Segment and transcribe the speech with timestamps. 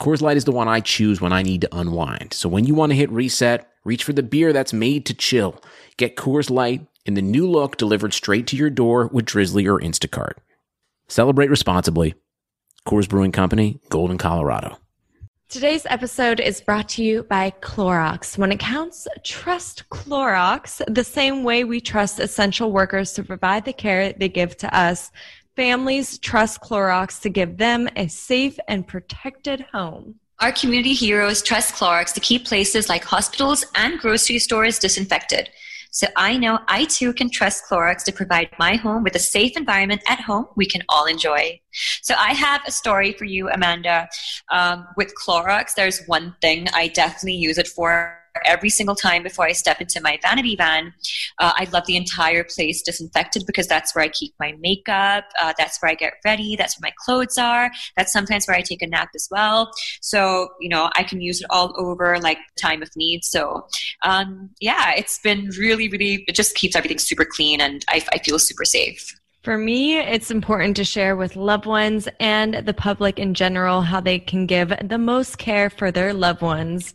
[0.00, 2.32] Coors Light is the one I choose when I need to unwind.
[2.32, 5.60] So when you want to hit reset, reach for the beer that's made to chill.
[5.96, 9.80] Get Coors Light in the new look delivered straight to your door with Drizly or
[9.80, 10.34] Instacart.
[11.08, 12.14] Celebrate responsibly.
[12.86, 14.78] Coors Brewing Company, Golden, Colorado.
[15.48, 18.36] Today's episode is brought to you by Clorox.
[18.36, 23.72] When it counts, trust Clorox the same way we trust essential workers to provide the
[23.72, 25.10] care they give to us.
[25.58, 30.14] Families trust Clorox to give them a safe and protected home.
[30.38, 35.50] Our community heroes trust Clorox to keep places like hospitals and grocery stores disinfected.
[35.90, 39.56] So I know I too can trust Clorox to provide my home with a safe
[39.56, 41.60] environment at home we can all enjoy.
[42.02, 44.08] So I have a story for you, Amanda.
[44.52, 49.46] Um, with Clorox, there's one thing I definitely use it for every single time before
[49.46, 50.92] I step into my vanity van.
[51.38, 55.24] Uh, I love the entire place disinfected because that's where I keep my makeup.
[55.40, 56.56] Uh, that's where I get ready.
[56.56, 57.70] That's where my clothes are.
[57.96, 59.70] That's sometimes where I take a nap as well.
[60.00, 63.24] So, you know, I can use it all over like time of need.
[63.24, 63.66] So,
[64.02, 68.18] um, yeah, it's been really, really, it just keeps everything super clean and I, I
[68.18, 69.17] feel super safe.
[69.48, 73.98] For me, it's important to share with loved ones and the public in general how
[73.98, 76.92] they can give the most care for their loved ones,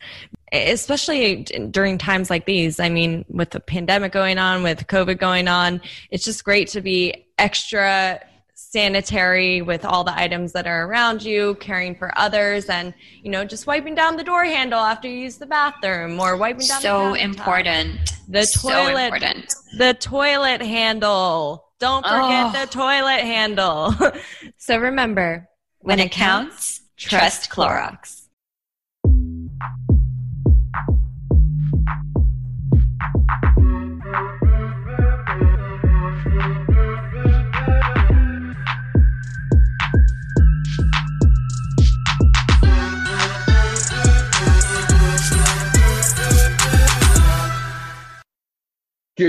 [0.52, 2.80] especially during times like these.
[2.80, 6.82] I mean, with the pandemic going on, with COVID going on, it's just great to
[6.82, 8.24] be extra
[8.54, 13.44] sanitary with all the items that are around you, caring for others, and you know,
[13.44, 16.82] just wiping down the door handle after you use the bathroom or wiping down.
[16.82, 18.14] So important.
[18.28, 19.06] The so toilet.
[19.06, 19.56] important.
[19.80, 21.63] The toilet handle.
[21.80, 22.52] Don't forget Oh.
[22.60, 23.94] the toilet handle.
[24.58, 25.48] so remember,
[25.80, 28.23] When it counts, trust Clorox.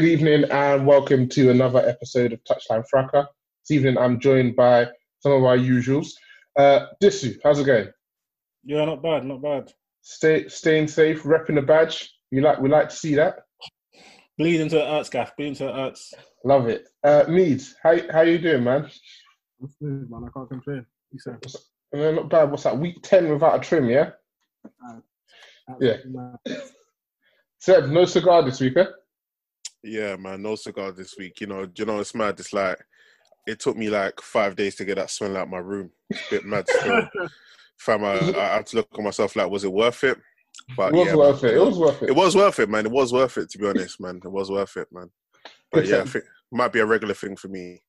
[0.04, 3.24] Good evening and welcome to another episode of Touchline Fracas.
[3.62, 4.88] This evening I'm joined by
[5.20, 6.08] some of our usuals.
[6.58, 7.88] Uh, Disu, how's it going?
[8.64, 9.72] Yeah, not bad, not bad.
[10.02, 12.12] Stay, staying safe, repping the badge.
[12.30, 13.44] We like, we like to see that.
[14.36, 15.34] Bleed into the Ertz, gaff.
[15.38, 16.12] Bleed into the Ertz.
[16.44, 16.86] Love it.
[17.02, 18.90] Uh, Meads, how how you doing, man?
[19.56, 20.28] What's good, man?
[20.28, 20.84] I can't complain.
[21.12, 21.38] You said
[21.96, 22.50] Uh, not bad.
[22.50, 22.76] What's that?
[22.78, 24.10] Week ten without a trim, yeah.
[25.80, 25.96] Yeah.
[27.58, 28.84] Seb, no cigar this week, eh?
[29.84, 31.40] Yeah, man, no cigar this week.
[31.40, 32.40] You know, you know it's mad?
[32.40, 32.78] It's like
[33.46, 35.90] it took me like five days to get that smell out my room.
[36.08, 37.06] It's a bit mad still.
[37.78, 40.18] Fam, I, I had to look at myself like, was it worth it?
[40.76, 41.56] But It was yeah, worth man, it.
[41.56, 42.08] It was worth it.
[42.08, 42.86] It was worth it, man.
[42.86, 44.20] It was worth it to be honest, man.
[44.24, 45.10] It was worth it, man.
[45.70, 47.82] But Good yeah, I think it might be a regular thing for me.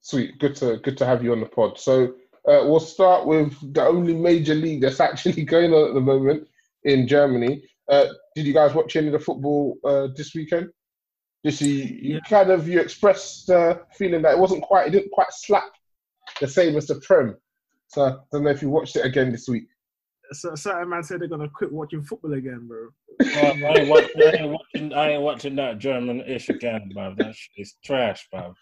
[0.00, 0.38] Sweet.
[0.38, 1.78] Good to good to have you on the pod.
[1.78, 2.14] So
[2.48, 6.46] uh, we'll start with the only major league that's actually going on at the moment
[6.84, 7.62] in Germany.
[7.90, 10.70] Uh, did you guys watch any of the football uh, this weekend?
[11.44, 12.20] Just you, you Yeah.
[12.28, 15.70] kind of you expressed uh, feeling that it wasn't quite, it didn't quite slap
[16.40, 17.36] the same as the Prem.
[17.88, 19.66] So I don't know if you watched it again this week.
[20.32, 22.88] so, certain man said they're gonna quit watching football again, bro.
[23.20, 27.16] Oh, I, ain't watch, I, ain't watching, I ain't watching that German-ish again, bruv.
[27.18, 28.54] That shit is trash, bruv.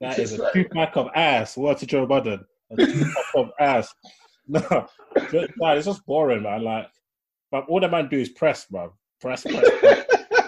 [0.00, 1.56] That is a two-pack of ass.
[1.56, 2.44] Word to Joe Budden.
[2.72, 3.94] A two-pack of ass.
[4.46, 4.60] No,
[5.30, 6.62] just, man, it's just boring, man.
[6.64, 6.90] Like,
[7.50, 8.92] but all the man do is press, bruv.
[9.18, 10.03] Press, press, press.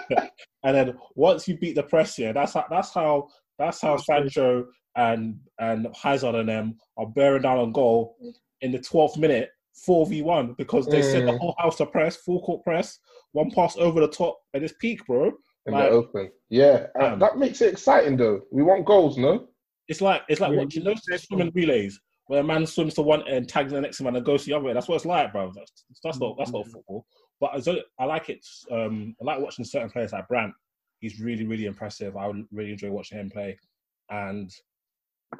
[0.63, 3.27] and then once you beat the press, yeah, that's how that's how
[3.59, 4.65] that's how Sancho
[4.95, 8.15] and and Hazard and them are bearing down on goal
[8.61, 9.49] in the 12th minute,
[9.87, 11.37] 4v1, because they set the Mm.
[11.39, 12.97] whole house to press, full court press,
[13.33, 15.31] one pass over the top, and it's peak, bro.
[15.67, 16.31] in Like- the open.
[16.49, 18.39] Yeah, Um, that makes it exciting though.
[18.51, 19.49] We want goals, no?
[19.89, 23.27] It's like it's like Yeah, watching those swimming relays where a man swims to one
[23.27, 24.77] end, tags the next man, and goes to the other end.
[24.77, 25.51] That's what it's like, bro.
[25.53, 25.71] That's,
[26.03, 27.05] that's not that's not football.
[27.39, 28.45] But as a- I like it.
[28.71, 30.53] Um, I like watching certain players like Brandt.
[30.99, 32.17] He's really, really impressive.
[32.17, 33.57] I would really enjoy watching him play.
[34.09, 34.51] And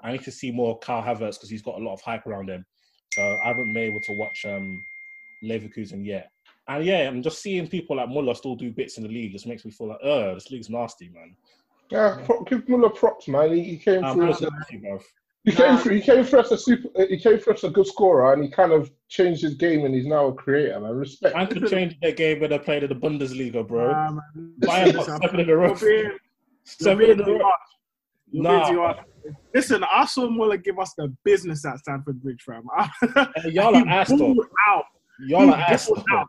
[0.03, 2.49] I need to see more Kai Havertz because he's got a lot of hype around
[2.49, 2.65] him.
[3.13, 4.83] So I haven't been able to watch um,
[5.43, 6.29] Leverkusen yet.
[6.67, 9.31] And yeah, I'm just seeing people like Muller still do bits in the league.
[9.31, 11.35] Just makes me feel like, oh, this league's nasty, man.
[11.89, 13.55] Yeah, give Muller props, man.
[13.55, 14.29] He, came Um, through.
[14.29, 15.01] As a- nasty, bruv.
[15.43, 15.95] He came through.
[15.95, 16.89] He came through as a super.
[17.07, 19.95] He came through as a good scorer, and he kind of changed his game, and
[19.95, 20.79] he's now a creator.
[20.79, 21.35] Man, respect.
[21.35, 23.91] Man could change their game when they played in the Bundesliga, bro.
[23.91, 24.53] Nah, man.
[24.59, 25.67] Bayern got Listen, seven in a row.
[25.67, 26.17] you're being- you're
[26.65, 27.51] Seven in a row.
[28.33, 28.59] Nah.
[28.65, 28.97] being too harsh.
[29.53, 32.63] Listen, I saw Muller give us the business at Stamford Bridge, fam.
[33.37, 34.85] Hey, y'all are ass, out.
[35.27, 35.89] Y'all are ass.
[36.11, 36.27] out.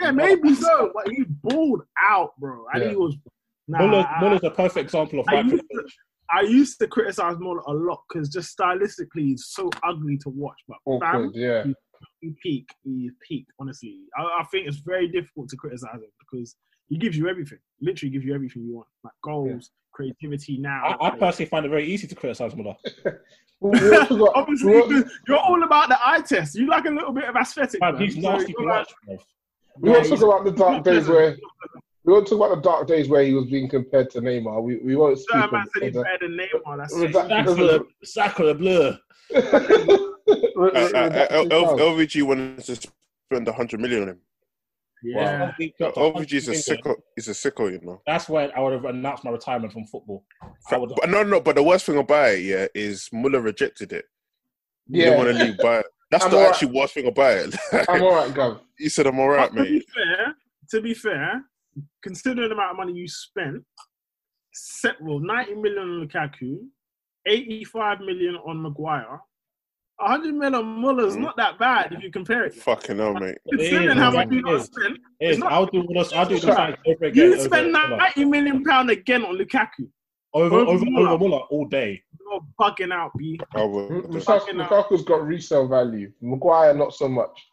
[0.00, 2.66] Yeah, maybe so, but he balled out, bro.
[2.74, 2.90] And Yeah.
[2.90, 3.16] he was.
[3.66, 5.42] Nah, Muller, I- Muller's a perfect example of I
[6.30, 6.50] hype used to- privilege.
[6.50, 10.58] I used to criticize Muller a lot because just stylistically, he's so ugly to watch.
[10.68, 11.64] But fam, Awkward, yeah.
[12.20, 13.46] he peak, he peak.
[13.60, 16.56] Honestly, I, I think it's very difficult to criticize him because
[16.88, 17.58] he gives you everything.
[17.80, 20.58] Literally, gives you everything you want, like goals, creativity.
[20.58, 22.74] Now, I, I personally find it very easy to criticize Muller.
[23.60, 26.54] We- we also got- obviously, we also- 'cause you're all about the eye test.
[26.54, 27.80] You like a little bit of aesthetic.
[27.80, 28.02] Man, man.
[28.02, 28.86] he's So nasty to you're like-
[29.80, 31.84] We Yeah, won't talk about the dark days where He's not pleasant.
[32.08, 34.62] We won't talk about the dark days where he was being compared to Neymar.
[34.62, 35.28] We we won't speak.
[35.32, 36.78] Certain of, man said he's of better than Neymar.
[36.78, 37.12] That's With it.
[37.12, 38.96] that- Sacre, sacre bleu.
[40.26, 41.28] that.
[41.30, 44.20] L- L- LVG wanted to spend 100 million on him.
[45.02, 45.52] Yeah.
[45.78, 46.94] LVG is a sicko.
[47.14, 48.00] He's a sicko, you know.
[48.06, 50.24] That's when I would have announced my retirement from football.
[50.70, 51.40] But no, no.
[51.42, 54.06] But the worst thing about it, yeah, is Muller rejected it.
[54.90, 55.10] He Yeah.
[55.10, 55.82] didn't want to leave Bayern.
[56.10, 56.54] That's I'm the alright.
[56.54, 57.54] actually worst thing about it.
[57.86, 58.60] I'm all right, Gav.
[58.78, 60.34] he said, "I'm all right, But to be mate." fair,
[60.70, 61.42] to be fair,
[62.02, 63.62] considering the amount of money you spent,
[64.52, 66.58] set, well, 90 million on Lukaku,
[67.26, 69.20] 85 million on Maguire,
[70.00, 71.22] 100 million on Muller's Mm.
[71.22, 72.54] not that bad if you compare it.
[72.54, 73.38] Fucking hell, mate.
[73.50, 75.38] Considering how much you not spent, It it's is.
[75.38, 76.12] not- I'll do this.
[76.12, 77.14] I'll do this over again.
[77.14, 77.96] you over spend Muller.
[77.96, 79.90] 90 million pound again on Lukaku.
[80.34, 81.08] over over over, Muller.
[81.10, 82.00] over Muller all day.
[82.20, 83.40] You're bugging out, B.
[83.56, 83.88] I would.
[84.04, 86.12] Lukaku, Lukaku's got resale value.
[86.20, 87.44] Maguire not so much.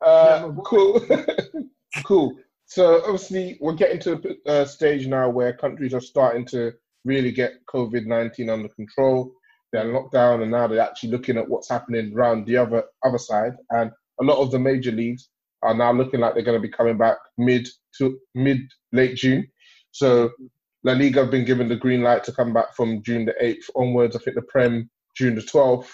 [0.00, 1.00] Uh, Maguire- cool,
[2.04, 2.36] cool.
[2.68, 6.72] So obviously we're getting to a uh, stage now where countries are starting to
[7.04, 9.32] really get COVID nineteen under control.
[9.72, 13.18] They're locked down, and now they're actually looking at what's happening around the other other
[13.18, 13.54] side.
[13.70, 15.30] And a lot of the major leagues
[15.62, 17.66] are now looking like they're going to be coming back mid
[17.96, 18.60] to mid
[18.92, 19.48] late June.
[19.92, 20.30] So
[20.84, 23.70] La Liga have been given the green light to come back from June the eighth
[23.76, 24.14] onwards.
[24.14, 25.90] I think the Prem June the twelfth.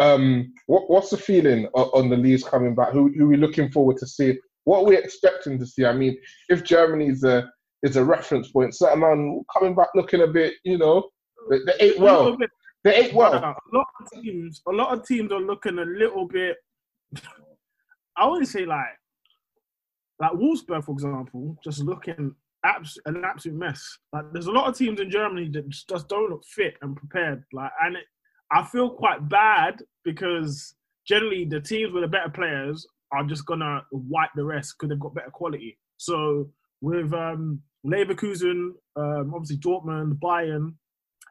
[0.00, 2.90] Um, what, what's the feeling on, on the leagues coming back?
[2.92, 4.38] Who, who are we looking forward to see?
[4.68, 5.86] What are we expecting to see?
[5.86, 6.18] I mean,
[6.50, 7.50] if Germany is a
[7.82, 11.08] is a reference point, certain man coming back looking a bit, you know,
[11.48, 12.36] they, they ate well.
[12.84, 13.32] They ate well.
[13.32, 16.58] a lot of teams, a lot of teams are looking a little bit.
[18.18, 18.84] I wouldn't say like,
[20.20, 23.82] like Wolfsburg, for example, just looking abs- an absolute mess.
[24.12, 26.94] Like, there's a lot of teams in Germany that just, just don't look fit and
[26.94, 27.42] prepared.
[27.54, 28.04] Like, and it,
[28.52, 30.74] I feel quite bad because
[31.06, 35.00] generally the teams with the better players are just gonna wipe the rest because they've
[35.00, 35.78] got better quality.
[35.96, 36.50] So
[36.80, 40.74] with um, Leverkusen, um, obviously Dortmund, Bayern,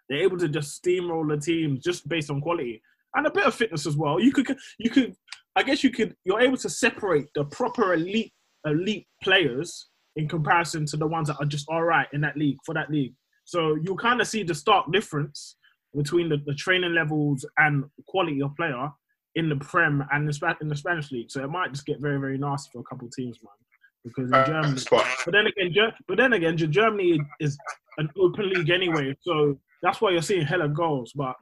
[0.10, 2.82] they're able to just steamroll the teams just based on quality
[3.16, 4.20] and a bit of fitness as well.
[4.20, 5.16] You could, you could,
[5.56, 8.32] I guess you could, you're able to separate the proper elite,
[8.66, 12.58] elite players in comparison to the ones that are just all right in that league
[12.66, 13.14] for that league.
[13.46, 15.56] So you kind of see the stark difference
[15.96, 18.90] between the, the training levels and quality of player
[19.38, 21.32] in the Prem and the, Spa- in the Spanish league.
[21.32, 23.54] So it might just get very, very nasty for a couple of teams, man.
[24.04, 24.82] Because in Germany,
[25.26, 27.58] but then again, but then again, Germany is
[27.98, 31.12] an open league anyway, so that's why you're seeing hella goals.
[31.14, 31.36] But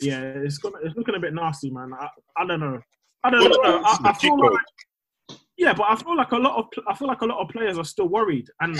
[0.00, 1.92] yeah, it's gonna, it's looking a bit nasty, man.
[1.98, 2.80] I, I don't know.
[3.22, 3.82] I don't know.
[3.84, 7.20] I, I feel like yeah, but I feel like a lot of I feel like
[7.20, 8.76] a lot of players are still worried, and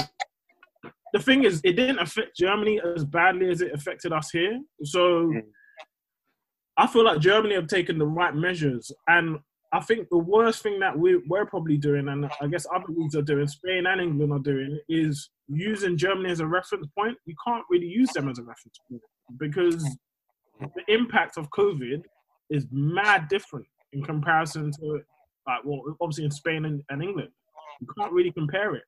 [1.13, 4.61] the thing is, it didn't affect Germany as badly as it affected us here.
[4.85, 5.43] So Mm.
[6.77, 9.39] I feel like Germany have taken the right measures, and
[9.73, 13.17] I think the worst thing that we, we're probably doing, and I guess other leagues
[13.17, 17.17] are doing, Spain and England are doing, is using Germany as a reference point.
[17.25, 19.03] You can't really use them as a reference point
[19.39, 19.83] because
[20.61, 22.03] the impact of COVID
[22.51, 25.01] is mad different in comparison to,
[25.47, 27.31] like, well, obviously in Spain and, and England.
[27.81, 28.85] You can't really compare it.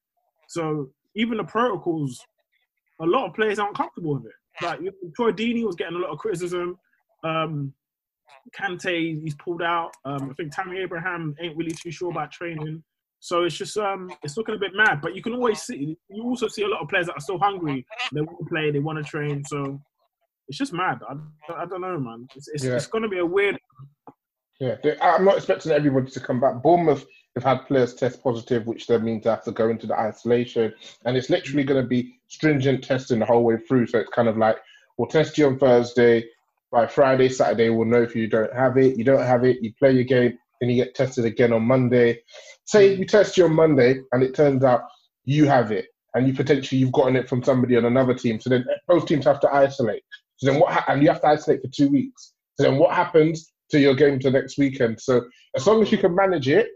[0.49, 2.21] So even the protocols,
[3.01, 4.65] a lot of players aren't comfortable with it.
[4.65, 6.79] Like you know, Troy Deeney was getting a lot of criticism.
[7.25, 7.73] Um,
[8.57, 9.93] Kante, he's pulled out.
[10.05, 12.83] Um, I think Tammy Abraham ain't really too sure about training.
[13.21, 15.01] So it's just um, it's looking a bit mad.
[15.01, 17.39] But you can always see, you also see a lot of players that are still
[17.39, 17.87] hungry.
[18.13, 19.43] They want to play, they want to train.
[19.45, 19.81] So
[20.47, 21.01] it's just mad.
[21.09, 21.15] I,
[21.63, 22.29] I don't know, man.
[22.37, 22.75] It's, it's, Yeah.
[22.75, 23.59] it's going to be a weird.
[24.61, 26.63] Yeah, I'm not expecting everybody to come back.
[26.63, 27.05] Bournemouth,
[27.35, 30.73] they've had players test positive, which then means they have to go into the isolation,
[31.05, 33.87] and it's literally going to be stringent testing the whole way through.
[33.87, 34.57] So it's kind of like
[34.97, 36.25] we'll test you on Thursday,
[36.75, 38.99] by Friday, Saturday, we'll know if you don't have it.
[38.99, 42.21] You don't have it, you play your game, then you get tested again on Monday.
[42.67, 43.01] Say hmm.
[43.01, 44.83] you test you on Monday and it turns out
[45.25, 48.41] you have it, and you potentially you've gotten it from somebody on another team.
[48.41, 50.03] So then both teams have to isolate.
[50.37, 50.73] So then what?
[50.73, 52.33] Ha- and you have to isolate for two weeks.
[52.57, 55.01] So then what happens to your game to next weekend?
[55.01, 55.23] So
[55.57, 56.69] as long as you can manage it,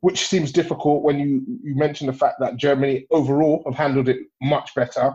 [0.00, 4.18] which seems difficult when you you mention the fact that Germany overall have handled it
[4.40, 5.14] much better.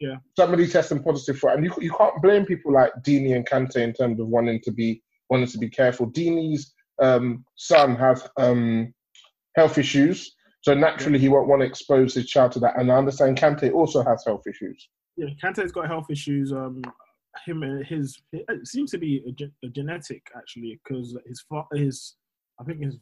[0.00, 0.16] Yeah.
[0.36, 1.56] Somebody testing positive for, it.
[1.56, 4.70] and you you can't blame people like Deeney and Kante in terms of wanting to
[4.70, 6.10] be wanting to be careful.
[6.10, 8.94] Deeney's um, son has um,
[9.56, 12.78] health issues, so naturally he won't want to expose his child to that.
[12.78, 14.88] And I understand Kante also has health issues.
[15.16, 16.52] Yeah, Kante's got health issues.
[16.52, 16.82] Um,
[17.44, 21.66] him and his it seems to be a, ge- a genetic actually because his fa-
[21.72, 22.14] his
[22.60, 22.96] I think his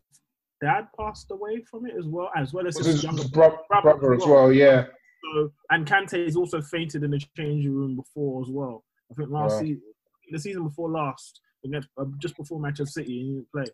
[0.62, 3.82] dad passed away from it as well, as well as his, His younger bro- brother
[3.98, 4.86] brother as well, yeah.
[5.22, 8.84] So, and Kante has also fainted in the changing room before as well.
[9.10, 9.58] I think last Wow.
[9.60, 9.82] season,
[10.30, 13.64] the season before last, against, uh, just before Manchester City, he didn't play.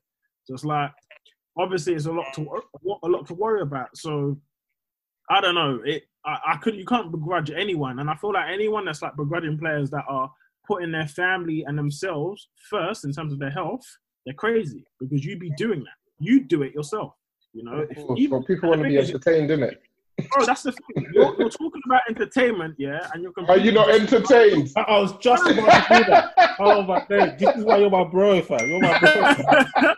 [0.45, 0.91] So it's like,
[1.57, 2.43] obviously, it's a lot to
[3.03, 3.97] a lot to worry about.
[3.97, 4.41] So
[5.31, 5.81] I don't know.
[5.85, 9.17] It I, I could you can't begrudge anyone, and I feel like anyone that's like
[9.17, 10.31] begrudging players that are
[10.67, 13.85] putting their family and themselves first in terms of their health,
[14.25, 15.97] they're crazy because you be doing that.
[16.19, 17.15] You do it yourself.
[17.53, 19.77] You know, if, even- people want to be thing is, entertained, innit?
[20.19, 21.07] Bro, that's the thing.
[21.15, 23.33] You're, you're talking about entertainment, yeah, and you're.
[23.49, 24.71] Are you not entertained?
[24.77, 26.33] I I was just about to do that.
[26.59, 28.69] Oh my god, this is why you're my bro, fam.
[28.69, 29.09] You're my bro.
[29.09, 29.97] fam.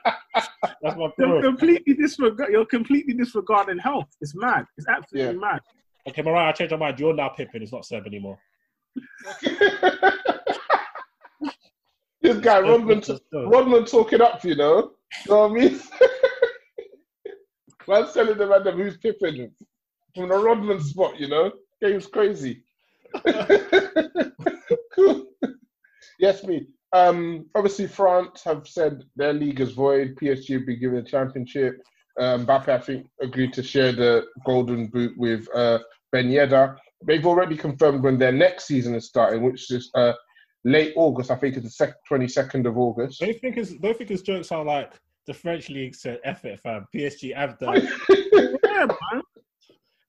[0.82, 1.42] That's my you're bro.
[1.42, 2.52] completely disregard.
[2.52, 4.08] You're completely disregarding health.
[4.20, 4.66] It's mad.
[4.76, 5.60] It's absolutely mad.
[6.06, 7.00] Okay, Mariah, I changed my mind.
[7.00, 7.62] You're now Pippin.
[7.62, 8.38] It's not Seb anymore.
[12.20, 13.02] this guy Rodman,
[13.32, 14.92] Rodman talking up, you know.
[15.26, 15.80] You know what I mean?
[17.88, 19.50] Man's telling the man who's Pippin
[20.14, 21.52] from the Rodman spot, you know.
[21.82, 22.62] Game's crazy.
[26.18, 26.66] yes, me.
[26.92, 30.16] Um, obviously, France have said their league is void.
[30.16, 31.82] PSG will be given the championship.
[32.18, 35.80] Um, Mbappe, I think, agreed to share the golden boot with uh,
[36.12, 36.76] Ben Yedder.
[37.04, 40.12] They've already confirmed when their next season is starting, which is uh,
[40.64, 41.32] late August.
[41.32, 43.20] I think it's the sec- 22nd of August.
[43.20, 44.92] Don't you think his think his jokes are like
[45.26, 46.86] the French league said F it fam.
[46.94, 47.88] PSG have done.
[48.74, 49.22] Yeah, man.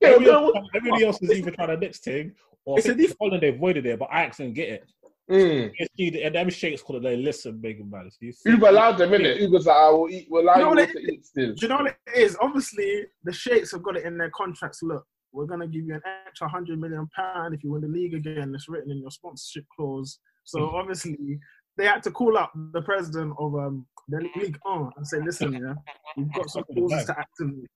[0.06, 2.32] Yeah, everybody, no, else, everybody else is either trying to next thing
[2.66, 4.84] or It's a I think Holland they avoided it, but Ajax didn't get it.
[5.30, 5.72] mm.
[6.00, 7.04] PSG and them sheikhs called it.
[7.04, 8.10] They listen, big man.
[8.12, 9.40] So you see- Uber allowed them, innit?
[9.40, 11.54] Uber's like, I will eat, we'll allow You know you what to eat still.
[11.54, 12.38] Do you know what it is?
[12.42, 14.82] Obviously, the sheikhs have got it in their contracts.
[14.84, 18.14] Look, we're gonna give you an extra hundred million pound if you win the league
[18.14, 18.54] again.
[18.56, 20.20] It's written in your sponsorship clause.
[20.44, 21.40] So obviously,
[21.78, 25.54] they had to call up the president of um, the league on and say, "Listen,
[25.54, 25.74] yeah,
[26.16, 27.68] we've got some clauses to activate.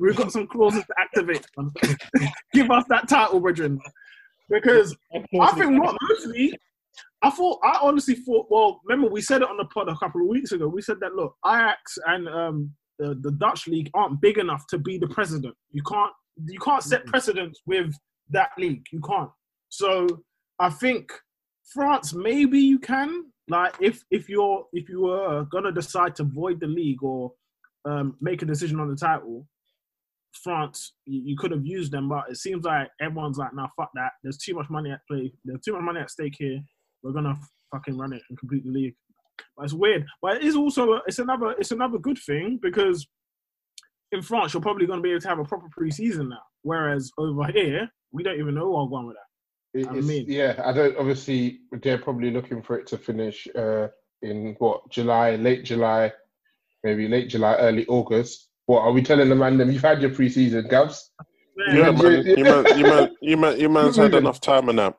[0.00, 1.46] We've got some clauses to activate.
[2.52, 3.80] give us that title, brethren."
[4.48, 6.58] Because I think what mostly,
[7.22, 10.22] I thought, I honestly thought, well, remember we said it on the pod a couple
[10.22, 10.68] of weeks ago.
[10.68, 14.78] We said that look, Ajax and um, the, the Dutch league aren't big enough to
[14.78, 15.54] be the president.
[15.70, 16.12] You can't,
[16.46, 17.92] you can't set precedents with
[18.30, 18.84] that league.
[18.90, 19.30] You can't.
[19.68, 20.06] So
[20.58, 21.12] I think
[21.72, 23.26] France, maybe you can.
[23.50, 27.32] Like if if you're if you were gonna decide to void the league or
[27.86, 29.46] um, make a decision on the title,
[30.42, 34.12] France, you, could have used them, but it seems like everyone's like, nah, fuck that.
[34.22, 35.32] There's too much money at play.
[35.44, 36.60] There's too much money at stake here.
[37.02, 37.36] We're gonna
[37.72, 38.94] fucking run it and complete the league.
[39.56, 40.04] But it's weird.
[40.20, 43.06] But it is also it's another it's another good thing because
[44.12, 46.42] in France you're probably gonna be able to have a proper preseason now.
[46.62, 49.80] Whereas over here we don't even know what's going with that.
[49.80, 50.96] It- I mean- yeah, I don't.
[50.96, 53.88] Obviously, they're probably looking for it to finish uh,
[54.22, 56.12] in what July, late July,
[56.82, 58.47] maybe late July, early August.
[58.68, 59.56] What are we telling the man?
[59.56, 61.00] Them you've had your preseason, Gavs.
[61.72, 62.26] Yeah, man.
[62.26, 64.94] You man, you man, you man, you man's had enough time and that.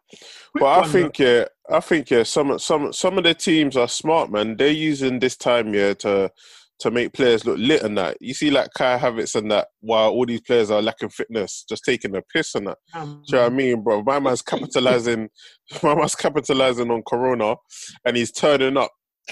[0.56, 4.32] But I think yeah, I think yeah, some some some of the teams are smart,
[4.32, 4.58] man.
[4.58, 6.32] They're using this time yeah to
[6.80, 8.18] to make players look lit and that.
[8.20, 9.68] You see, like Kai Havertz and that.
[9.82, 12.78] While all these players are lacking fitness, just taking a piss and that.
[12.96, 14.02] Um, Do you know what I mean, bro?
[14.02, 15.30] My man's capitalizing.
[15.84, 17.56] my man's capitalizing on Corona,
[18.04, 18.90] and he's turning up.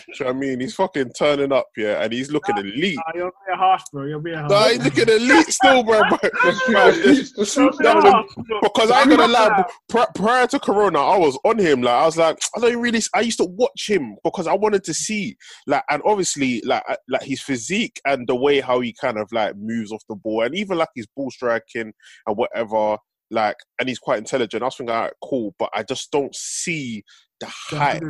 [0.07, 0.59] You know what I mean?
[0.59, 2.95] He's fucking turning up, yeah, and he's looking elite.
[2.97, 4.05] nah, you're being harsh, bro.
[4.05, 4.49] You're being harsh.
[4.49, 6.01] Nah, he's looking elite still, bro.
[6.09, 6.17] bro.
[6.69, 8.01] Man, it's- The suit's You're down.
[8.03, 8.59] being harsh, bro.
[8.61, 11.81] because I ain't gonna lie, pri- prior to Corona, I was on him.
[11.81, 13.01] Like I was like, I don't really.
[13.13, 15.37] I used to watch him because I wanted to see,
[15.67, 19.55] like, and obviously, like, like his physique and the way how he kind of like
[19.57, 21.93] moves off the ball, and even like his ball striking
[22.27, 22.97] and whatever.
[23.29, 24.63] Like, and he's quite intelligent.
[24.63, 27.03] I was thinking, all right, cool, but I just don't see
[27.39, 28.01] the hype.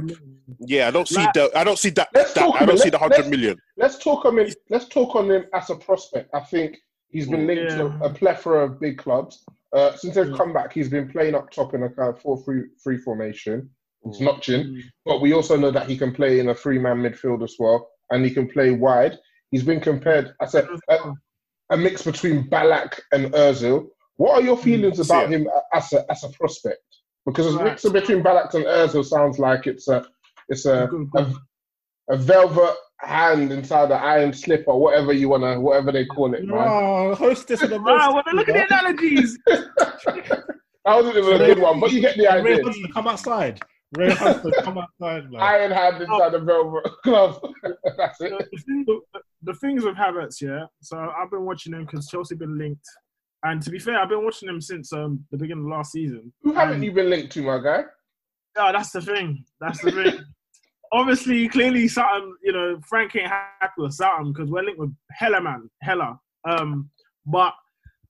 [0.59, 2.77] Yeah, I don't see Like- the, I don't see that, Let's that talk I don't
[2.79, 3.57] see the let's- hundred million.
[3.77, 4.47] Let's talk on him.
[4.69, 6.29] Let's talk on him as a prospect.
[6.33, 6.77] I think
[7.09, 9.43] he's been linked to a plethora of big clubs.
[9.73, 10.37] Uh, since they've Mm.
[10.37, 13.69] come back, he's been playing up top in a kind of four-three-three formation.
[14.05, 14.25] It's Mm.
[14.25, 17.89] notching, but we also know that he can play in a three-man midfield as well,
[18.11, 19.17] and he can play wide.
[19.51, 21.13] He's been compared as a, a,
[21.71, 23.87] a mix between Ballack and Özil.
[24.17, 26.79] What are your feelings mm, about him uh, as a as a prospect?
[27.25, 27.65] Because a Right.
[27.65, 30.05] mix between Ballack and Özil sounds like it's a
[30.49, 31.35] it's a, Good, a good.
[32.09, 36.67] a velvet hand inside the iron slipper, whatever you wanna, whatever they call it, man.
[36.67, 38.01] Oh, hostess of the Wow, most.
[38.01, 39.37] Ah, well, look at the analogies.
[40.85, 42.63] That wasn't even a good one, but you get the Ray idea.
[42.63, 43.59] Hudson, come outside.
[43.91, 45.41] Ray Hudson, come outside, man.
[45.41, 47.41] Iron hand inside the velvet glove.
[47.97, 48.31] That's it.
[48.31, 48.47] the,
[48.85, 50.63] the, the, the things with Havertz, yeah.
[50.81, 52.85] So I've been watching him because Chelsea been linked,
[53.43, 56.31] and to be fair, I've been watching him since um, the beginning of last season.
[56.41, 57.83] Who haven't And- you been linked to, my guy?
[58.55, 59.45] Yeah, that's the thing.
[59.61, 60.19] That's the thing.
[60.91, 65.41] Obviously, clearly, something you know, Frank ain't happy with something because we're linked with Hella
[65.41, 66.17] man, Hella.
[66.47, 66.89] Um,
[67.25, 67.53] but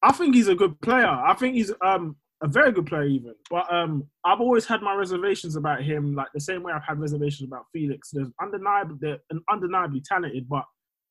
[0.04, 1.08] I think he's a good player.
[1.08, 3.34] I think he's um a very good player even.
[3.50, 7.00] But um, I've always had my reservations about him, like the same way I've had
[7.00, 8.12] reservations about Felix.
[8.14, 9.20] There's undeniably they're
[9.52, 10.64] undeniably talented, but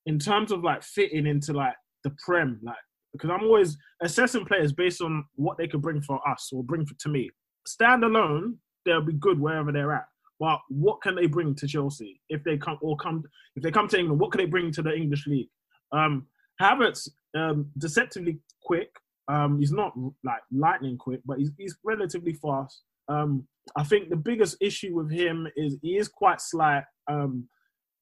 [0.05, 2.77] in terms of like fitting into like the prem, like
[3.17, 6.85] because I'm always assessing players based on what they could bring for us or bring
[6.85, 7.29] for, to me.
[7.65, 10.05] Stand alone, they'll be good wherever they're at.
[10.39, 13.23] But what can they bring to Chelsea if they come or come
[13.55, 14.19] if they come to England?
[14.19, 15.49] What can they bring to the English league?
[15.91, 16.27] Um,
[16.61, 18.89] Havertz, um, deceptively quick.
[19.27, 19.93] Um, he's not
[20.23, 22.83] like lightning quick, but he's, he's relatively fast.
[23.09, 27.47] Um, I think the biggest issue with him is he is quite slight, um,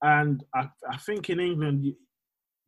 [0.02, 1.96] and I, I think in England you,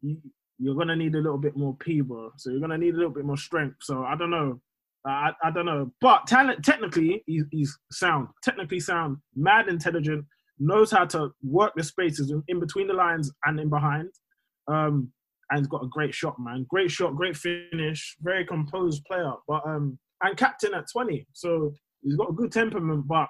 [0.02, 0.18] you,
[0.60, 2.32] you're gonna need a little bit more P, bro.
[2.38, 3.78] So you're gonna need a little bit more strength.
[3.82, 4.60] So I don't know.
[5.06, 10.26] I, I don't know, but talent technically he's, he's sound, technically sound, mad intelligent,
[10.60, 14.10] knows how to work the spaces in, in between the lines and in behind.
[14.68, 15.12] Um,
[15.50, 16.66] and he's got a great shot, man.
[16.70, 19.32] Great shot, great finish, very composed player.
[19.48, 21.72] But um, and captain at 20, so
[22.02, 23.08] he's got a good temperament.
[23.08, 23.28] But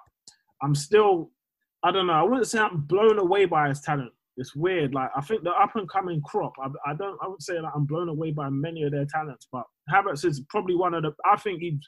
[0.63, 1.31] I'm still,
[1.83, 2.13] I don't know.
[2.13, 4.11] I wouldn't say I'm blown away by his talent.
[4.37, 4.93] It's weird.
[4.93, 6.53] Like I think the up and coming crop.
[6.63, 7.17] I, I don't.
[7.23, 9.47] I would say that I'm blown away by many of their talents.
[9.51, 11.11] But Havertz is probably one of the.
[11.25, 11.79] I think he's.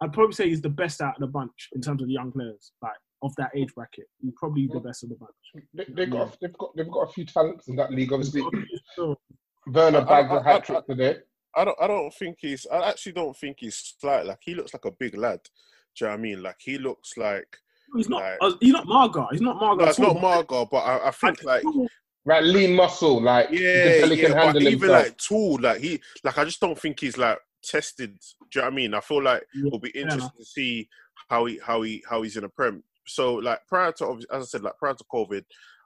[0.00, 2.32] I'd probably say he's the best out of the bunch in terms of the young
[2.32, 4.06] players, like of that age bracket.
[4.20, 5.64] He's probably the best of the bunch.
[5.74, 8.12] They, they got, they've got, they've got a few talents in that league.
[8.12, 8.42] Obviously,
[8.96, 9.16] So,
[9.68, 11.16] Werner I- I- bagged I- a hat trick today.
[11.54, 11.78] I don't.
[11.80, 12.66] I don't think he's.
[12.72, 14.24] I actually don't think he's slight.
[14.26, 15.40] Like he looks like a big lad.
[15.94, 16.42] Do you know what I mean?
[16.42, 17.58] Like he looks like.
[17.96, 18.22] He's not.
[18.22, 19.26] Like- uh, he's not Marga.
[19.32, 19.78] He's not Marga.
[19.78, 21.64] No, it's not but- Margot, but I, I think like.
[22.24, 25.02] Right, lean muscle, like you Yeah, can he yeah, can but handle even himself.
[25.06, 28.16] like tool, like he, like I just don't think he's like tested.
[28.52, 28.94] Do you know what I mean?
[28.94, 30.88] I feel like Yeah, it'll be interesting to see
[31.28, 32.84] how he, how he, how he's in a prem.
[33.08, 35.42] So like prior to, as I said, like prior to COVID,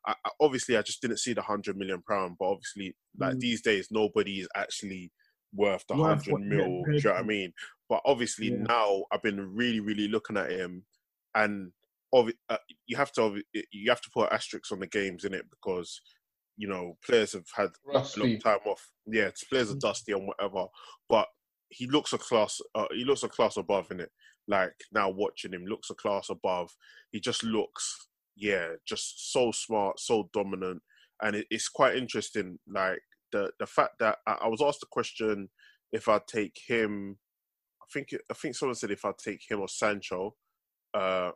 [0.06, 2.36] I, I, obviously I just didn't see the hundred million pound.
[2.38, 3.40] But obviously, like Mm.
[3.40, 5.10] these days, nobody is actually
[5.54, 6.82] worth the hundred what mil.
[6.84, 7.52] they're Do you know what I mean?
[7.88, 8.58] But obviously Yeah.
[8.68, 10.84] now I've been really, really looking at him,
[11.34, 11.72] and
[12.14, 13.42] obvi- uh, you have to
[13.72, 16.00] you have to put asterisks on the games in it because
[16.56, 18.90] you know players have had a long time off.
[19.06, 20.66] Yeah, it's players are dusty and whatever,
[21.08, 21.28] but
[21.68, 22.60] he looks a class.
[22.74, 24.10] Uh, he looks a class above in it.
[24.48, 26.70] Like now watching him, looks a class above.
[27.10, 30.82] He just looks, yeah, just so smart, so dominant,
[31.22, 32.58] and it, it's quite interesting.
[32.68, 33.00] Like
[33.32, 35.48] the the fact that I, I was asked the question
[35.92, 37.18] if I take him.
[37.82, 40.34] I think I think someone said if I take him or Sancho.
[40.94, 41.32] Uh,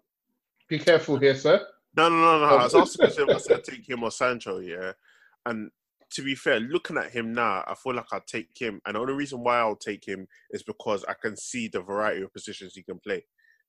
[0.71, 1.67] Be careful here, sir.
[1.97, 2.55] no, no, no, no.
[2.55, 4.93] Um, I was question if I said take him or Sancho, yeah.
[5.45, 5.69] And
[6.13, 8.81] to be fair, looking at him now, I feel like I'll take him.
[8.87, 12.23] And the only reason why I'll take him is because I can see the variety
[12.23, 13.25] of positions he can play.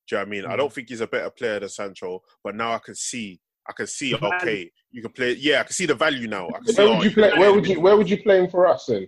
[0.08, 0.46] Do you know what I mean?
[0.46, 0.74] I don't mm.
[0.74, 4.14] think he's a better player than Sancho, but now I can see, I can see,
[4.16, 5.34] okay, you can play.
[5.34, 6.50] Yeah, I can see the value now.
[6.50, 7.32] I can see, oh, Where oh, would you play?
[7.38, 7.80] Where would you?
[7.80, 9.08] Where would you play him for us then?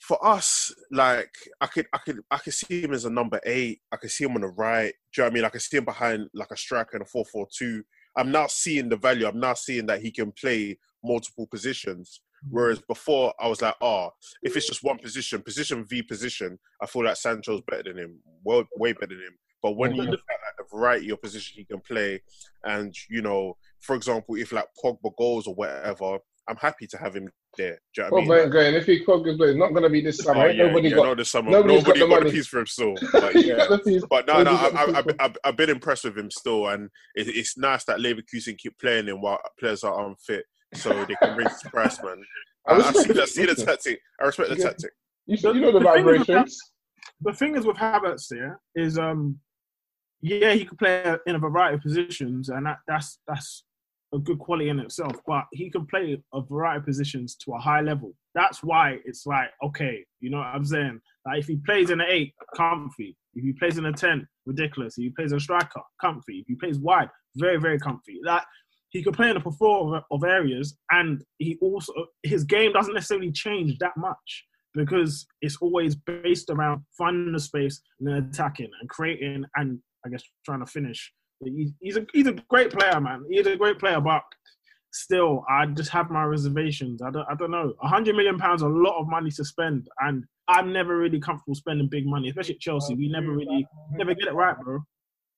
[0.00, 3.80] For us, like I could, I could, I could see him as a number eight.
[3.92, 4.92] I could see him on the right.
[5.14, 5.44] Do you know what I mean?
[5.44, 7.82] I could see him behind like a striker in a four-four-two.
[8.16, 9.26] I'm now seeing the value.
[9.26, 12.20] I'm now seeing that he can play multiple positions.
[12.44, 12.56] Mm-hmm.
[12.56, 14.10] Whereas before, I was like, oh,
[14.42, 18.18] if it's just one position, position v position, I feel like Sancho's better than him,
[18.42, 19.38] well, way better than him.
[19.62, 22.22] But when you look at like, the variety of position he can play,
[22.64, 27.14] and you know, for example, if like Pogba goes or whatever, I'm happy to have
[27.14, 27.78] him there.
[27.94, 28.44] Do you know what I Well, mean?
[28.44, 30.40] man, going if he could, it's not going to be this summer.
[30.44, 31.04] Oh, ain't yeah, nobody yeah, got.
[31.04, 31.50] no, this summer.
[31.50, 32.24] nobody's got the got, money.
[32.26, 32.94] the piece for him still.
[33.12, 33.56] But yeah.
[33.56, 34.04] got the piece.
[34.08, 37.28] But no, no, I, I, I, I, I've been impressed with him still, and it,
[37.28, 41.50] it's nice that Leverkusen keep playing him while players are unfit, so they can raise
[41.50, 42.22] his price, man.
[42.68, 44.00] I I, I respect see, the- the, see the tactic.
[44.20, 44.64] I respect the Yeah.
[44.64, 44.90] tactic.
[45.26, 46.72] You, you know the The thing is vibrations.
[47.20, 49.38] the thing is with Havertz here is um
[50.22, 53.64] yeah he could play in a variety of positions and that, that's that's
[54.12, 57.58] a good quality in itself but he can play a variety of positions to a
[57.58, 58.12] high level.
[58.34, 61.00] That's why it's like okay you know what i'm saying?
[61.26, 63.16] Like if he plays in an eight comfy.
[63.34, 64.98] If he plays in a 10 ridiculous.
[64.98, 66.40] If he plays a striker comfy.
[66.40, 68.20] If he plays wide very very comfy.
[68.24, 68.44] That
[68.90, 71.92] he could play in a plethora of, of areas and he also
[72.22, 74.44] his game doesn't necessarily change that much
[74.74, 80.08] because it's always based around finding the space and then attacking and creating and I
[80.08, 81.12] guess trying to finish.
[81.44, 83.24] He's, he's a he's a great player, man.
[83.30, 84.22] He's a great player, but
[84.92, 87.00] still, I just have my reservations.
[87.02, 87.74] I don't I don't know.
[87.82, 91.54] A hundred million pounds, a lot of money to spend, and I'm never really comfortable
[91.54, 92.94] spending big money, especially at Chelsea.
[92.94, 94.80] We never really never get it right, bro.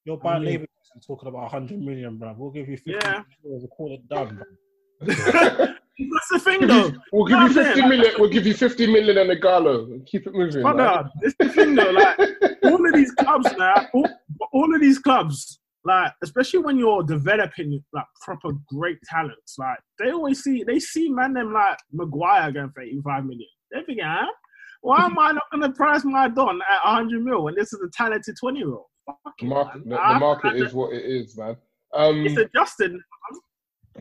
[0.05, 2.35] You're buying Leverkusen talking about 100 million, bro.
[2.37, 3.23] We'll give you 50 Yeah.
[3.45, 5.07] million to call it done, bro.
[5.07, 6.91] That's the thing, though.
[7.12, 8.15] We'll give No, you I'm saying, fifty like- million.
[8.19, 10.01] We'll give you fifty million and a Gallo.
[10.07, 10.62] Keep it moving.
[10.62, 10.75] man.
[10.75, 11.91] Brother, this the thing though.
[11.91, 12.19] Like
[12.65, 14.09] all of these clubs now, all,
[14.53, 20.11] all of these clubs, like especially when you're developing like proper great talents, like they
[20.11, 23.49] always see they see man them like Maguire going for 85 million.
[23.73, 24.27] They think, huh?
[24.83, 27.81] Why am I not going to price my Don at 100 mil when this is
[27.81, 28.87] a talented 20 year old?
[29.38, 31.57] The market, the, the market is what it is, man.
[31.95, 32.92] Um, It's adjusted.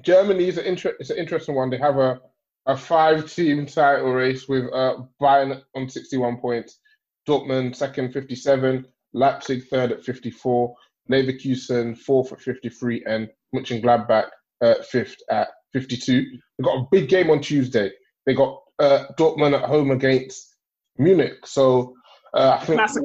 [0.02, 1.70] Germany is an inter- it's an interesting one.
[1.70, 2.20] They have a,
[2.66, 6.80] a five team title race with uh, Bayern on 61 points,
[7.28, 10.76] Dortmund second 57, Leipzig third at 54,
[11.12, 14.30] Leverkusen fourth at 53, and Mönchengladbach
[14.62, 16.22] uh, fifth at 52.
[16.58, 17.92] They've got a big game on Tuesday.
[18.26, 20.56] They got uh, Dortmund at home against
[20.98, 21.46] Munich.
[21.46, 21.94] So
[22.34, 23.04] uh, I think Classic.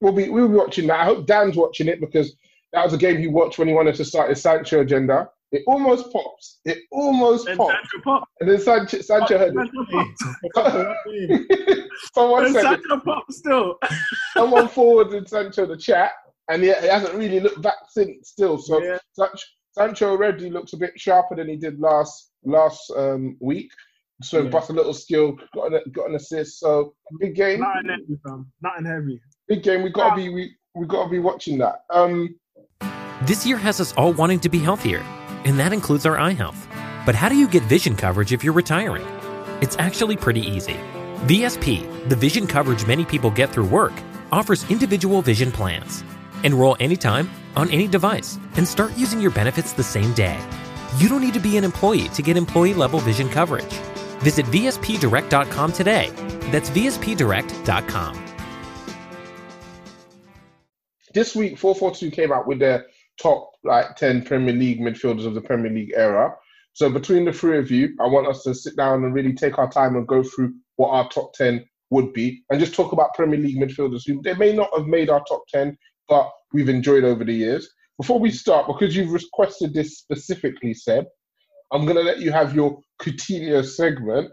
[0.00, 1.00] we'll be we'll be watching that.
[1.00, 2.34] I hope Dan's watching it because
[2.72, 5.28] that was a game he watched when he wanted to start his Sancho agenda.
[5.50, 6.60] It almost pops.
[6.66, 7.72] It almost And popped.
[7.72, 8.28] Sancho Pop.
[8.40, 11.88] And then Sancho, Sancho heard Sancho it.
[12.14, 12.54] someone And.
[12.54, 13.78] Sancho Pop still.
[14.34, 16.12] Someone forwarded Sancho the chat,
[16.48, 18.30] and he, he hasn't really looked back since.
[18.30, 18.98] Still, so Yeah.
[19.12, 23.70] Sancho, Sancho already looks a bit sharper than he did last last um, week.
[24.22, 24.50] So Yeah.
[24.50, 26.58] bust a little skill, got an, got an assist.
[26.60, 28.50] So big game, Not in heavy, fam.
[28.62, 29.20] Not in heavy.
[29.46, 29.82] big game.
[29.82, 31.84] We gotta be we we gotta be watching that.
[31.90, 32.34] Um,
[33.22, 35.00] This year has us all wanting to be healthier,
[35.44, 36.66] and that includes our eye health.
[37.06, 39.06] But how do you get vision coverage if you're retiring?
[39.60, 40.76] It's actually pretty easy.
[41.26, 43.92] VSP, the vision coverage many people get through work,
[44.30, 46.04] offers individual vision plans.
[46.44, 50.38] Enroll anytime, on any device, and start using your benefits the same day.
[50.98, 53.74] You don't need to be an employee to get employee level vision coverage.
[54.20, 56.10] Visit VSPDirect.com today.
[56.50, 58.28] That's VSPDirect.com.
[61.18, 62.86] this week 442 came out with their
[63.20, 66.32] top like 10 Premier League midfielders of the Premier League era.
[66.74, 69.58] So between the three of you, I want us to sit down and really take
[69.58, 73.14] our time and go through what our top 10 would be and just talk about
[73.14, 75.76] Premier League midfielders who they may not have made our top 10,
[76.08, 77.68] but we've enjoyed over the years.
[77.98, 81.04] Before we start, because you've requested this specifically, Seb,
[81.72, 84.30] I'm going to let you have your Coutinho segment.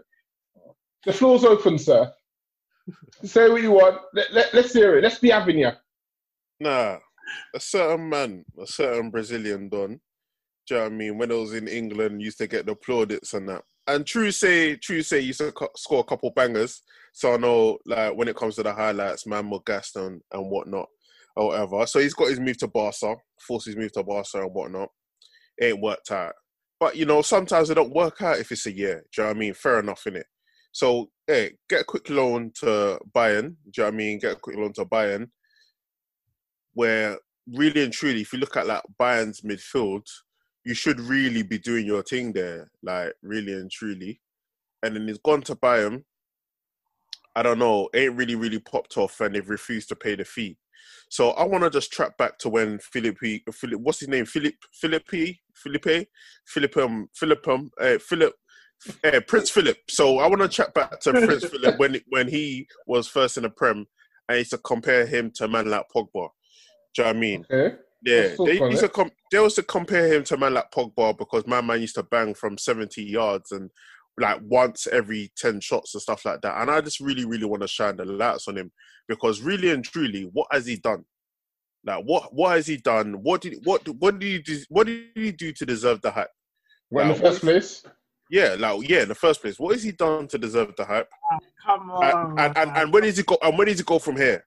[1.04, 2.10] The floor's open, sir.
[3.24, 4.00] Say what you want.
[4.14, 5.02] Let, let, let's hear it.
[5.02, 5.70] Let's be having you.
[6.60, 6.98] Nah,
[7.54, 10.00] a certain man, a certain Brazilian don.
[10.66, 11.18] Do you know what I mean?
[11.18, 13.62] When I was in England, used to get the plaudits and that.
[13.86, 16.82] And true say, true say, used to co- score a couple bangers.
[17.12, 20.50] So I know, like, when it comes to the highlights, man, more gassed and, and
[20.50, 20.88] whatnot,
[21.36, 21.86] or whatever.
[21.86, 24.88] So he's got his move to Barca, forced his move to Barca and whatnot.
[25.58, 26.32] It ain't worked out.
[26.78, 29.04] But, you know, sometimes it don't work out if it's a year.
[29.12, 29.54] Do you know what I mean?
[29.54, 30.24] Fair enough, innit?
[30.72, 33.56] So, hey, get a quick loan to Bayern.
[33.70, 34.18] Do you know what I mean?
[34.18, 35.28] Get a quick loan to Bayern
[36.76, 37.18] where
[37.52, 40.06] really and truly, if you look at like Bayern's midfield,
[40.64, 44.20] you should really be doing your thing there, like really and truly.
[44.82, 46.04] And then he's gone to Bayern.
[47.34, 50.58] I don't know, ain't really really popped off, and they've refused to pay the fee.
[51.08, 54.26] So I want to just track back to when Philip, Philip, what's his name?
[54.26, 56.06] Philip, Philippe, Philippe,
[56.46, 58.34] Philip, um, Philip, um, uh, Philip,
[59.04, 59.78] uh, Prince Philip.
[59.88, 63.44] So I want to track back to Prince Philip when when he was first in
[63.44, 63.86] the Prem,
[64.28, 66.28] and used to compare him to a man like Pogba.
[66.94, 67.46] Do you know what I mean?
[67.50, 67.76] Okay.
[68.02, 71.16] Yeah, they used to com- they used to compare him to a man like Pogba
[71.16, 73.70] because my man used to bang from seventy yards and
[74.18, 76.60] like once every ten shots and stuff like that.
[76.60, 78.72] And I just really, really want to shine the lights on him
[79.08, 81.04] because really and truly, what has he done?
[81.84, 83.22] Like what what has he done?
[83.22, 86.30] What did what what did he do, what did he do to deserve the hype?
[86.90, 87.82] Well, in the first place,
[88.30, 91.08] Yeah, like yeah, in the first place, what has he done to deserve the hype?
[91.64, 92.04] Come on.
[92.04, 93.38] And and, and, and where does he go?
[93.42, 94.44] And where does he go from here?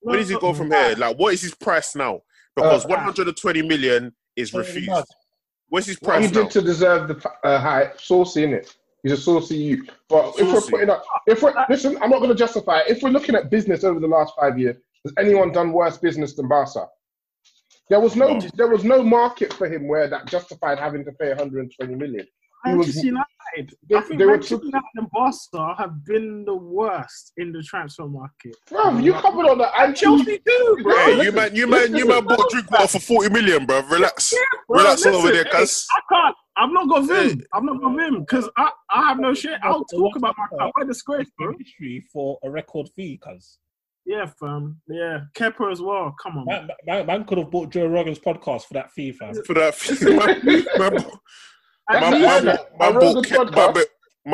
[0.00, 0.94] Where does he go from here?
[0.98, 2.20] Like, what is his price now?
[2.56, 5.04] Because Uh, 120 million is refused.
[5.68, 6.22] Where's his price?
[6.22, 6.42] what he price now?
[6.42, 8.74] did to deserve the uh, hype, saucy in it.
[9.02, 9.90] He's a saucy youth.
[10.08, 12.84] But if we're putting up, if we're listen, I'm not going to justify it.
[12.88, 16.34] If we're looking at business over the last five years, has anyone done worse business
[16.34, 16.86] than Barca?
[17.90, 18.48] There was no, No.
[18.54, 22.26] there was no market for him where that justified having to pay 120 million.
[22.64, 23.76] He was- Manchester United.
[23.88, 27.62] They- I think they Manchester too- United and Barca have been the worst in the
[27.62, 28.56] transfer market.
[28.70, 29.72] Bro, you covered on that.
[29.78, 30.96] And Chelsea too, bro.
[30.96, 33.82] Hey, you man, you man, you man bought drink water for forty million, bro.
[33.82, 34.32] Relax,
[34.68, 35.50] Bro, relax listen, over there, hey.
[35.64, 36.36] I can't.
[36.56, 37.38] I'm not gonna vim.
[37.40, 37.44] Hey.
[37.52, 39.58] I'm not gonna vim because I, I have no shit.
[39.62, 40.70] I'll talk about my club.
[40.74, 41.52] What a disgrace, bro.
[41.58, 43.58] history for a record fee, cuz.
[44.04, 44.80] Yeah, fam.
[44.88, 46.14] Yeah, Kepa as well.
[46.22, 46.46] Come on.
[46.46, 49.32] Man, man, man could have bought Joe Rogan's podcast for that fee, fam.
[49.46, 51.08] For that, man, man, man, least-
[52.00, 53.74] man, My man, man Rogan bought Ke- podcast.
[53.74, 53.84] man,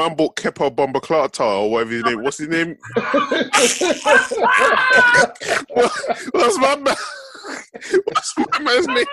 [0.08, 2.22] man bought Kepa Bomba Clarta or whatever his name.
[2.22, 2.76] What's his name?
[6.32, 6.96] What's my man?
[8.04, 9.06] What's my man's name?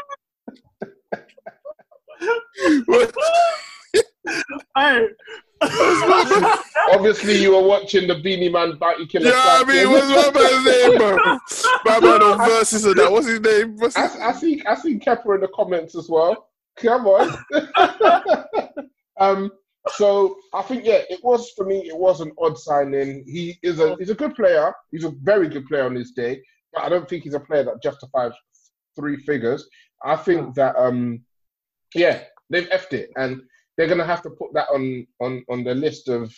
[2.85, 3.13] What-
[4.75, 5.07] Hey,
[6.91, 9.27] Obviously, you were watching the Beenie Man Bounty Killer.
[9.29, 9.67] Yeah, I fight.
[9.67, 11.17] mean, what's my man's name, bro?
[11.85, 13.11] My man on versus and that.
[13.11, 13.77] What's his name?
[13.77, 14.19] What's his...
[14.19, 16.49] I, I see, I see Kepper in the comments as well.
[16.77, 17.37] Come on.
[19.19, 19.51] um,
[19.89, 21.87] so I think yeah, it was for me.
[21.87, 23.23] It was an odd signing.
[23.27, 24.73] He is a he's a good player.
[24.91, 26.41] He's a very good player on his day,
[26.73, 28.31] but I don't think he's a player that justifies
[28.95, 29.67] three figures.
[30.03, 31.21] I think that um,
[31.93, 33.41] yeah, they've effed it, and
[33.77, 36.33] they're gonna have to put that on on on the list of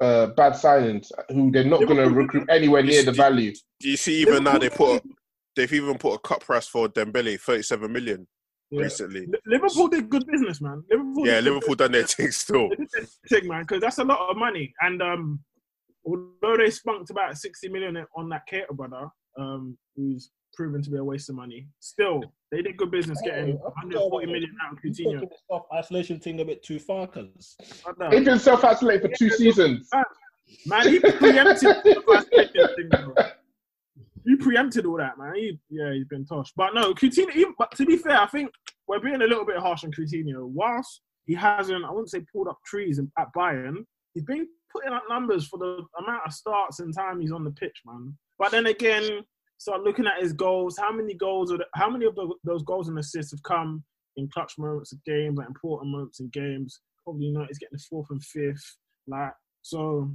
[0.00, 3.52] uh, bad signings who they're not gonna recruit anywhere near the value.
[3.80, 4.20] Do you see?
[4.22, 5.08] Even now they put, a,
[5.54, 8.26] they've even put a cut price for Dembele, thirty-seven million
[8.70, 8.82] Yeah.
[8.82, 9.26] recently.
[9.26, 10.82] Li- Liverpool did good business, man.
[10.90, 11.26] Liverpool.
[11.26, 12.68] Yeah, did good Liverpool done their thing still.
[12.68, 13.06] They did their
[13.40, 14.72] thing, man, because that's a lot of money.
[14.82, 15.40] And um,
[16.04, 20.96] although they spunked about 60 million on that Keita brother, um, who's proven to be
[20.98, 24.92] a waste of money, still, they did good business getting 140 million out of You're
[24.92, 24.96] Coutinho.
[25.20, 27.56] taking this self isolation thing a bit too far, cuz.
[28.10, 29.88] He's been self-isolated for two seasons.
[30.66, 33.14] Man, he preempted the first thing, bro.
[34.24, 35.34] He preempted all that, man.
[35.34, 36.52] He, yeah, he's been tosh.
[36.56, 38.50] But no, Coutinho, he, but to be fair, I think
[38.86, 40.46] we're being a little bit harsh on Coutinho.
[40.46, 45.04] Whilst he hasn't, I wouldn't say pulled up trees at Bayern, he's been putting up
[45.08, 48.16] numbers for the amount of starts and time he's on the pitch, man.
[48.38, 49.24] But then again,
[49.58, 50.78] start looking at his goals.
[50.78, 53.84] How many goals, are the, how many of the, those goals and assists have come
[54.16, 56.80] in clutch moments of games, like important moments in games?
[57.04, 57.48] Probably not.
[57.48, 58.76] He's getting the fourth and fifth.
[59.06, 60.10] Like, so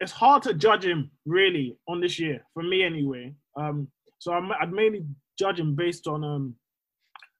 [0.00, 3.32] it's hard to judge him really on this year for me anyway.
[3.56, 5.04] Um, so I'm, I'd mainly
[5.38, 6.54] judge him based on um,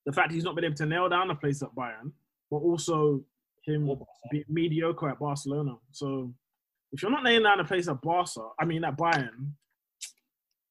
[0.06, 2.12] the fact he's not been able to nail down a place at Bayern,
[2.50, 3.22] but also
[3.66, 3.90] him
[4.30, 5.74] being mediocre at Barcelona.
[5.92, 6.32] So
[6.92, 9.50] if you're not nailing down a place at Barca, I mean at Bayern,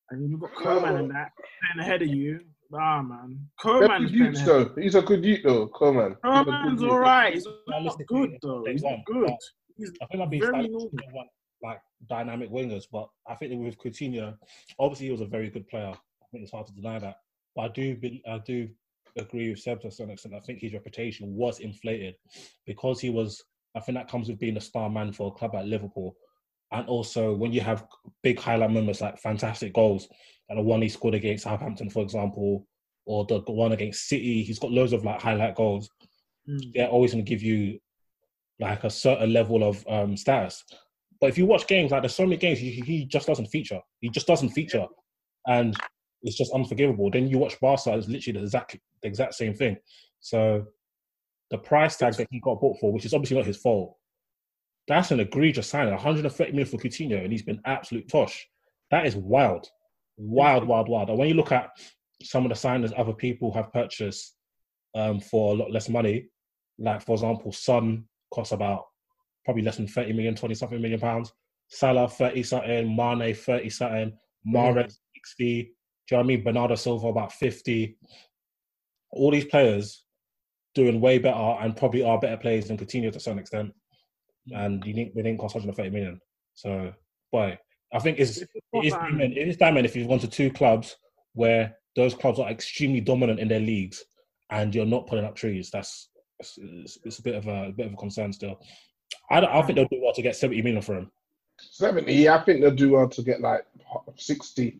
[0.09, 2.39] and you've got Coman in that playing ahead of you,
[2.73, 4.47] ah man, They're Coman's good playing youths, ahead.
[4.75, 4.81] though.
[4.81, 6.11] He's a good youth though, Coman.
[6.11, 7.33] He's Coman's all right.
[7.33, 8.63] He's not good though.
[8.67, 9.27] He's not good.
[9.27, 9.37] but
[9.77, 11.25] He's I think I'd very stylish normal.
[11.63, 14.35] If they want, like dynamic wingers, but I think with Coutinho,
[14.79, 15.93] obviously he was a very good player.
[15.93, 17.15] I think it's hard to deny that.
[17.55, 18.69] But I do, be, I do
[19.17, 20.35] agree with Seb to a certain extent.
[20.35, 22.15] I think his reputation was inflated
[22.65, 23.41] because he was.
[23.75, 26.15] I think that comes with being a star man for a club like Liverpool,
[26.71, 27.87] and also when you have
[28.21, 30.07] big highlight moments like fantastic goals,
[30.49, 32.67] and the one he scored against Southampton, for example,
[33.05, 34.43] or the one against City.
[34.43, 35.89] He's got loads of like highlight goals.
[36.47, 36.73] Mm.
[36.73, 37.79] They're always going to give you
[38.59, 40.63] like a certain level of um, status.
[41.23, 43.79] But if you watch games, like there's so many games, he, just doesn't feature.
[44.01, 44.85] He just doesn't feature,
[45.47, 45.73] and
[46.21, 47.09] it's just unforgivable.
[47.09, 49.77] Then you watch Barca, it's literally the exact the exact same thing.
[50.19, 50.65] So
[51.49, 53.95] the price tag that he got bought for, which is obviously not his fault,
[54.85, 55.93] that's an egregious signing.
[55.93, 58.45] 130 million for Coutinho, and he's been absolute tosh.
[58.91, 59.69] That is wild,
[60.17, 61.07] wild, wild, wild.
[61.07, 61.69] And when you look at
[62.21, 64.35] some of the signings other people have purchased
[64.93, 66.27] um, for a lot less money,
[66.79, 68.87] like for example, Son costs about
[69.45, 71.31] probably less than 30 million, 20 something million pounds.
[71.67, 74.13] Salah 30 something, Mane 30 something,
[74.45, 74.55] hmm.
[74.55, 75.35] Mahrez 60.
[75.35, 75.65] Do you
[76.11, 76.43] know what I mean?
[76.43, 77.97] Bernardo Silva about 50.
[79.11, 80.05] All these players
[80.75, 83.71] doing way better and probably are better players than Coutinho to some extent.
[84.49, 84.55] Hmm.
[84.55, 86.19] And you didn't, they didn't cost 130 million.
[86.55, 86.93] So,
[87.31, 87.57] boy,
[87.93, 90.95] I think it's, it is diamond, it is diamond if you've gone to two clubs
[91.33, 94.03] where those clubs are extremely dominant in their leagues
[94.49, 95.69] and you're not pulling up trees.
[95.71, 98.59] That's it's, it's, it's a bit of a, a bit of a concern still.
[99.29, 99.75] I, don't- I think mm.
[99.75, 101.11] they'll do well to get 70 million for him.
[101.59, 103.65] 70, I think they'll do well to get like
[104.15, 104.79] 60.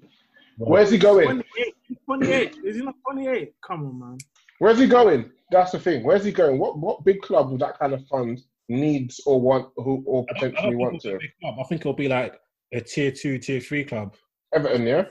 [0.57, 1.25] Where's he going?
[1.25, 1.75] 28.
[2.05, 2.55] 28.
[2.65, 3.53] Is he not 28?
[3.65, 4.17] Come on, man.
[4.59, 5.31] Where's he going?
[5.51, 6.03] That's the thing.
[6.03, 6.59] Where's he going?
[6.59, 10.39] What what big club with that kind of fund needs or want who or I
[10.39, 11.09] don't, I potentially don't want think to?
[11.09, 11.55] be a big club.
[11.59, 12.39] I think it'll be like
[12.71, 14.15] a tier two, tier three club.
[14.53, 15.05] Everton, yeah.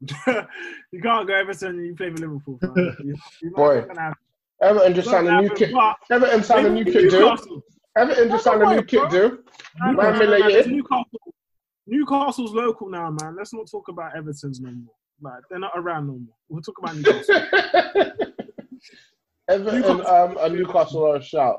[0.92, 2.58] you can't go Everton and you play for Liverpool.
[2.62, 2.96] Man.
[3.04, 3.84] You- you're not Boy.
[4.62, 5.72] Everton just signed a new kit.
[6.10, 7.36] Everton signed a new kit deal.
[7.96, 9.30] Everton just signed a new kit deal.
[9.78, 11.34] Man, One man, man, Newcastle.
[11.86, 13.36] Newcastle's local now, man.
[13.36, 14.94] Let's not talk about Everton's no more.
[15.22, 16.36] Like they're not around no more.
[16.48, 17.34] We'll talk about Newcastle.
[19.48, 20.06] Everton Newcastle.
[20.06, 21.58] um, and Newcastle are a shout.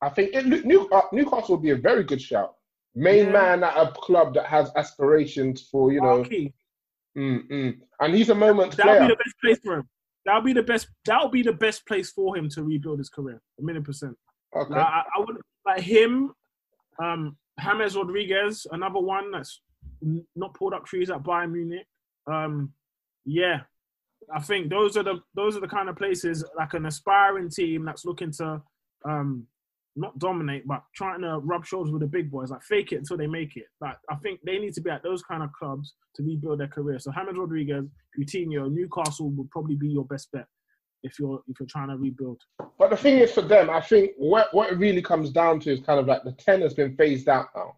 [0.00, 2.54] I think it, New, uh, Newcastle would be a very good shout.
[2.94, 3.32] Main Yeah.
[3.32, 6.52] man at a club that has aspirations for you know, Marquee.
[7.16, 7.78] mm, mm.
[8.00, 9.08] and he's a moment That'll player.
[9.08, 9.88] be the best place for him.
[10.24, 10.88] That'll be the best.
[11.04, 13.40] That'll be the best place for him to rebuild his career.
[13.58, 14.16] A million percent.
[14.54, 14.74] Okay.
[14.74, 16.32] Like, I, I would like him.
[17.02, 19.60] Um, James Rodriguez, another one that's
[20.36, 21.86] not pulled up trees at Bayern Munich.
[22.26, 22.72] Um,
[23.24, 23.60] yeah,
[24.34, 27.84] I think those are the those are the kind of places like an aspiring team
[27.84, 28.62] that's looking to
[29.04, 29.46] um,
[29.96, 33.16] not dominate, but trying to rub shoulders with the big boys, like fake it until
[33.16, 33.66] they make it.
[33.80, 36.68] Like I think they need to be at those kind of clubs to rebuild their
[36.68, 36.98] career.
[36.98, 37.84] So James Rodriguez,
[38.18, 40.46] Coutinho, Newcastle would probably be your best bet
[41.02, 42.40] if you're if you're trying to rebuild.
[42.78, 45.72] But the thing is, for them, I think what what it really comes down to
[45.72, 47.76] is kind of like the ten has been phased out now.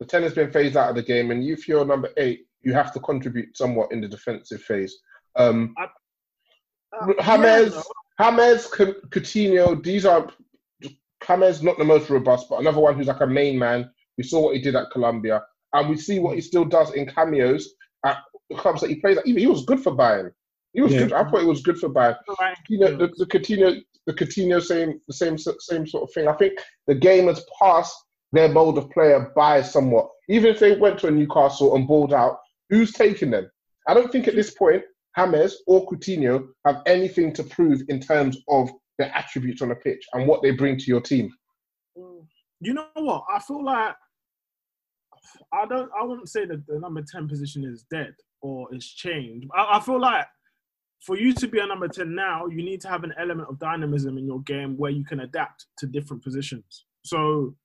[0.00, 2.72] The ten has been phased out of the game, and if you're number eight, you
[2.72, 4.98] have to contribute somewhat in the defensive phase.
[5.36, 5.86] Um, Uh,
[7.24, 7.74] James,
[8.20, 10.30] yeah, James, Coutinho, these are
[11.26, 13.90] James not the most robust, but another one who's like a main man.
[14.18, 17.06] We saw what he did at Colombia, and we see what he still does in
[17.06, 18.18] cameos at
[18.50, 19.26] the clubs that he plays at.
[19.26, 20.30] Even he was good for Bayern.
[20.72, 21.00] He was Yeah.
[21.00, 21.12] good.
[21.12, 22.16] I thought he was good for Bayern.
[22.40, 22.56] Right.
[22.68, 26.28] You know, the, the Coutinho, the Coutinho, same, the same, same sort of thing.
[26.28, 26.54] I think
[26.86, 27.94] the game has passed
[28.32, 30.08] their mold of player by somewhat.
[30.28, 32.38] Even if they went to a Newcastle and balled out,
[32.70, 33.50] who's taking them?
[33.86, 34.82] I don't think at this point
[35.14, 40.04] James or Coutinho have anything to prove in terms of their attributes on the pitch
[40.12, 41.32] and what they bring to your team.
[42.60, 43.24] You know what?
[43.32, 43.94] I feel like
[45.52, 45.90] I don't.
[45.98, 49.48] I wouldn't say that the number ten position is dead or it's changed.
[49.54, 50.26] I, I feel like
[51.00, 53.58] for you to be a number ten now, you need to have an element of
[53.58, 56.86] dynamism in your game where you can adapt to different positions.
[57.04, 57.56] So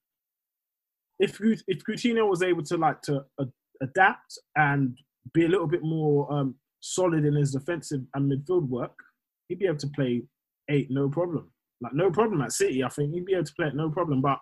[1.19, 3.45] if if Coutinho was able to like to uh,
[3.81, 4.97] adapt and
[5.33, 8.95] be a little bit more um, solid in his defensive and midfield work,
[9.47, 10.23] he'd be able to play
[10.69, 11.51] eight no problem.
[11.81, 12.83] Like no problem at City.
[12.83, 14.21] I think he'd be able to play it no problem.
[14.21, 14.39] But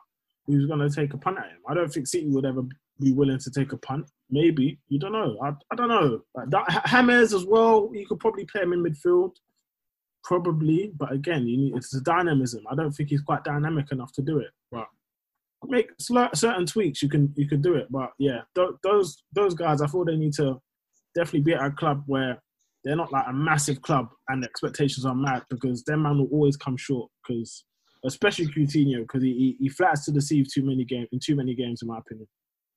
[0.48, 1.58] was going to take a punt at him.
[1.68, 2.64] I don't think City would ever
[3.00, 4.10] be willing to take a punt.
[4.30, 5.38] Maybe you don't know.
[5.44, 6.22] I, I don't know.
[6.34, 7.90] Like that, H- James as well.
[7.94, 9.32] You could probably play him in midfield,
[10.24, 10.92] probably.
[10.96, 12.64] But again, you need it's a dynamism.
[12.70, 14.52] I don't think he's quite dynamic enough to do it.
[14.72, 14.88] But
[15.68, 17.02] make certain tweaks.
[17.02, 17.88] You can you can do it.
[17.90, 20.60] But yeah, th- those those guys, I feel they need to
[21.16, 22.42] definitely be at a club where
[22.86, 26.30] they're not like a massive club and the expectations are mad because their man will
[26.32, 27.66] always come short because
[28.06, 31.82] especially Coutinho because he, he flatters to deceive too many games in too many games
[31.82, 32.28] in my opinion.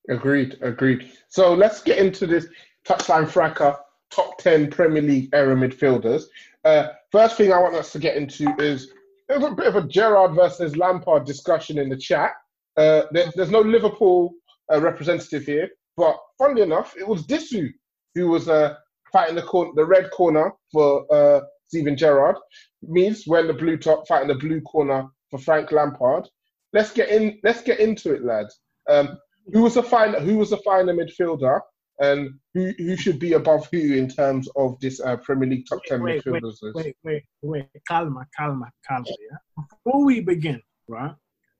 [0.08, 1.12] Agreed, agreed.
[1.28, 2.46] So let's get into this
[2.86, 3.76] touchline fracker
[4.10, 6.24] top 10 Premier League era midfielders.
[6.64, 8.92] Uh, first thing I want us to get into is
[9.28, 12.32] there's a bit of a Gerrard versus Lampard discussion in the chat.
[12.78, 14.32] Uh, there, there's no Liverpool
[14.72, 15.68] uh, representative here,
[15.98, 17.68] but funnily enough, it was Disu
[18.14, 18.74] who was uh,
[19.12, 22.36] fighting the, cor- the red corner for uh, Steven Gerrard.
[22.82, 26.28] Means wearing the blue top, fighting the blue corner for Frank Lampard.
[26.72, 27.38] Let's get in.
[27.42, 28.60] Let's get into it, lads.
[28.88, 29.18] Um,
[29.52, 30.20] who was the finer?
[30.20, 31.60] Who was the finer midfielder,
[32.00, 35.80] and who who should be above who in terms of this uh, Premier League top
[35.86, 36.62] ten Wait, wait, midfielders?
[36.62, 36.74] list?
[36.74, 39.06] Wait, wait, wait, calma, calma, calma.
[39.08, 39.64] Yeah.
[39.84, 41.14] Before we begin, right?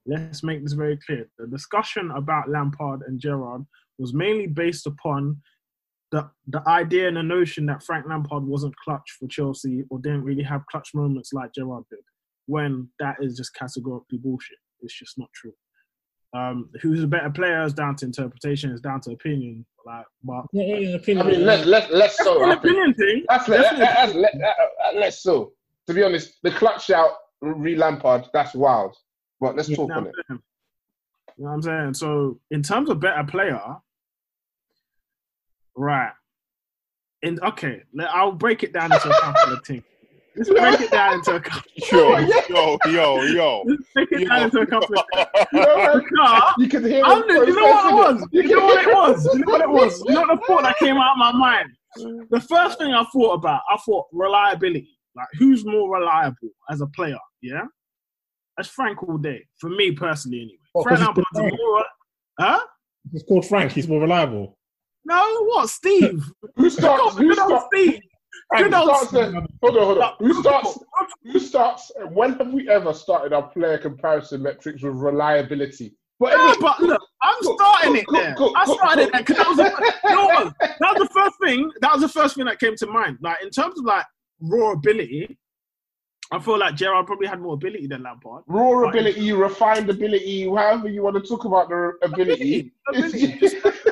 [0.07, 1.29] Let's make this very clear.
[1.39, 3.65] The discussion about Lampard and Gerrard
[3.99, 5.41] was mainly based upon
[6.11, 10.25] the the idea and the notion that Frank Lampard wasn't clutch for Chelsea or didn't
[10.25, 12.01] really have clutch moments like Gerrard did.
[12.47, 14.59] When that is just categorically bullshit.
[14.81, 15.53] It's just not true.
[16.35, 18.71] Um, who's a better player is down to interpretation.
[18.71, 19.67] It's down to opinion.
[19.87, 22.43] Like, but Yeah, yeah, yeah, I mean, let let let's that's so.
[22.45, 23.25] an opinion thing.
[23.29, 23.85] That's let, Definitely.
[23.87, 25.53] that's, let, let, let's so.
[25.87, 28.95] To be honest, the clutch out re Lampard, that's wild.
[29.41, 30.15] But let's talk You on it.
[30.29, 30.35] You
[31.45, 31.95] know what I'm saying?
[31.95, 33.61] So, in terms of better player,
[35.79, 36.13] right?
[37.23, 39.83] And okay, let- I'll break it down into a couple of things.
[40.37, 41.71] Let's break it down into a couple.
[41.91, 43.63] Yo, yo, yo, yo.
[43.67, 45.27] Let's break it down into a couple of things.
[45.53, 48.29] You know, man, Because you can hear I'm, him you know what it was?
[48.31, 49.25] You know what it was?
[49.35, 50.05] You know what it was?
[50.07, 51.71] You know the thought that came out of my mind.
[52.31, 54.97] The first thing I thought about, I thought reliability.
[55.17, 57.19] Like who's more reliable as a player?
[57.43, 57.63] Yeah,
[58.57, 60.39] that's Frank all day for me personally.
[60.43, 61.85] Anyway, Oh, Frank 'cause he's Lampard's more.
[62.39, 62.61] Huh?
[63.13, 63.73] It's called Frank.
[63.73, 64.58] He's more reliable.
[65.09, 65.71] No, what?
[65.71, 66.23] Steve?
[66.57, 67.17] Who starts?
[67.17, 67.65] Who Good old starts?
[67.73, 68.01] Steve.
[68.51, 69.09] Who Good old starts?
[69.09, 69.35] Steve.
[69.63, 70.13] Hold on, hold on.
[70.19, 70.79] Who starts?
[71.25, 71.91] Who starts?
[72.13, 75.95] When have we ever started our player comparison metrics with reliability?
[76.21, 78.13] But No, anyway, but look, I'm Go- starting go- it go-
[78.53, 78.53] there.
[78.57, 81.71] I started it because that was, the, you know that was the first thing.
[81.81, 83.19] That was the first thing that came to mind.
[83.23, 84.05] Like in terms of like
[84.41, 85.39] raw ability,
[86.33, 88.43] I feel like Gerrard probably had more ability than Lampard.
[88.49, 92.73] Raw ability, refined ability, however you want to talk about the ability.
[92.89, 93.73] ability, mental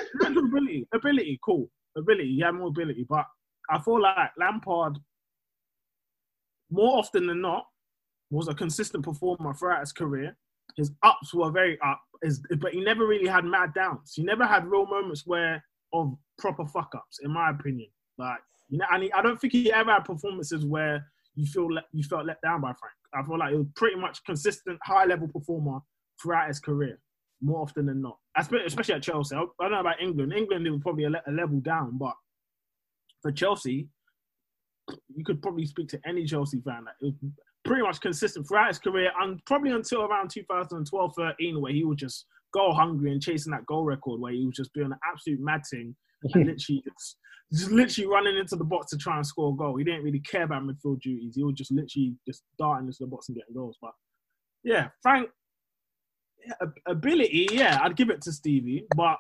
[0.57, 2.29] ability, ability, cool, ability.
[2.29, 3.27] Yeah, more ability, but
[3.71, 4.99] I feel like Lampard,
[6.71, 7.67] more often than not,
[8.31, 10.37] was a consistent performer throughout his career.
[10.77, 12.01] His ups were very up,
[12.59, 14.13] but he never really had mad downs.
[14.15, 17.89] He never had real moments where of proper fuck ups, in my opinion.
[18.19, 18.39] Like
[18.69, 21.85] you know, and he, I don't think he ever had performances where you feel le-
[21.93, 22.95] you felt let down by Frank.
[23.15, 25.79] I feel like he was pretty much consistent, high level performer
[26.21, 26.99] throughout his career
[27.43, 29.37] more often than not, especially at Chelsea.
[29.37, 30.33] I don't know about England.
[30.33, 32.15] England, it was probably a, le- a level down, but
[33.23, 33.89] for Chelsea,
[35.15, 37.33] you could probably speak to any Chelsea fan that it was
[37.65, 41.97] pretty much consistent throughout his career, and probably until around 2012 13, where he was
[41.97, 45.41] just go hungry and chasing that goal record, where he was just doing an absolute
[45.41, 47.17] mad thing and literally just,
[47.53, 49.77] just literally running into the box to try and score a goal.
[49.77, 51.35] He didn't really care about midfield duties.
[51.37, 53.77] He was just literally just darting into the box and getting goals.
[53.81, 53.93] But
[54.65, 55.29] yeah, Frank,
[56.87, 59.19] ability, yeah, I'd give it to Stevie, but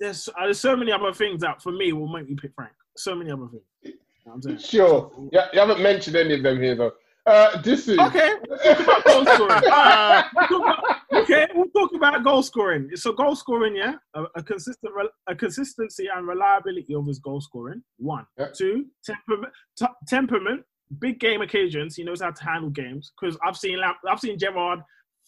[0.00, 2.72] there's uh, there's so many other things that for me will make me pick Frank.
[2.96, 3.62] So many other things.
[3.82, 4.58] You know?
[4.58, 5.12] Sure.
[5.32, 6.92] Yeah, you haven't mentioned any of them here though.
[7.26, 9.62] Uh, this is Okay, we'll talk about goal scoring.
[9.70, 12.90] Uh, we'll about- okay, we'll talk about goal scoring.
[12.94, 14.92] So goal scoring, yeah, a, a consistent,
[15.26, 17.82] a consistency and reliability of his goal scoring.
[17.98, 18.46] One, Yeah.
[18.56, 20.64] two, temperament, t- temperament.
[21.00, 23.12] Big game occasions, he knows how to handle games.
[23.20, 23.78] Because I've seen,
[24.08, 24.80] I've seen Gerrard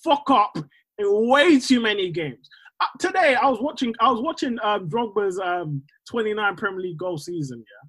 [0.03, 2.49] fuck up in way too many games.
[2.81, 7.19] Uh, today, I was watching, I was watching um, Drogba's um, 29 Premier League goal
[7.19, 7.59] season.
[7.59, 7.89] Yeah,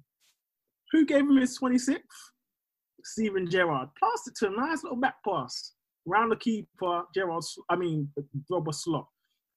[0.92, 2.00] who gave him his 26th?
[3.04, 3.88] Steven Gerrard.
[4.02, 5.72] Passed it to a nice little back pass.
[6.06, 8.08] Round the keeper, Gerrard, I mean,
[8.50, 9.06] Drogba slot.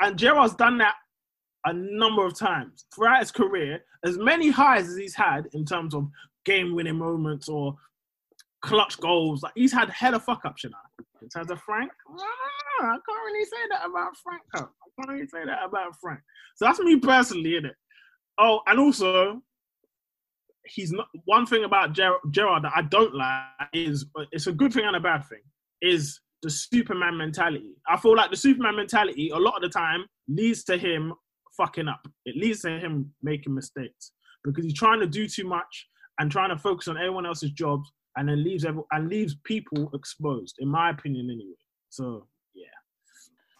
[0.02, 0.96] And Gerrard's done that
[1.66, 3.84] a number of times throughout his career.
[4.04, 6.08] As many highs as he's had in terms of
[6.46, 7.76] game winning moments or
[8.62, 11.05] clutch goals, like he's had hella fuck ups, you know.
[11.26, 11.92] In terms of Frank,
[12.82, 14.44] I can't really say that about Frank.
[14.54, 16.20] I can't really say that about Frank.
[16.56, 17.72] So that's me personally, innit?
[18.38, 19.42] Oh, and also,
[20.68, 24.72] he's not one thing about Ger- Gerrard that I don't like is it's a good
[24.72, 25.42] thing and a bad thing
[25.82, 27.74] is the Superman mentality.
[27.90, 31.12] I feel like the Superman mentality a lot of the time leads to him
[31.58, 32.08] fucking up.
[32.26, 34.12] It leads to him making mistakes
[34.44, 35.88] because he's trying to do too much
[36.20, 39.90] and trying to focus on everyone else's jobs and then leaves every, and leaves people
[39.94, 40.56] exposed.
[40.60, 41.56] In my opinion, anyway.
[41.90, 42.66] So yeah,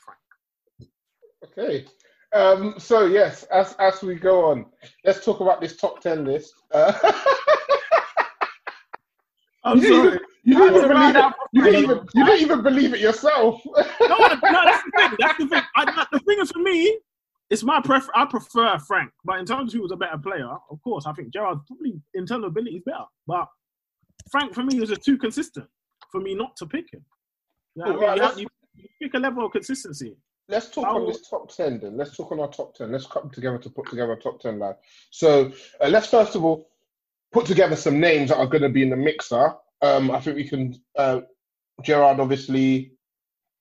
[0.04, 0.92] Frank.
[1.46, 1.86] Okay.
[2.34, 4.66] Um, so yes, as as we go on,
[5.06, 6.54] let's talk about this top ten list.
[6.74, 6.94] Uh,
[9.64, 10.20] I'm you sorry.
[10.44, 11.34] you didn't even believe it.
[11.54, 13.62] You didn't even you didn't even believe it yourself.
[13.66, 15.12] no, no, that's the thing.
[15.20, 15.64] That's the thing.
[15.78, 17.00] I, the thing is for me,
[17.50, 18.12] it's my prefer.
[18.14, 21.14] I prefer Frank, but in terms of who was a better player, of course, I
[21.14, 23.06] think Gerrard probably in terms of ability is better.
[23.28, 23.48] But
[24.32, 25.68] Frank for me was just too consistent
[26.12, 27.04] for me not to pick him.
[27.76, 28.48] You, know what I Right, mean?
[28.76, 30.18] You you- pick a level of consistency.
[30.48, 31.98] Let's talk on this top 10 then.
[31.98, 32.92] Let's talk on our top 10.
[32.92, 34.76] Let's come together to put together a top 10 lad.
[35.10, 35.52] So
[35.82, 36.70] uh, let's first of all
[37.32, 39.54] put together some names that are going to be in the mixer.
[39.82, 41.22] Um, I think we can, uh,
[41.84, 42.94] Gerrard, obviously,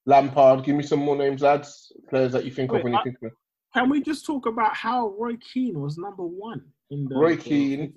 [0.06, 0.64] Lampard.
[0.64, 1.90] Give me some more names, lads.
[2.10, 3.32] Players that you think Wait, of when you I- think of
[3.72, 7.94] Can we just talk about how Roy Keane was number one in the Roy Keane.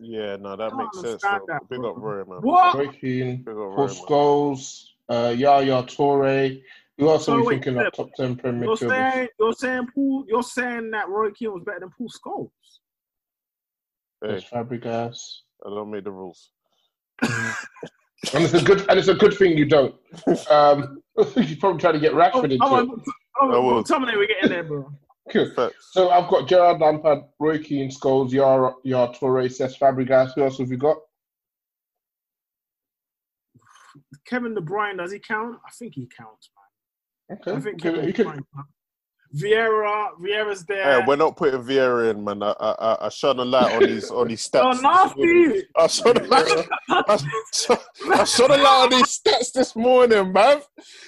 [0.00, 0.22] 50 list?
[0.22, 1.24] Yeah, no, that I makes don't sense.
[1.24, 2.38] understand that, Big up Roy, man.
[2.42, 2.74] What?
[2.74, 3.88] Roy Keane, Big Paul man.
[3.88, 6.62] Scholes, uh, Yaya Toure.
[6.98, 8.88] Who else So are we wait, thinking of top 10 Premier You're midfielders?
[9.12, 10.24] saying you're saying Paul.
[10.28, 12.50] You're saying that Roy Keane was better than Paul Scholes.
[14.22, 15.18] Hey, There's Fabregas.
[15.66, 16.50] I don't make the rules.
[18.34, 19.94] And it's a good and it's a good thing you don't.
[20.50, 22.88] Um, you're probably trying to get Oh, Rashford into oh, it.
[22.90, 23.02] oh,
[23.40, 23.82] oh, I will.
[23.82, 24.82] tell me that we're getting there, bro.
[24.82, 24.92] Good.
[25.28, 25.90] Facts.
[25.92, 30.34] So I've got Gerrard Lampard, Roy Keane, Scholes, Yaya, Yaya Toure, Cesc Fabregas.
[30.34, 30.96] Who else have you got?
[34.24, 35.58] Kevin De Bruyne, does he count?
[35.66, 36.50] I think he counts,
[37.28, 37.38] man.
[37.38, 37.52] Okay.
[37.52, 38.70] I think Kevin you De can- Bruyne counts.
[39.34, 41.00] Vieira, Vieira's there.
[41.00, 42.42] Hey, we're not putting Vieira in, man.
[42.42, 44.72] I, I, I- I shone a light on his on his oh, stats.
[44.72, 45.66] this nasty!
[45.76, 46.66] I shone a light.
[46.88, 47.16] I
[47.52, 47.78] shone,
[48.12, 50.60] I shone a light on his stats this morning, man.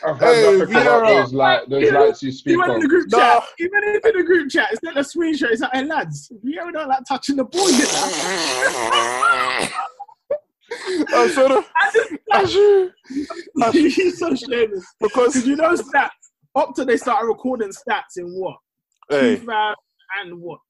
[0.06, 1.06] I've Hey, heard nothing about Vieira.
[1.08, 2.82] those, light, those lights you He speak went in of.
[2.82, 3.18] the group Nah.
[3.18, 3.44] chat.
[3.58, 4.68] He went into the group chat.
[4.72, 5.50] It's not a screenshot.
[5.50, 7.70] It's like, hey lads, Vieira don't like touching the ball.
[7.70, 8.12] You know?
[11.14, 11.64] I shone a,
[12.32, 12.92] I shone,
[13.72, 14.84] He's so shameless.
[15.00, 16.10] because Because you know stats.
[16.54, 18.56] Up to they started recording stats in what?
[19.08, 19.74] hey, 2000
[20.22, 20.60] and what?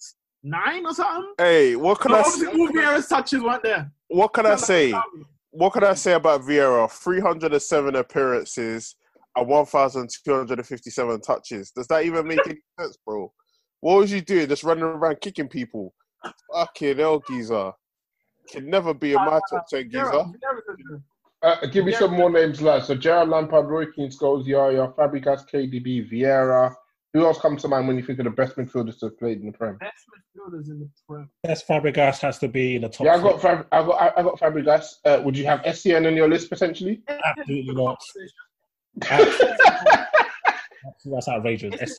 [0.45, 1.33] Nine or something?
[1.39, 2.61] hey, what can So I obviously say?
[2.61, 3.91] all Vieira's touches weren't there.
[4.09, 4.95] What can I say?
[5.51, 6.91] What can I say about Vieira?
[6.91, 8.97] 307 appearances
[9.37, 11.71] and 1,257 touches.
[11.71, 13.33] Does that even make any sense, bro?
[13.81, 14.49] What was you doing?
[14.49, 15.93] Just running around kicking people?
[16.55, 17.73] Fucking hell, geezer.
[18.49, 20.25] Can never be in my top 10, geezer.
[21.43, 22.87] Vieira, Vieira's a Uh, give me some more names, lads.
[22.87, 26.75] So Gerrard Lampard, Roy Keane, Scholes, Yaya, Fabregas, KDB, Vieira.
[27.15, 29.41] Who else comes to mind when you think of the best midfielders to have played
[29.41, 29.77] in the Prem?
[29.77, 31.29] Best midfielders in the Prem.
[31.43, 33.05] Best Fabregas has to be in the top.
[33.05, 33.31] Yeah, I three.
[33.31, 34.95] got Fab- I got I got Fabregas.
[35.05, 37.03] Uh, would you have Essien on your list potentially?
[37.09, 38.03] Absolutely not.
[39.03, 39.57] Absolutely.
[41.05, 41.99] That's outrageous.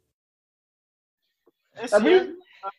[1.93, 2.37] I mean,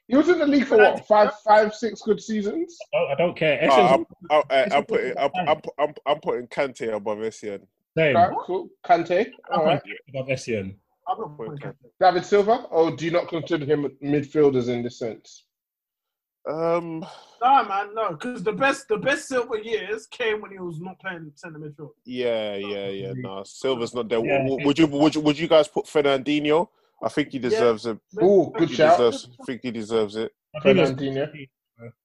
[0.08, 2.76] he was in the league for what five, five, six good seasons.
[2.94, 3.58] I don't, I don't care.
[3.62, 7.60] Essence- I'm, I'm, I'm putting I'm, I'm, I'm, I'm putting Kante above Essien.
[7.96, 8.16] same.
[8.16, 8.68] Right, cool.
[8.84, 9.82] Kante, all right.
[10.10, 10.74] Above Essien.
[11.08, 11.68] I'm not putting Okay.
[11.68, 11.90] Kante.
[12.00, 15.44] David Silva, or do you not consider him midfielders in this sense?
[16.48, 17.04] Um,
[17.40, 20.98] Nah, man, no, because the best, the best Silva years came when he was not
[21.00, 21.90] playing centre midfield.
[22.04, 23.12] yeah, yeah, yeah.
[23.16, 24.24] No, Silva's not there.
[24.24, 24.46] Yeah.
[24.48, 26.68] Would you would you would you guys put Fernandinho?
[27.04, 27.98] I think he deserves it.
[28.20, 28.98] Oh, good He shout.
[28.98, 29.28] deserves.
[29.40, 30.32] I think he deserves it.
[30.56, 31.28] I think Fernandinho.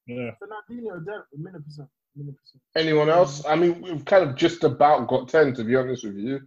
[0.07, 0.31] Yeah.
[0.41, 2.61] Fernandinho, there, a million percent, a million percent.
[2.75, 3.45] Anyone else?
[3.45, 6.39] I mean, we've kind of just about got ten, to be honest with you.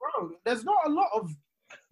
[0.00, 1.30] Bro, there's not a lot of.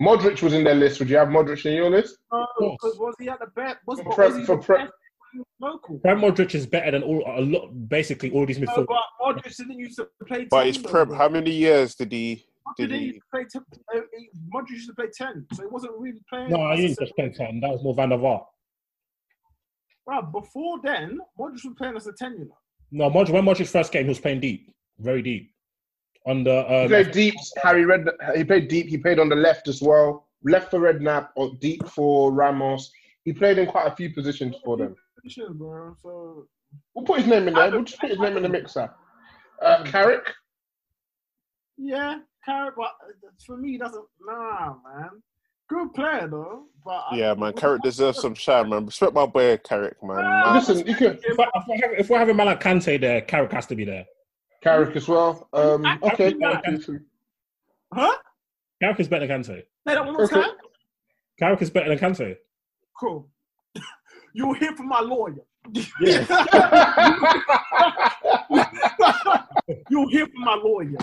[0.01, 1.01] Modric was in their list.
[1.01, 2.19] Would you have Modric in your list?
[2.33, 3.79] No, because was he at the best?
[3.87, 5.99] Was, For was he for the Prem- best when he was local?
[5.99, 8.87] Prem Modric is better than all a lot, basically all these No, midfielders.
[8.87, 10.45] but Modric didn't used to play.
[10.49, 11.13] But 10, his though, prep.
[11.13, 12.47] How many years did he?
[12.79, 13.21] Did Did he he?
[13.31, 13.45] play?
[13.45, 16.51] T- uh, he- Modric used to play ten, so he wasn't really playing.
[16.51, 17.61] No, I as a didn't just play ten.
[17.61, 18.45] That was more Van der Vaart.
[20.07, 22.57] Bro, before then, Modric was playing as a ten, you know.
[22.91, 25.51] No, Modric, when Modric first came, he was playing deep, very deep.
[26.27, 27.35] On the He um, played deep.
[27.63, 28.07] Harry Red.
[28.35, 28.87] He played deep.
[28.89, 30.27] He played on the left as well.
[30.43, 32.91] Left for Redknapp or deep for Ramos.
[33.25, 34.95] He played in quite a few positions for them.
[35.23, 35.95] Positions, bro.
[36.03, 36.47] So
[36.95, 37.71] We'll put his name in there.
[37.71, 38.91] We'll just put his name in the mixer.
[39.63, 40.27] Uh, Carrick.
[41.77, 44.05] yeah, Carrot, but uh, for me, he doesn't.
[44.27, 45.11] Nah, man.
[45.69, 47.55] Good player though, but I- Yeah, man.
[47.55, 48.85] Carrick deserves some shine, man.
[48.87, 50.19] Respect my boy Carrick, man.
[50.19, 50.55] Ah, man.
[50.57, 53.23] Listen, you can if, I, if, I have, if we're having man like Kante there,
[53.23, 54.05] Carrick has to be there.
[54.63, 55.49] Carrick as well.
[55.55, 56.35] Um, okay.
[57.93, 58.17] Huh?
[58.81, 59.47] Carrick is better than Kante.
[59.47, 60.35] Say that one more Okay.
[60.43, 60.51] time.
[61.39, 62.37] Carrick is better than Kante.
[63.01, 63.29] Cool.
[64.35, 65.35] You'll hear from my lawyer.
[69.89, 70.99] You'll hear from my lawyer.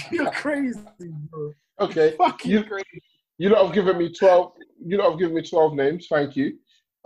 [0.10, 0.78] You're crazy,
[1.30, 1.52] bro.
[1.80, 2.14] okay.
[2.18, 3.02] Fucking You- crazy.
[3.38, 4.52] You lot have given me twelve.
[4.84, 6.06] You lot have given me twelve names.
[6.08, 6.58] Thank you.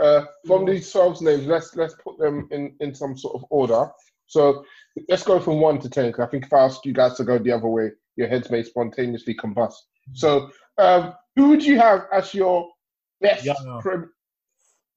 [0.02, 3.88] Uh, from these twelve names, let's let's put them in in some sort of order.
[4.26, 4.64] So
[5.08, 6.12] let's go from one to ten.
[6.12, 8.50] Cause I think if I asked you guys to go the other way, your heads
[8.50, 9.74] may spontaneously combust.
[10.12, 12.68] So, um, who would you have as your
[13.20, 13.44] best?
[13.46, 13.78] Yeah, no.
[13.80, 14.12] Prem-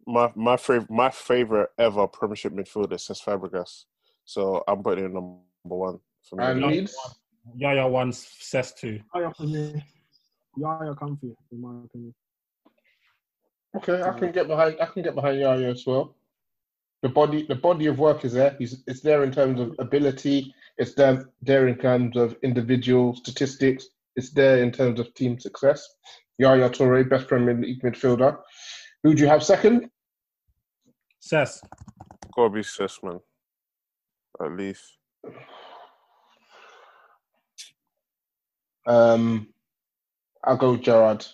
[0.08, 3.86] My my favorite my favorite ever Premiership midfielder is Fabregas.
[4.26, 6.44] So I'm putting him number one for me.
[6.44, 6.98] and Leeds.
[7.56, 9.00] Yaya one, Cesc two.
[9.16, 9.84] Yaya for me.
[10.58, 12.14] Yaya comfy, in my opinion.
[13.78, 14.78] Okay, I can get behind.
[14.82, 16.16] I can get behind Yaya as well.
[17.02, 18.56] The body, the body of work is there.
[18.60, 20.54] He's it's there in terms of ability.
[20.78, 23.88] It's there there in terms of individual statistics.
[24.16, 25.88] It's there in terms of team success.
[26.40, 28.38] Yaya Toure, best Premier League midfielder.
[29.04, 29.90] Who do you have second?
[31.22, 31.60] Cesc.
[32.36, 33.20] Gotta be Cesc, man.
[34.44, 34.98] At least.
[38.86, 39.48] Um,
[40.44, 41.26] I'll go with Gerrard.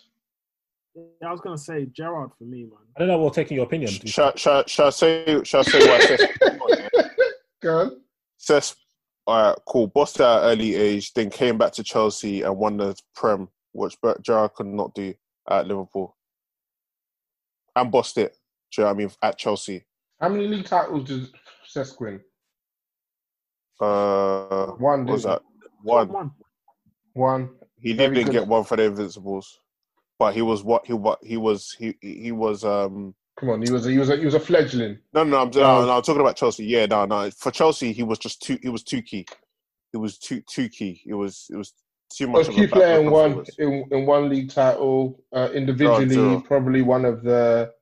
[0.94, 2.72] Yeah, I was gonna say Gerrard for me, man.
[2.96, 3.18] I don't know.
[3.18, 3.90] We're taking your opinion.
[3.90, 7.10] Shall, shall, shall I say shall I say why Cesc?
[7.62, 8.00] Go on.
[8.40, 8.76] Cesc,
[9.26, 9.88] all right, cool.
[9.88, 14.00] Bossed at an early age, then came back to Chelsea and won the Prem, which
[14.00, 15.14] Ber- Gerrard could not do
[15.50, 16.16] at Liverpool.
[17.74, 18.36] And bossed it.
[18.72, 19.10] Do you know what I mean?
[19.22, 19.84] At Chelsea.
[20.20, 21.32] How many league titles does
[21.74, 22.20] Cesc win?
[23.80, 25.04] Uh, One.
[25.04, 25.42] what was that?
[25.82, 26.08] One.
[26.08, 26.30] One.
[27.16, 27.50] One.
[27.80, 28.32] He didn't good.
[28.32, 29.58] get one for the Invincibles,
[30.18, 33.70] but he was what he what he was he he was um Come on, he
[33.70, 34.98] was a, he was a, he was a fledgling.
[35.14, 35.84] no no I'm No.
[35.84, 38.68] no, I'm talking about Chelsea yeah no no for Chelsea he was just too he
[38.68, 39.26] was too key
[39.92, 41.72] he was too too key it was it was
[42.14, 45.22] too much key player in one in, in one league title.
[45.32, 46.40] Uh, individually, Zero.
[46.46, 47.72] probably one of the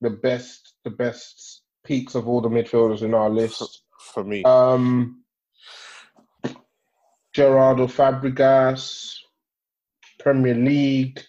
[0.00, 3.82] the best the best peaks of all the midfielders in our list.
[4.00, 5.23] for me Um,
[7.34, 9.16] Gerardo Fabregas,
[10.20, 11.20] Premier League.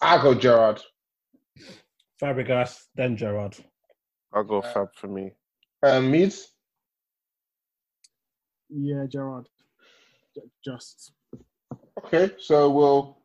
[0.00, 0.82] I go Gerrard.
[2.20, 3.56] Fabregas, then Gerrard.
[4.32, 5.32] I'll go Fab for me
[5.82, 6.48] Um, Meads.
[8.68, 9.48] Yeah, Gerrard.
[10.64, 11.12] Just.
[12.04, 13.18] Okay, so we'll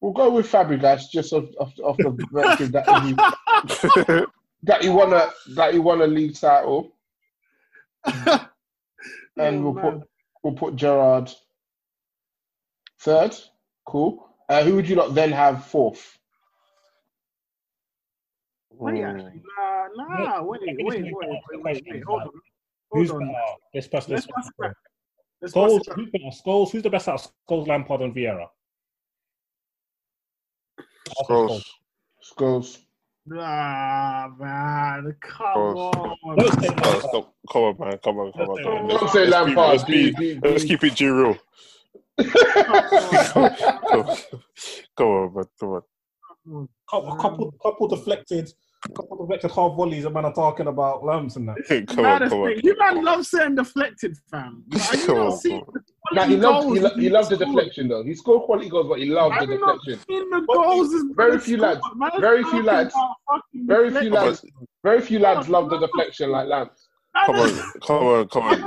[0.00, 4.24] we'll go with Fabregas just off, off, off the virtue that he
[4.62, 6.92] that he won a that he won a league title,
[9.36, 10.00] and Oh, we'll man.
[10.00, 10.08] put
[10.42, 11.30] we'll put Gerrard
[13.00, 13.34] third.
[13.86, 14.28] Cool.
[14.48, 16.18] Uh, who would you not then have fourth?
[18.70, 20.42] Wait, actually, nah, nah.
[20.42, 22.04] Wait, wait, wait, wait, wait, wait, wait.
[22.04, 22.30] Hold on.
[22.90, 23.32] Who's Hold better?
[23.32, 23.56] on.
[23.74, 24.12] This person.
[24.12, 24.70] Let's This pass it person.
[24.70, 24.76] back.
[25.42, 25.80] Let's pass Scholes.
[25.80, 25.92] it.
[25.94, 26.24] Who's better?
[26.26, 26.70] Scholes.
[26.70, 28.46] Who's the best out of Scholes, Lampard, and Vieira?
[31.28, 31.64] Scholes.
[32.22, 32.78] Scholes.
[33.28, 35.14] Nah, man.
[35.20, 36.16] Come on.
[36.24, 37.34] Oh, stop.
[37.50, 37.98] Come on, man.
[38.02, 38.56] Come on, come on.
[38.62, 38.88] Come on.
[38.88, 39.70] Don't Let's, say let's be- Lampard.
[39.70, 41.36] let's, be, be- be- let's keep it G real.
[42.18, 44.16] come, on.
[44.96, 45.44] come on, man.
[45.60, 46.68] Come on.
[46.90, 48.50] Couple, couple, couple deflected,
[48.94, 50.04] couple of deflected half volleys.
[50.04, 51.56] A man are talking about lamps and that.
[51.88, 52.60] Come Nah, on, the come on.
[52.62, 54.64] You man love saying deflected, fam.
[54.70, 55.84] Like, you Come on, see come on.
[56.12, 58.02] Nah, he quality loved he, goals lo- he he's loved the deflection though.
[58.04, 60.06] He scored quality goals, but he loved the Have you not deflection.
[60.08, 60.90] seen the goals?
[60.92, 61.70] this Very few scored?
[61.74, 62.94] lads- Man, very few lads-
[63.54, 64.44] Very few lads,
[64.84, 66.88] very few lads love the deflection like Lamps.
[67.26, 67.48] Come on,
[67.84, 68.60] come on, come on.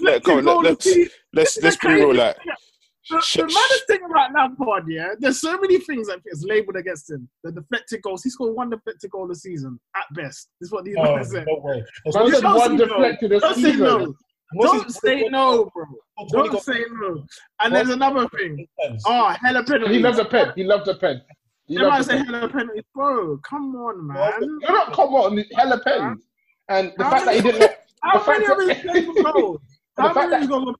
[0.00, 0.86] Let, deflected come on, goal let, a let's
[1.34, 2.06] let's let's The be real.
[2.06, 2.52] crazy Like, thing-
[3.10, 7.10] The, the maddest thing about Lampard, yeah, there's so many things that is labelled against
[7.10, 7.28] him.
[7.42, 10.48] The deflected goals, he scored one deflected goal a season at best.
[10.60, 11.46] This is what these Oh, guys said.
[11.46, 11.84] no way.
[12.14, 12.84] Man You said don't one say no.
[12.86, 14.14] deflected a Don't say no.
[14.60, 15.84] Don't say no, bro.
[16.30, 17.24] Don't say no.
[17.60, 18.66] And there's another thing.
[19.06, 19.96] Oh, hella penalties.
[19.96, 20.52] He loved the pen.
[20.56, 21.22] He loves a pen.
[21.66, 22.26] He They might say pen.
[22.26, 23.38] hella penalties, bro.
[23.38, 24.32] Come on, man.
[24.62, 26.18] You're not come on, hella pen.
[26.70, 29.60] And the fact that he didn't How many of his goals?
[29.98, 30.76] How many of his goals?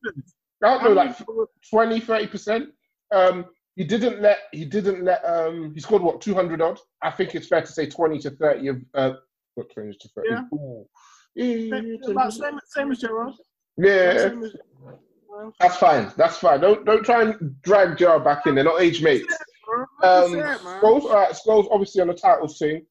[0.63, 2.67] I don't know, like many- 20, 30%.
[3.13, 3.47] Um,
[3.77, 6.79] he didn't let, he didn't let, um, he scored what, 200 odd?
[7.03, 9.13] I think it's fair to say 20 to 30 of, uh,
[9.55, 10.29] what, 20 to 30?
[10.31, 10.41] Yeah.
[10.55, 10.89] Ooh.
[11.35, 11.81] Yeah,
[12.11, 13.35] About same, same as Gerrard.
[13.77, 14.57] Yeah, Same as-
[15.61, 16.11] that's fine.
[16.17, 16.61] That's fine.
[16.61, 18.57] Don't don't try and drag Jar back in.
[18.57, 19.33] They're not age mates.
[19.65, 19.83] bro.
[19.83, 20.83] Um, That's it, man.
[20.83, 22.85] Scholes, all right, Scholes obviously on the title thing.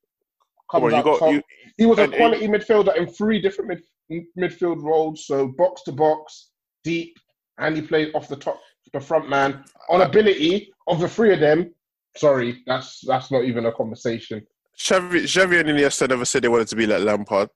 [0.71, 1.41] come on, you got you.
[1.77, 5.91] He was a and- quality midfielder in three different mid, midfield roles, so box to
[5.91, 6.51] box,
[6.85, 7.17] deep,
[7.57, 8.59] and he played off the top,
[8.93, 9.63] the front man.
[9.89, 11.73] On ability of the three of them,
[12.15, 14.45] sorry, that's that's not even a conversation.
[14.77, 17.49] Xavi, Xavi and Iniesta never said they wanted to be like Lampard.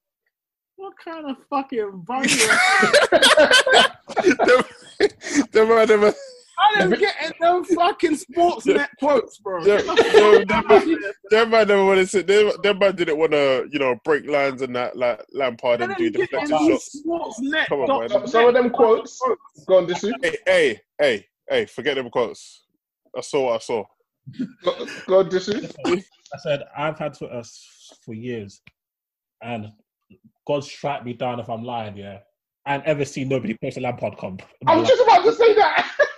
[0.75, 2.27] What kind of fucking bunny?
[4.45, 4.63] them,
[5.51, 6.13] them man never,
[6.61, 9.63] I didn't get in them fucking sports net quotes, bro.
[9.63, 10.45] them, them,
[11.29, 12.23] them, man, never wanted to.
[12.23, 15.95] Them, them man didn't want to, you know, break lines and that like Lampard and
[15.95, 16.99] do didn't get in deflected shots.
[16.99, 17.67] sports net.
[17.67, 18.09] Come on, dot man.
[18.09, 19.19] Some, some of them quotes,
[19.67, 21.65] go on, this Hey, hey, hey, hey!
[21.65, 22.65] Forget them quotes.
[23.17, 23.83] I saw what I saw.
[24.63, 27.43] go, go on, this I said I've had Twitter uh,
[28.05, 28.61] for years,
[29.41, 29.71] and
[30.47, 31.97] God strike me down if I'm lying.
[31.97, 32.19] Yeah,
[32.65, 34.41] and ever seen nobody post a Lampard comp.
[34.61, 35.91] in my I was just about to say that.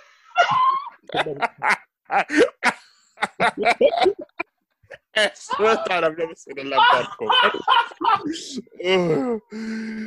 [5.16, 7.30] I swear to God, I've never seen a Lampard come.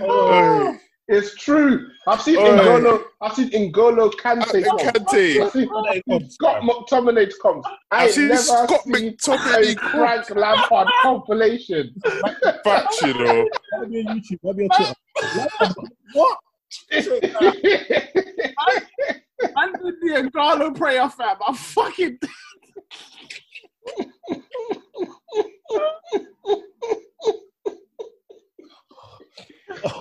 [0.02, 0.78] Oh,
[1.08, 1.88] it's true.
[2.06, 2.42] I've seen Oi.
[2.42, 3.02] N'Golo.
[3.22, 4.66] I've seen N'Golo Kante.
[4.66, 4.78] Uh.
[4.92, 5.42] Kante.
[5.42, 5.70] I've seen
[6.30, 7.66] Scott McTominay comps.
[7.92, 11.96] I I've seen never Scott seen McTominay a Frank Lampard compilation.
[12.66, 13.48] Facts, you know.
[13.72, 14.40] That'd be on YouTube.
[14.44, 14.96] That'd be on Twitter.
[16.14, 16.38] What?
[19.42, 21.38] I did the Agalo prayer, fam.
[21.46, 22.20] I'm fucking.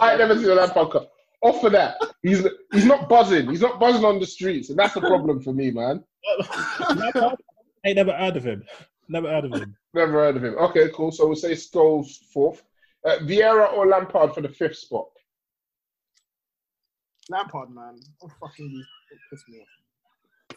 [0.01, 1.09] I ain't never seen a Lampard comp.
[1.43, 3.49] Off of that, he's he's not buzzing.
[3.51, 6.03] He's not buzzing on the streets, and that's the problem for me, man.
[6.97, 7.37] Lampard?
[7.84, 8.64] Ain't never heard of him.
[9.09, 9.76] Never heard of him.
[9.95, 10.57] Never heard of him.
[10.59, 11.12] Okay, cool.
[11.12, 12.64] So we'll say Scholes fourth,
[13.05, 15.07] uh, Vieira or Lampard for the fifth spot.
[17.28, 18.01] Lampard, man.
[18.22, 19.19] Oh, fucking you.
[19.31, 20.57] Piss me off.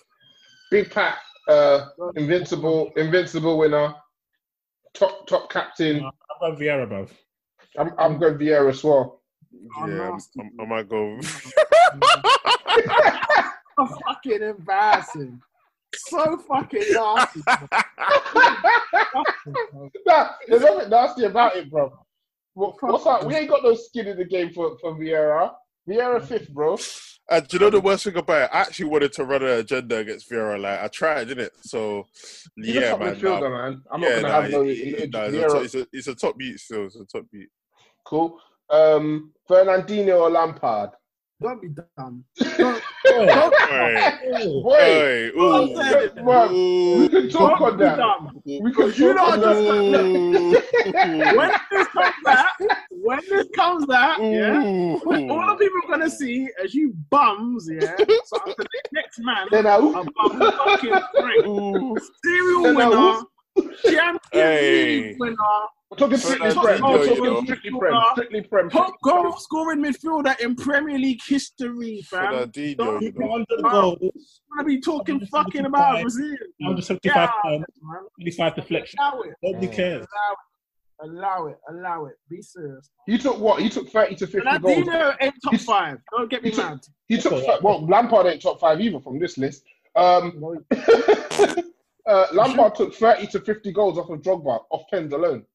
[0.71, 3.93] Big Pat, uh, invincible, invincible winner,
[4.93, 6.03] top top captain.
[6.05, 7.07] I'm going Vieira, bro.
[7.77, 9.21] I'm I'm going Vieira as well.
[9.77, 10.09] Oh, Yeah.
[10.09, 11.19] I'm- I might go.
[14.05, 15.41] Fucking embarrassing.
[15.95, 17.41] So fucking nasty.
[20.05, 21.91] nah, there's nothing nasty about it, bro.
[22.53, 23.25] What, what's up?
[23.25, 25.53] We ain't got no skin in the game for, for Vieira.
[25.89, 26.77] Vieira fifth, bro.
[27.31, 28.49] And do you know the worst thing about it?
[28.53, 30.59] I actually wanted to run an agenda against Vieira.
[30.59, 31.53] Like I tried, didn't it?
[31.61, 32.07] So
[32.55, 33.15] He's a yeah, top man.
[33.15, 33.69] midfielder, nah.
[33.69, 33.81] man.
[33.91, 34.63] I'm yeah, not gonna nah, have no.
[34.63, 35.61] he- he- nah, he's, a, Vieira.
[35.61, 36.85] he's, a, he's a top beat still.
[36.85, 37.49] It's a top beat.
[38.05, 38.39] Cool.
[38.69, 40.91] Um, Fernandinho or Lampard?
[41.41, 42.25] Don't be dumb.
[42.57, 47.97] Don't, Hey, Boy, hey, ooh, we can talk Don't on that.
[47.97, 48.41] dumb.
[48.45, 50.63] We can You talk on know that.
[51.35, 52.45] When this comes out,
[52.89, 54.99] when this comes out, yeah, ooh.
[55.29, 57.95] all the people are gonna see as you bums, yeah.
[58.25, 61.97] So after the next man, Then a I, bum fucking Frank, Ooh.
[62.23, 63.21] serial I winner,
[63.85, 65.15] Champions Hey.
[65.17, 65.35] Winner,
[65.91, 66.81] we're talking strictly Fernandinho, prem.
[66.81, 67.43] We're you talking know.
[67.43, 68.01] strictly prem.
[68.13, 68.69] Strictly prem.
[68.69, 72.33] top goal scoring midfielder in Premier League history, fam.
[72.33, 73.27] Fernandinho, Don't you know.
[73.27, 76.35] 100 goals, wanna be talking fucking about Brazil.
[76.59, 78.01] 175 Yeah, pounds, man.
[78.19, 78.99] 25 deflection.
[78.99, 79.33] Allow it.
[79.41, 80.05] Nobody cares.
[81.01, 81.57] Allow it.
[81.69, 82.15] Allow it.
[82.29, 82.89] Be serious.
[83.07, 83.61] You took what?
[83.63, 84.61] You took 30 to 50 goals.
[84.61, 85.97] Ronaldinho ain't top He's- five.
[86.11, 86.79] Don't get me he took- mad.
[87.07, 89.63] You took well, Lampard ain't top five either from this list.
[89.95, 90.43] Um,
[92.07, 95.45] uh, Lampard took 30 to 50 goals off of Drogba off pens alone.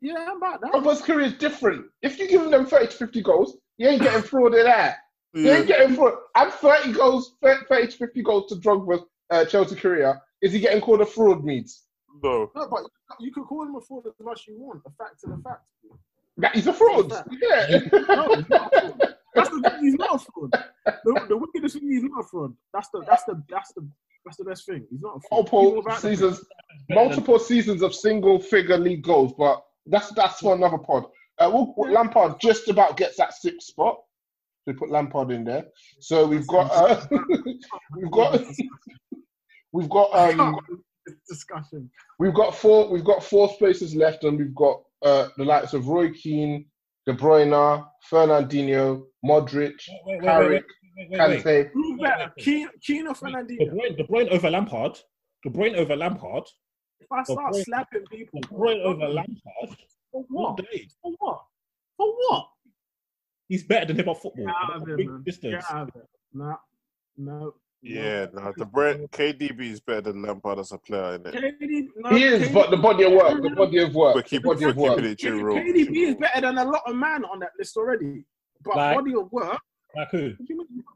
[0.00, 0.72] Yeah, I'm about that.
[0.72, 1.86] Drogba's career is different.
[2.02, 4.96] If you give them 30 to 50 goals, you ain't getting fraud in that.
[5.34, 5.56] You Yeah.
[5.58, 6.14] ain't getting fraud.
[6.34, 10.20] Add 30 goals, 30 to 50 goals to Drogba's uh, Chelsea career.
[10.42, 11.84] Is he getting called a fraud, Meads?
[12.22, 12.50] No.
[12.54, 12.82] No, but
[13.20, 14.82] you could call him a fraud as much as you want.
[14.84, 15.62] The fact to the fact.
[16.38, 17.10] That he's a fraud.
[17.42, 17.66] Yeah.
[18.14, 19.14] No, he's not a fraud.
[19.34, 19.80] That's the thing.
[19.82, 20.52] He's not a fraud.
[20.84, 21.90] The, the wickedest thing.
[21.90, 22.54] He's not a fraud.
[22.72, 23.02] That's the.
[23.06, 23.42] That's the.
[23.48, 23.88] That's the.
[24.24, 24.86] That's the best thing.
[24.90, 25.50] He's not a fraud.
[25.52, 26.44] Multiple seasons,
[26.90, 31.04] multiple seasons of single figure league goals, but that's that's for another pod.
[31.38, 33.98] Uh, we'll, we'll- Lampard just about gets that sixth spot.
[34.66, 35.66] We put Lampard in there.
[36.00, 37.06] So we've got uh,
[37.96, 38.40] we've got
[39.72, 40.56] we've got um
[41.28, 41.90] discussion.
[42.18, 45.86] we've got four we've got four spaces left, and we've got uh, the likes of
[45.88, 46.66] Roy Keane,
[47.06, 49.74] De Bruyne, Fernandinho, Modric,
[50.06, 50.64] Wait, wait, wait, Carrick.
[51.44, 51.70] Kante.
[51.74, 53.70] Who's better, Keane, Keane or De Fernandinho?
[53.72, 54.98] Bruyne, De Bruyne over Lampard.
[55.44, 56.44] De Bruyne over Lampard.
[57.00, 59.76] If I start De Bruyne- slapping people, De Bruyne over Lampard.
[60.10, 60.56] for All what?
[60.56, 60.88] day.
[61.02, 61.44] For what?
[61.96, 62.48] For what?
[63.48, 64.46] He's better than him at football.
[64.46, 65.22] Get out of here, man.
[65.24, 66.06] Get out of here.
[66.32, 66.56] No,
[67.16, 67.54] no.
[67.82, 68.52] Yeah, no.
[68.56, 71.32] The Brent KDB is better than Lampard as a player, innit?
[71.60, 74.24] KD, no, He is, KD but the body of work, the body of work, But
[74.24, 74.98] the keep, body of work.
[74.98, 75.56] it in true rule.
[75.56, 78.24] KDB is better than a lot of man on that list already.
[78.64, 79.60] But Like- body of work,
[79.94, 80.32] Like who?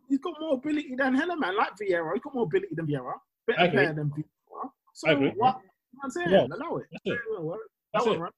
[0.09, 2.12] he's got more ability than Hella man, like Vieira.
[2.14, 3.12] He's got more ability than Vieira.
[3.14, 4.70] I Better player than Vieira.
[4.94, 5.61] So what?
[6.01, 6.46] What I'm saying, Yeah.
[6.46, 6.86] allow it.
[6.92, 7.18] That's it.
[7.34, 7.59] That one,
[7.92, 8.18] That's it.
[8.18, 8.32] right?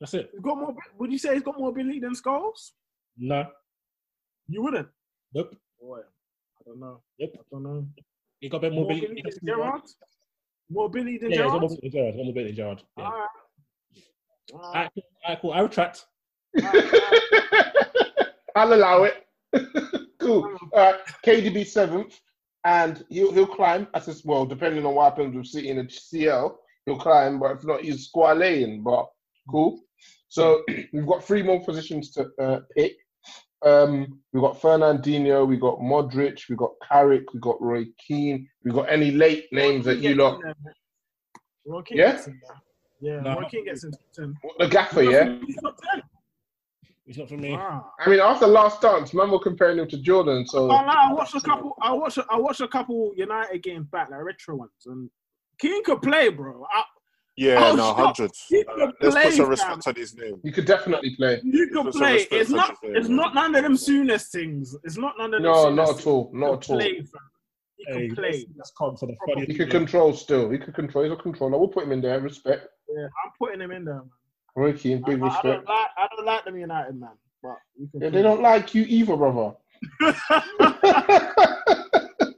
[0.00, 0.30] That's it.
[0.32, 0.74] He's got more.
[0.98, 2.72] Would you say he's got more ability than Scholes?
[3.16, 3.46] No.
[4.48, 4.88] You wouldn't.
[5.34, 5.56] Nope.
[5.80, 7.00] Boy, I don't know.
[7.18, 7.30] Yep.
[7.34, 7.86] I don't know.
[8.40, 9.38] He got a bit More more ability ability.
[9.42, 9.82] than Gerrard.
[10.70, 12.14] More ability than Yeah, he's got more ability than Gerrard.
[12.16, 12.82] More ability than Gerrard.
[12.98, 13.04] Yeah.
[13.04, 13.28] All right.
[14.52, 14.90] All Alright, right.
[14.94, 15.02] cool.
[15.24, 15.52] Alright, cool.
[15.52, 16.06] I retract.
[18.54, 19.26] I'll allow it.
[20.20, 20.56] cool.
[20.74, 20.94] Uh,
[21.24, 22.20] KDB seventh,
[22.66, 23.86] and he'll he'll climb.
[23.94, 27.38] As this, well, depending on what happens with City in the CL, he'll climb.
[27.38, 28.82] But if not, he's squalene.
[28.82, 29.06] But
[29.48, 29.80] cool.
[30.28, 30.62] So
[30.92, 32.96] we've got three more positions to uh, pick.
[33.64, 38.46] Um, we've got Fernandinho, we've got Modric, we've got Carrick, we've got Roy Keane.
[38.64, 40.40] We've got any late names that you lot.
[41.64, 42.12] Roy Keane Yeah?
[42.12, 43.14] gets in there.
[43.14, 43.40] Yeah, No.
[43.40, 44.34] Roy Keane gets in top 10.
[44.58, 45.38] The gaffer, yeah.
[47.06, 47.38] He's top 10.
[47.38, 47.52] It's not for me.
[47.52, 47.92] Wow.
[48.04, 50.46] I mean, after last dance, man, we're comparing him to Jordan.
[50.46, 51.74] So Oh, no, I watched a couple.
[51.80, 52.18] I watched.
[52.30, 55.08] I watched a couple United games back, like retro ones, and
[55.58, 56.66] King could play, bro.
[56.74, 56.82] I,
[57.36, 58.16] Yeah, Oh, no, stop.
[58.16, 58.44] hundreds.
[58.48, 59.48] He Let's play, put some fam.
[59.50, 60.40] respect on his name.
[60.42, 61.40] you could definitely play.
[61.44, 62.26] You could Put play.
[62.30, 62.74] It's not.
[62.82, 63.16] name, It's man.
[63.16, 64.74] not none of them soonest things.
[64.84, 65.52] It's not none of them.
[65.52, 66.30] No, soonest not at all.
[66.32, 66.76] Not at all.
[66.78, 66.92] play.
[67.76, 68.46] He could Hey, play.
[68.56, 69.46] let's, let's for the funny.
[69.46, 70.48] He could control still.
[70.50, 71.04] He could control.
[71.04, 71.58] He's a controller.
[71.58, 72.18] We'll put him in there.
[72.20, 72.66] Respect.
[72.88, 74.10] Yeah, I'm putting him in there, man.
[74.56, 75.68] Roy Keane, big I, I don't respect.
[75.68, 75.86] like.
[75.96, 77.10] I don't like them United, man.
[77.42, 79.54] But you can Yeah, they don't like you either, brother.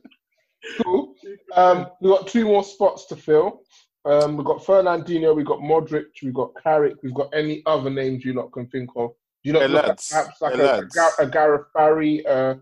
[0.82, 1.14] cool.
[1.54, 3.62] Um, we've got two more spots to fill.
[4.04, 8.24] Um, we've got Fernandinho, we've got Modric, we've got Carrick, we've got any other names
[8.24, 9.10] you lot can think of.
[9.44, 10.98] Do you not Hey, look at perhaps like Hey, a, a, lads.
[11.18, 12.54] A Gareth Barry, uh,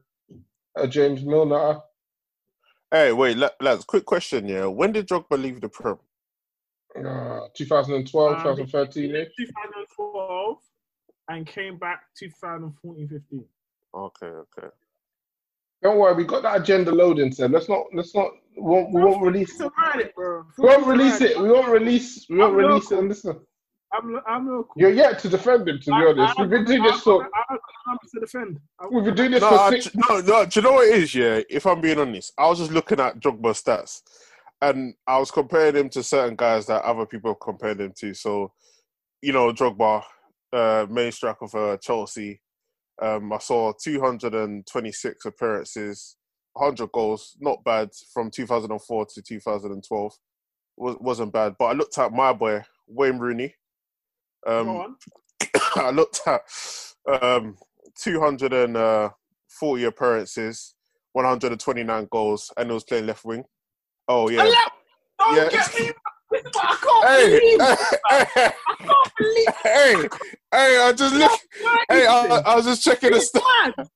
[0.76, 1.78] a James Milner?
[2.90, 3.84] Hey, wait, la- lads.
[3.84, 4.66] Quick question, yeah.
[4.66, 5.98] When did Drogba leave the Prem?
[7.04, 9.28] Uh, 2012, Um, 2013 -ish.
[9.36, 10.58] 2012
[11.28, 13.44] and came back 2014, 15.
[13.94, 14.68] Okay, okay.
[15.82, 19.02] Don't worry, we got that agenda loading, so let's not, let's not, we won't, we
[19.02, 20.44] won't release, To ride it, bro.
[20.58, 22.98] we won't release it, we won't release, we won't I'm release it local.
[22.98, 23.40] on this one.
[23.92, 24.72] I'm, I'm local.
[24.76, 26.38] You're yet to defend him, to be honest.
[26.38, 27.56] We've been doing this for, I, I,
[27.88, 28.58] I'm to defend.
[28.90, 30.46] We've been doing this No, for I, six, no, no.
[30.46, 31.14] Do you know what it is?
[31.14, 34.02] Yeah, if I'm being honest, I was just looking at Drogba's stats,
[34.62, 38.14] and I was comparing him to certain guys that other people have compared him to.
[38.14, 38.52] So,
[39.22, 40.02] you know, Drogba,
[40.52, 42.40] uh, main striker uh, Chelsea.
[43.00, 46.16] Um, I saw 226 appearances,
[46.54, 47.36] 100 goals.
[47.40, 50.12] Not bad from 2004 to 2012.
[50.78, 51.56] Was, wasn't bad.
[51.58, 53.54] But I looked at my boy Wayne Rooney.
[54.46, 54.96] Um.
[55.76, 56.40] I looked at
[57.22, 57.56] um,
[57.98, 60.74] 240 appearances,
[61.12, 63.44] 129 goals, and he was playing left wing.
[64.08, 64.44] Oh yeah.
[65.18, 65.48] Don't Yeah.
[65.48, 65.90] get me.
[66.32, 68.54] I can't Hey, believe hey, it.
[68.68, 70.08] I can't believe hey,
[70.52, 71.30] hey, I just look.
[71.88, 73.42] Hey, I, I was just checking the stuff.
[73.64, 73.74] mad.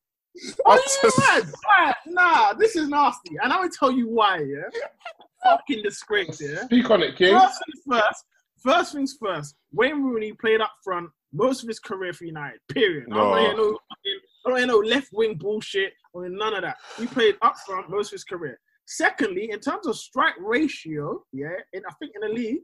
[0.67, 1.45] Are you just- mad?
[1.79, 1.95] Mad.
[2.07, 3.37] Nah, this is nasty.
[3.43, 4.63] And I will tell you why, yeah?
[5.45, 6.65] Fucking disgrace, yeah?
[6.65, 7.39] Speak on it, King.
[7.39, 8.25] First things first.
[8.63, 9.57] First things first.
[9.73, 12.61] Wayne Rooney played up front most of his career for United.
[12.69, 13.09] Period.
[13.13, 13.37] I don't No.
[13.41, 13.79] hear no,
[14.47, 16.77] I don't hear no left wing bullshit or none of that.
[16.99, 18.59] He played up front most of his career.
[18.93, 22.63] Secondly, in terms of strike ratio, yeah, and I think in the league,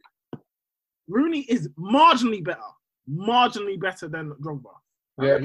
[1.06, 2.58] Rooney is marginally better,
[3.08, 4.72] marginally better than Drogba.
[5.22, 5.38] Yeah,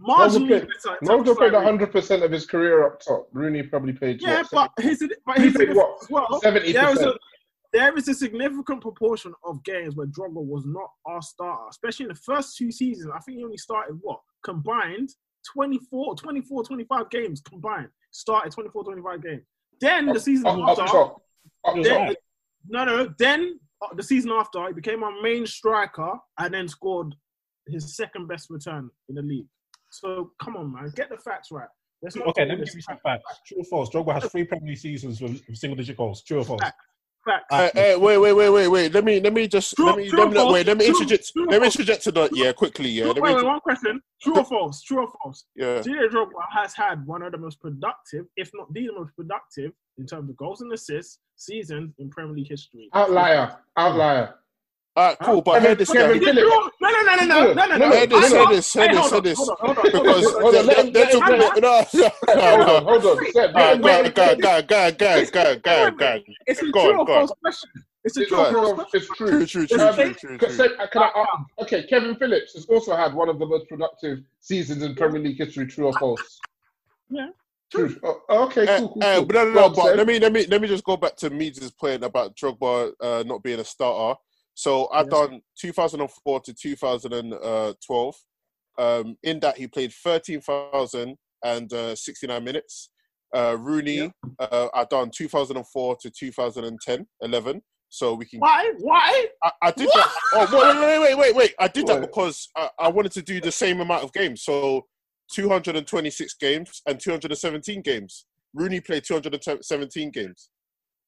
[0.00, 0.96] Marginally played, better.
[1.00, 3.26] in terms of Ronaldo played 100 percent of his career up top.
[3.32, 4.22] Rooney probably played.
[4.22, 6.08] Yeah, what, but his, but his what?
[6.08, 6.40] well.
[6.40, 6.72] 70%.
[6.72, 7.14] There is a
[7.72, 12.10] there is a significant proportion of games where Drogba was not our starter, especially in
[12.10, 13.10] the first two seasons.
[13.12, 15.10] I think he only started what combined
[15.52, 17.88] 24, 24, 25 games combined.
[18.12, 19.42] Started 24, 25 games.
[19.80, 21.22] Then the season up, up after, top.
[21.64, 22.16] Up then, alright.
[22.68, 27.14] no, no, then uh, the season after, he became our main striker and then scored
[27.66, 29.46] his second best return in the league.
[29.90, 31.68] So come on, man, get the facts right.
[32.02, 33.20] Let's not Okay, let me give you some crap.
[33.22, 33.40] facts.
[33.46, 33.90] True or false?
[33.90, 36.22] Drogba has three Premier League seasons with with single-digit goals.
[36.22, 36.60] True or false?
[36.60, 36.84] Facts.
[37.26, 37.44] Facts.
[37.50, 38.94] Hey, hey, wait, wait, wait, wait, wait.
[38.94, 40.52] Let me, let me just, True- let me, true let me, or false?
[40.52, 40.66] wait.
[40.66, 41.32] Let me interject.
[41.32, 42.88] true or Let me interject to that, yeah, quickly.
[42.88, 44.00] Yeah, True, wait, wait, one question.
[44.22, 44.82] True or false?
[44.82, 45.44] True or false?
[45.56, 45.82] Yeah.
[45.82, 50.06] Didier Drogba has had one of the most productive, if not the most productive, in
[50.06, 52.88] terms of goals and assists seasons in Premier League history.
[52.94, 53.56] Outlier.
[53.76, 54.34] Outlier.
[54.96, 55.42] All right, cool.
[55.42, 56.30] But I heard this Kevin guy.
[56.30, 56.54] Is it Phillips.
[56.54, 56.70] true?
[56.80, 57.88] No, no, no, no, no, no, no, no.
[57.96, 59.38] Heard this, I- heard this, heard Hey, this, hold heard on, this.
[59.38, 60.42] Because hold on.
[60.42, 61.40] Hold on, they- let him- they let him took finish.
[61.44, 62.90] more- no, no, Hold no, on, no.
[62.90, 63.32] hold on.
[63.32, 64.40] Seb, All let right, him- go, let him go, finish.
[64.42, 66.22] go, go, go, go, go, go.
[66.46, 67.26] It's a Go true on, or go on.
[67.28, 67.70] false question.
[68.04, 68.62] It's a It's true or true.
[68.62, 69.00] false question.
[69.00, 69.26] It's true.
[69.28, 70.56] True, true, true, true, true, Can, true.
[70.56, 74.20] Seb, can I, uh, okay, Kevin Phillips has also had one of the most productive
[74.40, 75.66] seasons in Premier League history.
[75.66, 76.40] True or false?
[77.10, 77.28] Yeah.
[77.70, 77.94] True.
[78.04, 79.24] Oh, okay, Uh, cool, cool, uh, cool.
[79.26, 81.30] but no, no, no, but let me let me let me just go back to
[81.30, 84.18] Meads' point about Drogba uh, not being a starter.
[84.56, 85.28] So I've Yes.
[85.28, 88.16] done 2004 to 2012.
[88.78, 92.90] Um, in that he played 13,069 minutes.
[93.34, 97.62] Uh, Rooney, uh, I've done 2004 to 2010, 11.
[97.88, 98.40] So we can.
[98.40, 98.72] Why?
[98.78, 99.28] Why?
[99.42, 100.10] I, I did that.
[100.34, 101.54] Oh, wait, wait, wait, wait, wait!
[101.58, 104.42] I did that because I, I wanted to do the same amount of games.
[104.42, 104.86] So
[105.32, 108.26] 226 games and 217 games.
[108.54, 110.50] Rooney played 217 games.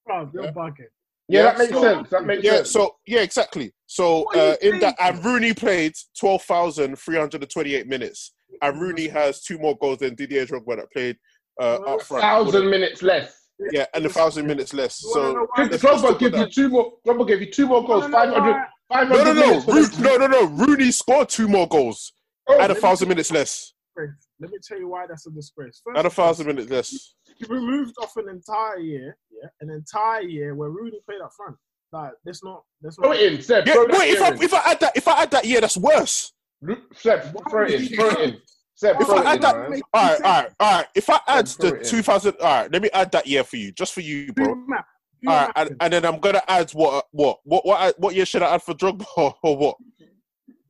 [0.07, 0.53] Bro, you're Yeah.
[0.53, 0.89] bugging.
[1.29, 2.11] Yeah, Yeah, that makes so- sense.
[2.11, 2.71] That makes Yeah, sense.
[2.71, 3.73] so yeah, exactly.
[3.87, 9.43] So What are you uh, in that, and Rooney played 12,328 minutes, and Rooney has
[9.43, 11.17] two more goals than Didier Drogba that played
[11.61, 12.23] uh, up front.
[12.23, 13.35] thousand minutes less.
[13.73, 15.03] Yeah, and a thousand minutes less.
[15.03, 15.65] You wanna know So?
[15.69, 16.93] Because Drogba talk give about you two more.
[17.07, 18.05] Drogba gave you two more goals.
[18.07, 20.45] You wanna know 500, no, no, no, Ro- no, no, no.
[20.65, 22.13] Rooney scored two more goals
[22.49, 23.75] Oh, and a thousand minutes less.
[24.41, 24.41] Disgrace.
[24.41, 25.81] Let me tell you why that's a disgrace.
[25.85, 27.15] First And a of all, thousand minutes less.
[27.39, 31.57] you removed off an entire year, yeah, an entire year where Rooney played up front.
[31.93, 33.17] Like, that's not, that's Throw not.
[33.19, 33.67] it in, Seb.
[33.67, 34.11] Yeah, throw wait.
[34.13, 34.43] If I in.
[34.43, 36.33] if I add that if I add that year, that's worse.
[36.95, 37.87] Seb, throw it in.
[37.97, 38.41] Throw it in.
[38.75, 40.03] Seb, If I add in, that, all right, all
[40.43, 40.87] right, all right.
[40.95, 43.73] If I add throw the 2000, all right, let me add that year for you,
[43.73, 44.47] just for you, bro.
[44.47, 44.85] your math.
[45.23, 45.77] Do All your right, math and, then.
[45.81, 48.63] and then I'm gonna add what what what what I- what year should I add
[48.63, 49.77] for Drogba or, or what?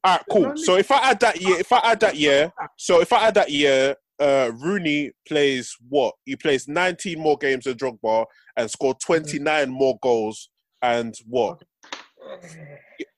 [0.05, 0.57] All right, cool.
[0.57, 3.34] So if I add that year, if I add that year, so if I add
[3.34, 6.14] that year, uh, Rooney plays what?
[6.24, 8.26] He plays 19 more games than Drogba
[8.57, 10.51] and scored 29 more goals
[10.82, 11.62] and what?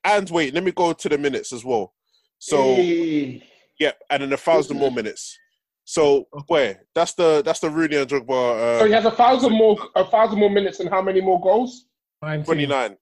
[0.03, 1.93] And wait, let me go to the minutes as well.
[2.39, 3.43] So Hey.
[3.79, 5.37] yeah, and then a thousand more minutes.
[5.85, 6.83] So where?
[6.95, 8.79] That's the that's the Rooney and Drogba.
[8.79, 11.39] So he Uh, has a thousand more, a thousand more minutes, and how many more
[11.41, 11.85] goals?
[12.23, 12.97] 29,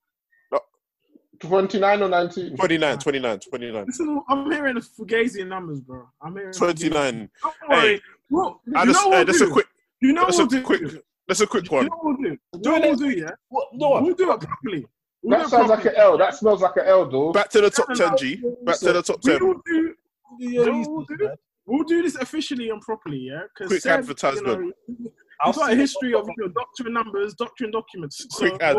[1.40, 2.56] 29 or 19?
[2.56, 3.84] 29, 29, 29.
[3.86, 6.06] Listen, I'm hearing the Fugazi numbers, bro.
[6.22, 7.30] I'm hearing 29.
[7.42, 8.02] Don't worry.
[8.30, 9.48] Well, you I know just, what uh, we'll that's do?
[9.48, 9.66] a quick.
[10.02, 10.66] You know That's what a we'll do?
[10.88, 11.04] quick.
[11.28, 11.86] That's a quick You one.
[11.86, 12.38] know what we'll do?
[12.54, 13.30] You know what we'll do, yeah?
[13.48, 13.68] What?
[13.72, 14.00] No.
[14.02, 14.86] We'll do it properly.
[15.22, 15.96] We'll That it sounds like properly.
[15.96, 16.18] an L.
[16.18, 17.32] That smells like an L, though.
[17.32, 18.16] Back to the top No, no, ten.
[18.18, 18.42] G.
[18.64, 19.32] Back to the top 10.
[19.34, 19.46] We ten.
[19.48, 19.94] will do,
[20.38, 21.30] Yeah, we'll do-
[21.66, 23.42] we'll do this officially and properly, yeah?
[23.56, 24.74] 'Cause Quick Seb, advertisement.
[24.88, 25.10] You know,
[25.42, 28.26] I'll You've got a history of your doctrine numbers, doctrine documents.
[28.34, 28.76] Quick so, ad.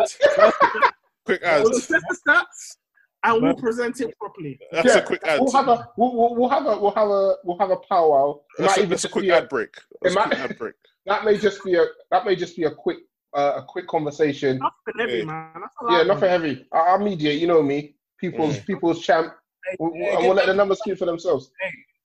[1.32, 1.64] Quick ad.
[1.64, 2.78] We'll assess the stats
[3.24, 4.60] and we'll present it properly.
[4.72, 5.40] That's Yeah, a quick ad.
[5.40, 8.42] We'll have a we'll, we'll, we'll have a we'll have a we'll have a powwow.
[8.60, 9.74] It That's a, even that's a quick be a- ad break.
[10.02, 10.74] That's a might- quick ad break.
[11.06, 12.98] that may just be a that may just be a quick
[13.34, 14.58] uh, a quick conversation.
[14.60, 15.24] Nothing heavy, Yeah.
[15.26, 15.52] man.
[15.62, 16.66] That's a Yeah, lot, nothing heavy.
[16.74, 17.40] I, I'll mediate.
[17.40, 18.64] You know me, people's Yeah.
[18.68, 19.34] people's champ.
[19.80, 21.50] We'll, Hey, we'll let the numbers speak for themselves.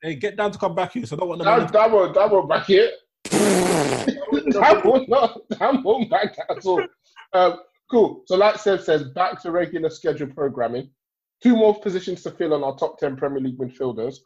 [0.03, 1.05] Hey, get down to come back here.
[1.05, 1.70] So I don't want the That, money.
[1.72, 2.91] that won't that won't back here.
[3.24, 6.83] that won't not that won't back at all.
[7.33, 7.59] Um,
[7.91, 8.22] cool.
[8.26, 10.91] So like Seb says, back to regular schedule programming.
[11.43, 14.16] Two more positions to fill on our top ten Premier League midfielders.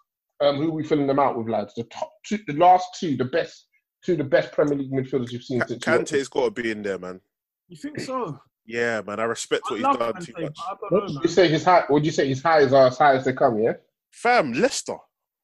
[0.41, 1.75] Um, who we filling them out with, lads?
[1.75, 3.67] The top two, the last two, the best
[4.05, 5.85] two the best Premier League midfielders you've seen Ka- since.
[5.85, 7.21] Kante's got to be in there, man.
[7.69, 8.39] You think so?
[8.65, 9.21] Yeah, man.
[9.21, 10.59] I respect I what he's love done Kante, too much.
[10.67, 11.29] I don't know, You man.
[11.29, 11.85] say his high?
[11.91, 13.59] Would you say his highs are as high as they come?
[13.59, 13.73] Yeah.
[14.13, 14.97] Fam, Leicester.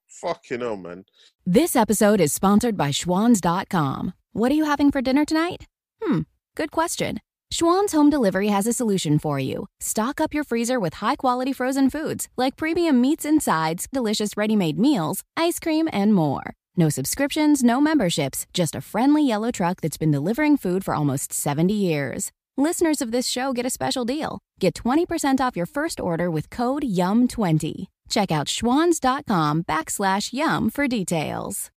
[0.07, 1.05] Fucking hell, man.
[1.45, 4.13] This episode is sponsored by Schwans.com.
[4.31, 5.67] What are you having for dinner tonight?
[6.01, 6.21] Hmm,
[6.55, 7.19] good question.
[7.51, 9.67] Schwan's Home Delivery has a solution for you.
[9.79, 14.35] Stock up your freezer with high quality frozen foods like premium meats and sides, delicious
[14.35, 16.53] ready made meals, ice cream, and more.
[16.75, 21.31] No subscriptions, no memberships, just a friendly yellow truck that's been delivering food for almost
[21.31, 22.31] 70 years.
[22.57, 24.39] Listeners of this show get a special deal.
[24.59, 27.85] Get 20% off your first order with code YUM20.
[28.09, 31.71] Check out schwans.com backslash YUM for details.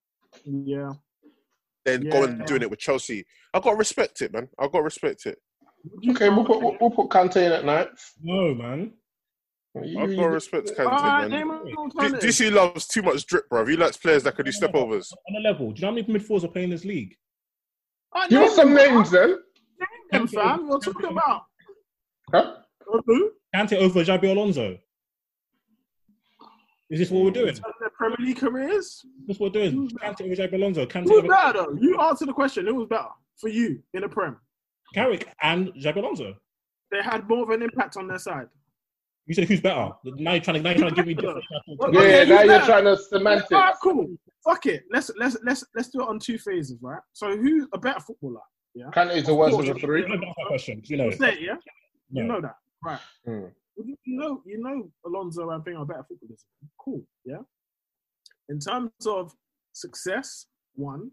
[0.44, 0.94] Yeah.
[1.84, 2.10] Then Yeah.
[2.10, 3.24] going and doing it with Chelsea.
[3.54, 4.48] I got to respect it, man.
[4.58, 5.38] I got to respect it.
[6.10, 7.88] Okay, we'll put we'll, we'll put Kante in at night.
[8.22, 8.92] No, man.
[9.82, 11.48] You- I got to you- respect Kante, Alright, man.
[11.64, 11.74] name
[12.20, 13.64] D- DC loves too much drip, bro.
[13.64, 15.12] He likes players that could do step overs.
[15.28, 17.14] On a level, do you know how many midfielders are playing this league?
[18.14, 19.28] Alright, Give us some them, names then.
[19.30, 19.38] Name
[20.10, 20.68] them, fam.
[20.68, 21.42] We're talking about.
[22.32, 22.56] Huh?
[23.06, 23.30] Who?
[23.54, 24.76] Kante over Xabi Alonso.
[26.90, 27.50] Is this what we're doing?
[27.50, 29.04] Is Their Premier League careers.
[29.28, 29.88] this what we're doing?
[30.02, 30.86] Kante over Xabi Alonso.
[30.86, 31.78] Kante Who was over better though?
[31.80, 32.66] You answer the question.
[32.66, 33.06] Who was better
[33.40, 34.36] for you in the Prem?
[34.94, 36.34] Carrick and Xabi Alonso.
[36.90, 38.48] They had more of an impact on their side.
[39.26, 39.90] You said who's better?
[40.04, 41.44] Now you're trying to, now you're trying to give me different.
[41.76, 43.52] What- Yeah, now who's you're trying to semantics.
[43.52, 44.06] Alright, cool.
[44.44, 44.84] Fuck it.
[44.90, 47.00] Let's let's let's let's do it on two phases, right?
[47.12, 48.40] So who's a better footballer?
[48.74, 48.86] Yeah.
[48.92, 50.02] Kante's the worst of the three.
[50.02, 50.82] You know that question.
[50.86, 51.10] You know.
[51.10, 51.56] Say it, yeah.
[52.10, 52.98] You know that, right?
[53.24, 53.44] Hmm.
[53.76, 56.44] You you know, you know, Alonso and Thing are better footballers.
[56.78, 57.38] Cool, yeah.
[58.48, 59.32] In terms of
[59.72, 61.10] success, one.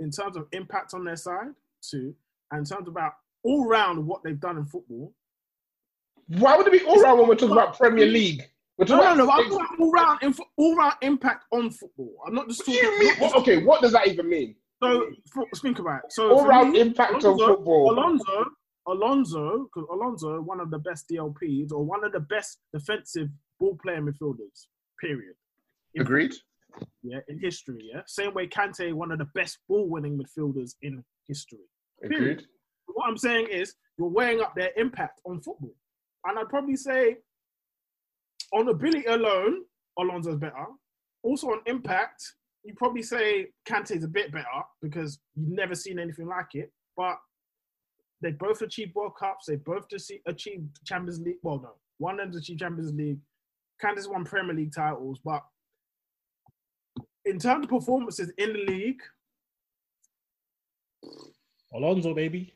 [0.00, 1.52] In terms of impact on their side,
[1.88, 2.14] two.
[2.52, 3.12] And in terms about
[3.44, 5.12] all round what they've done in football.
[6.28, 8.42] Why would it be all round when we're talking about Premier League?
[8.78, 9.30] We're No, talking no, no.
[9.32, 12.14] I'm talking about all round, in, all round impact on football.
[12.26, 12.92] I'm not just What do talking.
[12.92, 13.18] you mean?
[13.20, 14.54] What, okay, what does that even mean?
[14.82, 16.12] So for, think about it.
[16.12, 17.92] So all round me, impact on football.
[17.92, 18.44] Alonso,
[18.86, 23.28] Alonso, because Alonso, one of the best DLPs or one of the best defensive
[23.58, 24.66] ball player midfielders.
[25.00, 25.34] Period.
[25.94, 26.32] In Agreed.
[27.02, 28.02] yeah, in history, yeah.
[28.06, 31.58] Same way Kante, one of the best ball winning midfielders in history.
[32.02, 32.38] Period.
[32.38, 32.46] Agreed.
[32.86, 35.74] What I'm saying is you're weighing up their impact on football.
[36.24, 37.16] And I'd probably say
[38.52, 39.62] on ability alone,
[39.98, 40.66] Alonso's better.
[41.22, 42.22] Also on impact,
[42.64, 44.46] you probably say Kante's a bit better
[44.80, 46.72] because you've never seen anything like it.
[46.96, 47.18] But
[48.20, 49.46] they both achieved World Cups.
[49.46, 49.86] They both
[50.26, 51.38] achieved Champions League.
[51.42, 53.18] Well, no, one of them achieved Champions League.
[53.80, 55.42] Kante's won Premier League titles, but
[57.24, 59.00] in terms of performances in the league,
[61.74, 62.52] Alonso, baby.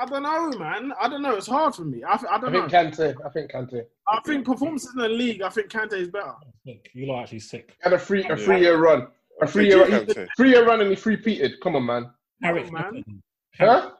[0.00, 0.92] I don't know, man.
[1.00, 1.34] I don't know.
[1.34, 2.04] It's hard for me.
[2.04, 2.68] I, I I don't know.
[2.68, 3.14] think Kante.
[3.24, 3.82] I think Kante.
[4.06, 5.42] I think performances in the league.
[5.42, 6.34] I think Kante is better.
[6.64, 6.90] Sick.
[6.94, 7.76] You lot actually sick.
[7.80, 9.08] Had a free a three year run.
[9.42, 10.28] A three year you, Kante.
[10.36, 11.54] three year run and he three peated.
[11.62, 12.10] Come on, man.
[12.42, 13.02] Carrick, man.
[13.58, 13.90] Huh?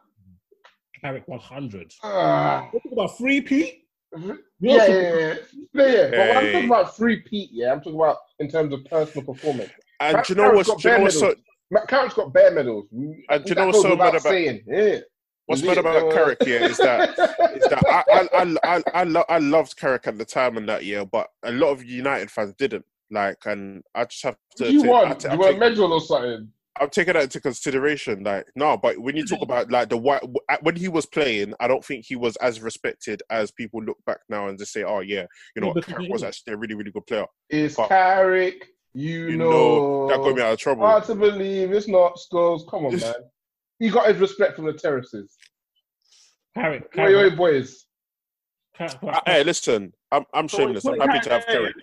[1.00, 1.94] Carrick 100.
[2.02, 2.68] Ah.
[2.72, 3.84] We're talking about free Pete.
[4.16, 5.34] yeah, yeah, yeah, yeah.
[5.74, 6.10] yeah, yeah.
[6.10, 9.24] But when I'm talking about three peat, yeah, I'm talking about in terms of personal
[9.26, 9.70] performance.
[10.00, 11.36] And Matt do you know Carrick's what's, got do you know what's so, medals.
[11.38, 11.47] Matt
[11.88, 12.86] Carrick's got bare medals.
[12.92, 14.62] And do you know what's so mad about- saying?
[14.66, 14.98] Yeah.
[15.46, 19.04] what's Is it, about Carrick here is that is that I I I I, I,
[19.04, 22.30] lo- I loved Carrick at the time and that year, but a lot of United
[22.30, 22.84] fans didn't.
[23.10, 24.70] Like, and I just have to.
[24.70, 25.16] you won.
[25.30, 26.52] You were a medal or something.
[26.80, 28.22] I'm taking that into consideration.
[28.22, 30.22] Like, no, but when you talk about like the white
[30.60, 34.18] when he was playing, I don't think he was as respected as people look back
[34.28, 35.24] now and just say, "Oh yeah,
[35.56, 38.66] you know, Carrick was actually a really really good player." It's But- Carrick.
[38.98, 40.84] You, You know, know, that got me out of trouble.
[40.84, 42.68] Hard to believe it's not Scholes.
[42.68, 43.14] Come on, man.
[43.78, 45.36] He got his respect from the terraces.
[46.56, 46.82] Carrick.
[46.82, 47.32] Oi, Carrick.
[47.32, 47.86] oi, boys.
[48.76, 50.84] Carrick- Uh, Hey, listen, I'm I'm So shameless.
[50.84, 51.76] I'm what- happy to have hey, Carrick.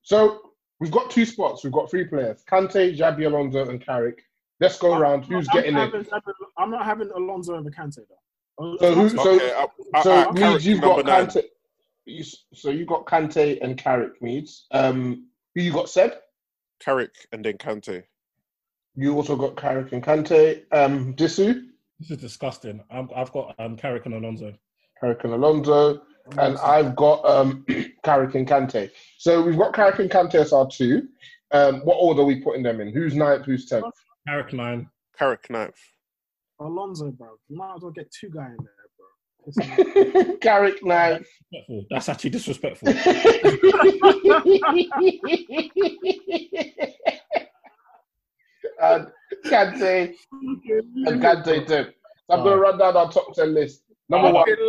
[0.00, 1.62] So we've got two spots.
[1.62, 4.22] We've got three players: Kante, Xabi Alonso, and Carrick.
[4.60, 5.24] Let's go around.
[5.26, 5.92] Who's I'm getting not it?
[5.92, 8.76] having- having- I'm not having Alonso over Kante though.
[8.78, 9.08] So who?
[9.10, 11.26] So Okay, I, I, so I, means Carrick, you've got number nine.
[11.26, 11.42] Kante.
[12.06, 12.24] You,
[12.54, 14.66] so you got Kante and Carrick Meads.
[14.70, 15.90] Um, who you got?
[15.90, 16.12] Seb.
[16.80, 18.02] Carrick and then Kante.
[18.96, 20.62] You also got Carrick and Kante.
[20.72, 21.66] Um, Disu,
[22.00, 22.82] This is disgusting.
[22.90, 24.52] I'm, I've got um, Carrick and Alonso.
[25.00, 26.02] Carrick and Alonso,
[26.36, 27.64] and I've got um,
[28.04, 28.90] Carrick and Kante.
[29.18, 31.08] So we've got Carrick and Kante as our two.
[31.52, 32.92] Um, what order are we putting them in?
[32.92, 33.44] Who's ninth?
[33.46, 33.84] Who's tenth?
[34.26, 34.88] Carrick 9.
[35.18, 35.78] Carrick ninth.
[36.60, 37.28] Alonso, bro.
[37.48, 38.74] You might as well get two guys in there,
[39.44, 39.52] bro.
[39.52, 41.20] Piss me off.
[41.52, 41.86] Disrespectful.
[41.90, 42.88] That's actually disrespectful.
[48.80, 49.08] and
[49.46, 50.14] Kante
[51.06, 51.88] and Kante tenth.
[52.28, 53.82] So I'm going to run down our top ten list.
[54.08, 54.46] Number one.
[54.46, 54.66] Fucking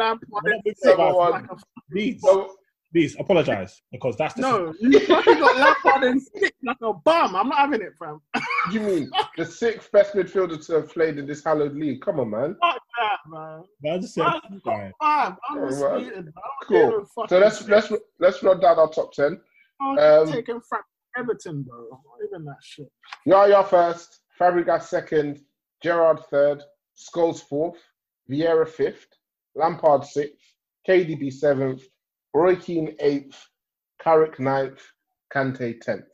[0.84, 1.32] Number one.
[1.32, 1.58] Like a
[1.92, 2.26] Leeds.
[2.92, 7.36] Please apologize because that's the No, you fucking got Lampard and stick like a bum.
[7.38, 8.20] I'm not having it, fam.
[8.64, 9.12] What do you mean?
[9.38, 12.02] the sixth best midfielder to have played in this hallowed league.
[12.02, 12.56] Come on, man.
[12.62, 13.64] Fuck that, man.
[13.94, 14.24] I just said,
[14.66, 15.70] Man, I'm Alright.
[15.70, 16.34] disputed.
[16.38, 17.28] I don't care no Cool.
[17.28, 17.70] So let's shit.
[17.70, 19.40] let's let's run down our top ten.
[19.82, 20.86] I'm um, taking Frank
[21.18, 21.88] Everton, bro.
[21.90, 22.88] Not even that shit.
[23.26, 25.42] Yaya first, Fabregas second,
[25.84, 26.62] Gerrard third,
[26.98, 27.80] Scholes fourth,
[28.30, 29.08] Vieira fifth,
[29.56, 30.54] Lampard sixth,
[30.88, 31.82] KDB seventh,
[32.34, 33.44] Roy Keane eighth,
[34.02, 34.82] Carrick ninth,
[35.34, 36.06] Kante tenth.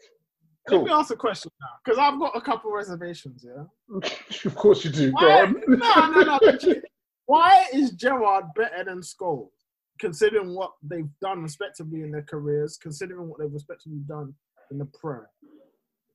[0.69, 3.45] Let me ask a question now, because I've got a couple reservations.
[3.45, 3.99] Yeah.
[4.45, 5.11] of course you do.
[5.11, 5.41] Go Why?
[5.43, 5.63] on.
[5.67, 6.73] No, no, no.
[7.25, 9.49] Why is Gerrard better than Scholes,
[9.99, 14.33] considering what they've done respectively in their careers, considering what they've respectively done
[14.71, 15.25] in the Prem?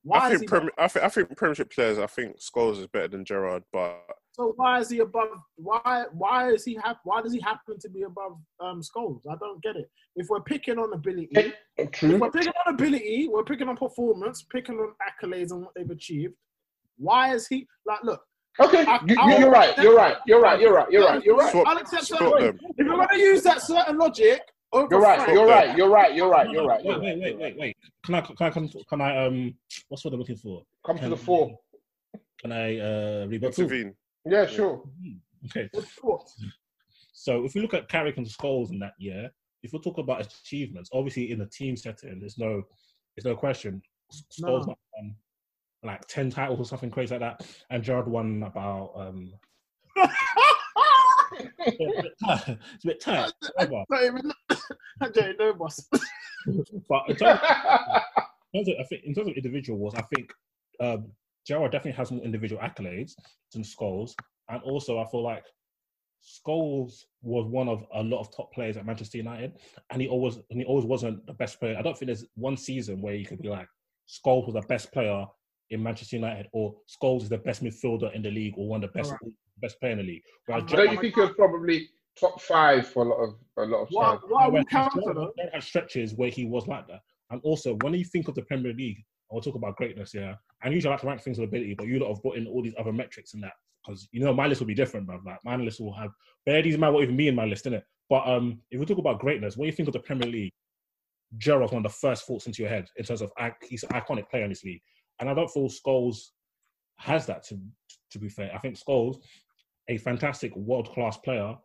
[0.03, 1.97] Why I think, Prem- I think I think Premiership players.
[1.97, 4.01] I think Scholes is better than Gerrard, but
[4.33, 5.29] So why is he above?
[5.57, 9.21] Why why is he hap- Why does he happen to be above um, Scholes?
[9.29, 9.89] I don't get it.
[10.15, 11.29] If we're picking on ability,
[11.77, 15.89] if we're picking on ability, we're picking on performance, picking on accolades and what they've
[15.89, 16.33] achieved.
[16.97, 18.03] Why is he like?
[18.03, 18.21] Look,
[18.59, 19.77] Okay, I- you, I'll- you, are right.
[19.77, 20.17] You're right.
[20.25, 20.59] You're right.
[20.59, 20.91] You're right.
[20.91, 21.23] You're right.
[21.23, 21.51] You're right.
[21.51, 22.19] Swap- I'll accept that.
[22.39, 22.59] them.
[22.77, 24.41] If you're gonna use that certain logic,
[24.73, 25.21] You're right.
[25.21, 25.77] Frank, You're right.
[25.77, 26.15] You're right.
[26.15, 26.49] You're right.
[26.49, 26.83] You're right.
[26.83, 27.77] Wait, wait, wait, wait, wait, wait.
[28.03, 29.53] Can I, can I, come, can I, um,
[29.89, 30.63] what's what I'm looking for?
[30.83, 31.55] Come to the fore.
[32.41, 33.57] Can I, uh, rebut?
[33.57, 33.93] intervene.
[34.25, 34.83] Yeah, sure.
[35.45, 35.69] Okay.
[37.13, 39.29] So if we look at Carrick and Scholes in that year,
[39.61, 42.63] if we talk about achievements, obviously in a team setting, there's no,
[43.15, 43.81] there's no question.
[44.11, 44.75] Scholes No.
[44.97, 45.15] won
[45.83, 49.33] like ten titles or something crazy like that, and Gerrard won about um.
[51.59, 51.79] it's
[52.39, 53.31] a bit tight.
[53.89, 54.31] Not even.
[55.13, 55.89] Jerry, no boss.
[56.89, 57.39] but in terms,
[58.53, 60.31] in terms of, I think in terms of individuals, I think
[60.79, 61.11] um,
[61.47, 63.13] Gerrard definitely has more individual accolades
[63.51, 64.11] than Scholes,
[64.49, 65.43] and also I feel like
[66.23, 69.53] Scholes was one of a lot of top players at Manchester United,
[69.91, 71.75] and he always and he always wasn't the best player.
[71.77, 73.67] I don't think there's one season where you could be like
[74.07, 75.25] Scholes was the best player
[75.69, 78.91] in Manchester United, or Scholes is the best midfielder in the league, or one of
[78.93, 79.13] the best
[79.61, 80.23] best player in the league.
[80.45, 81.89] Whereas Don't you think he was probably
[82.19, 84.19] top five for a lot of a lot of Why, time?
[84.29, 85.33] why Whereas would counter Gerrard- though?
[85.37, 87.01] Gerrard had stretches where he was like that.
[87.31, 90.35] And also, when you think of the Premier League, I'll talk about greatness, yeah.
[90.63, 92.47] And usually I like to rank things with ability, but you lot have brought in
[92.47, 93.53] all these other metrics in that.
[93.85, 96.11] Because you know my list will be different, but like my list will have
[96.45, 97.83] bare these might not even be in my list, innit?
[98.09, 100.53] But um if we talk about greatness, when you think of the Premier League,
[101.37, 104.29] Gerrard's one of the first thoughts into your head in terms of he's an iconic
[104.29, 104.81] player in this league.
[105.19, 106.17] And I don't feel Scholes
[106.97, 107.59] has that to
[108.11, 108.51] to be fair.
[108.53, 109.17] I think Scholes,
[109.89, 111.55] a fantastic world class player,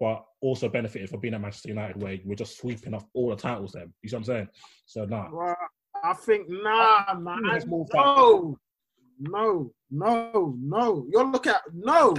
[0.00, 3.36] but also benefited from being at Manchester United where we're just sweeping off all the
[3.36, 3.92] titles then.
[4.02, 4.48] You see what I'm saying?
[4.86, 5.28] So nah.
[6.04, 7.42] I think nah, oh, man.
[7.50, 8.58] There's more No,
[9.18, 11.06] no, no, no.
[11.10, 12.14] You're looking at no,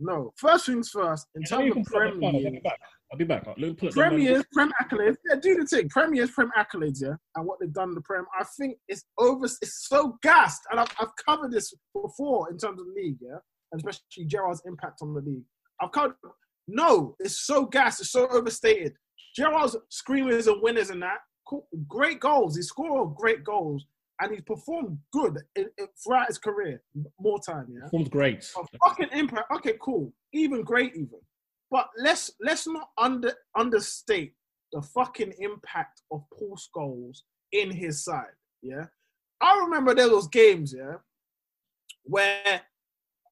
[0.00, 0.32] no.
[0.36, 1.28] First things first.
[1.36, 2.78] In me terms of pull up my phone, I'll be back.
[3.12, 3.46] I'll be back.
[3.46, 4.44] Let me pull up Premiers.
[4.52, 5.16] Prem accolades.
[5.28, 5.88] Yeah, do the thing.
[5.90, 8.24] Premiers, Prem accolades, yeah, and what they've done in the Prem.
[8.38, 9.44] I think it's over.
[9.44, 13.38] It's so gassed, and I've, I've covered this before in terms of the league, yeah,
[13.70, 15.44] and especially Gerrard's impact on the league.
[15.80, 16.16] I've covered.
[16.66, 18.00] No, it's so gassed.
[18.00, 18.94] It's so overstated.
[19.36, 21.18] Gerrard's screamers and winners and that.
[21.88, 22.56] Great goals.
[22.56, 23.84] He scored great goals,
[24.20, 26.82] and he's performed good in, in, throughout his career.
[27.20, 27.84] More time, yeah.
[27.84, 28.50] Performed great.
[28.56, 29.50] A fucking impact.
[29.56, 30.12] Okay, cool.
[30.32, 31.20] Even great, even.
[31.70, 34.34] But let's let's not under understate
[34.72, 37.22] the fucking impact of Paul Scholes
[37.52, 38.34] in his side.
[38.62, 38.86] Yeah,
[39.40, 40.96] I remember there was games, yeah,
[42.04, 42.62] where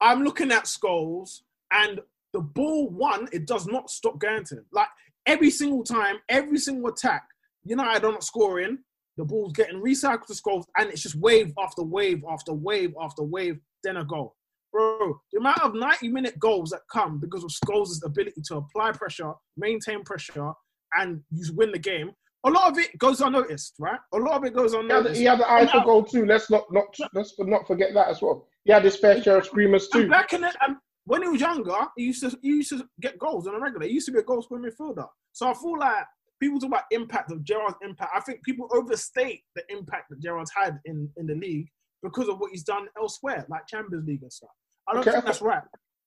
[0.01, 1.43] I'm looking at Scholes
[1.73, 2.01] and
[2.33, 4.67] the ball one, it does not stop going to him.
[4.73, 4.89] Like
[5.27, 7.25] every single time, every single attack,
[7.65, 8.79] United are not scoring.
[9.17, 13.23] The ball's getting recycled to Scholes, and it's just wave after wave after wave after
[13.23, 14.35] wave, then a goal.
[14.73, 18.93] Bro, the amount of 90 minute goals that come because of Scholes' ability to apply
[18.93, 20.53] pressure, maintain pressure,
[20.95, 22.13] and you win the game,
[22.45, 24.01] a lot of it goes unnoticed, right?
[24.13, 25.19] A lot of it goes unnoticed.
[25.19, 26.27] he had the eye for goal too.
[26.27, 28.47] Let's not not let's not forget that as well.
[28.65, 30.03] He had his fair share of screamers too.
[30.03, 32.71] And back in it, and um, when he was younger, he used to he used
[32.71, 33.87] to get goals on a regular.
[33.87, 35.07] He used to be a goal scoring midfielder.
[35.33, 36.05] So I feel like
[36.43, 38.11] people talk about impact of Gerrard's impact.
[38.15, 41.69] I think people overstate the impact that Gerrard's had in, in the league
[42.03, 44.51] because of what he's done elsewhere, like Champions League and stuff.
[44.89, 45.13] I don't Okay.
[45.13, 45.63] think that's right.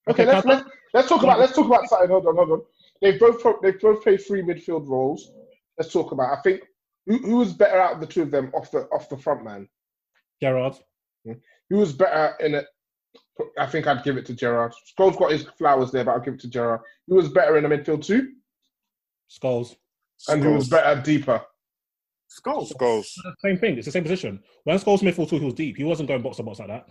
[0.08, 2.10] Okay, let's let's let's talk about let's talk about something.
[2.10, 2.62] Hold on, hold on.
[3.02, 5.32] They've both they've both played three midfield roles.
[5.80, 6.38] Let's talk about.
[6.38, 6.62] I think
[7.08, 9.44] who, who was better out of the two of them off the off the front
[9.44, 9.68] man.
[10.44, 10.76] Gerrard.
[11.26, 11.34] Hmm?
[11.70, 12.68] Who was better in it?
[13.58, 14.74] I think I'd give it to Gerrard.
[15.00, 16.82] Scholes got his flowers there, but I'll give it to Gerrard.
[17.08, 18.34] Who was better in the midfield too?
[19.32, 19.76] Scholes.
[20.30, 21.42] And he was better deeper?
[22.44, 22.72] Scholes.
[22.74, 23.06] Scholes.
[23.44, 23.78] Same thing.
[23.78, 24.42] It's the same position.
[24.64, 25.78] When Scholes midfield two, he was deep.
[25.78, 26.88] He wasn't going box to box like that.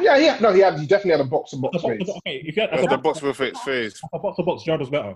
[0.00, 0.38] Yeah, yeah.
[0.40, 0.78] No, he had.
[0.78, 2.00] He definitely had a box to box phase.
[2.08, 4.00] Okay, if you had That's as the a box with its face.
[4.12, 5.14] box to box, Gerrard was better.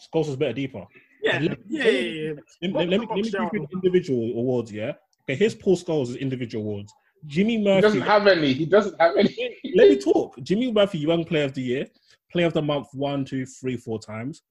[0.00, 0.84] Scholes was better deeper.
[1.22, 2.32] Yeah, yeah, let yeah, me- yeah.
[2.62, 4.92] Let, let, let me, let me give you the individual awards, yeah?
[5.24, 6.92] Okay, here's Paul Scholes' individual awards.
[7.26, 7.80] Jimmy He Murphy.
[7.82, 8.52] doesn't have any.
[8.52, 9.56] He doesn't have any.
[9.74, 10.38] Let me talk.
[10.42, 11.86] Jimmy Murphy, Young Player of the Year,
[12.32, 14.42] Player of the Month one, two, three, four times,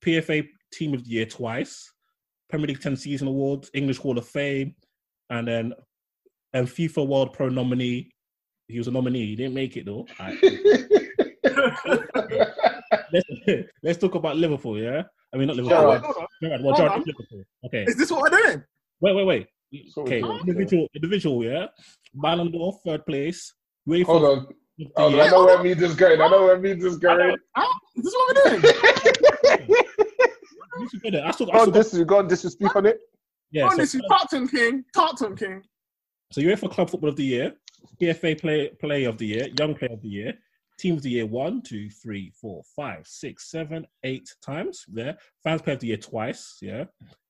[0.00, 1.92] PFA Team of the Year twice,
[2.48, 4.74] Premier League 10 Season Awards, English Hall of Fame,
[5.30, 5.72] and then
[6.54, 8.10] and FIFA World Pro nominee.
[8.68, 9.26] He was a nominee.
[9.26, 10.06] He didn't make it though.
[13.12, 13.26] Let's,
[13.82, 15.02] let's talk about Liverpool, yeah?
[15.32, 15.78] I mean, not Liverpool.
[15.78, 16.02] Gerrard.
[16.42, 16.62] Gerrard.
[16.62, 17.00] Well, Hold Gerrard on.
[17.00, 17.42] is Liverpool.
[17.66, 17.84] Okay.
[17.84, 18.62] Is this what we're doing?
[19.00, 19.46] Wait, wait, wait.
[19.94, 21.66] what Okay, we're doing, individual, individual, yeah.
[22.14, 23.52] Ballon d'Or, third place.
[23.88, 24.38] UEFA Hold on.
[24.38, 24.46] of
[24.78, 25.18] the Hold on.
[25.18, 25.22] year.
[25.24, 26.20] I know where Meads is going.
[26.20, 27.36] I know where Meads is going.
[27.56, 27.74] Huh?
[27.96, 29.84] Is this what we're doing?
[30.78, 31.14] You should.
[31.16, 32.98] I still, I Go still on, this, go on, this is speak on it.
[33.50, 33.66] yeah.
[33.66, 34.84] oh, So, this is Tartan King.
[34.94, 35.62] Tartan King.
[36.32, 37.52] so UEFA Club Football of the Year,
[38.00, 40.34] PFA Play Play of the Year, Young Player of the Year,
[40.78, 44.84] Team of the Year one, two, three, four, five, six, seven, eight times.
[44.92, 46.58] Yeah, Fans Player of the Year twice.
[46.62, 46.84] Yeah,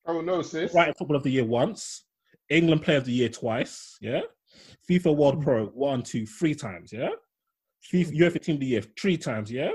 [0.06, 0.74] Oh no, sis.
[0.74, 2.04] Right Football of the Year once,
[2.48, 3.96] England Player of the Year twice.
[4.00, 4.22] Yeah,
[4.90, 5.42] FIFA World hmm.
[5.42, 6.92] Pro one, two, three times.
[6.92, 7.10] Yeah,
[7.92, 9.52] FIFA UEFA Team of the Year three times.
[9.52, 9.72] Yeah,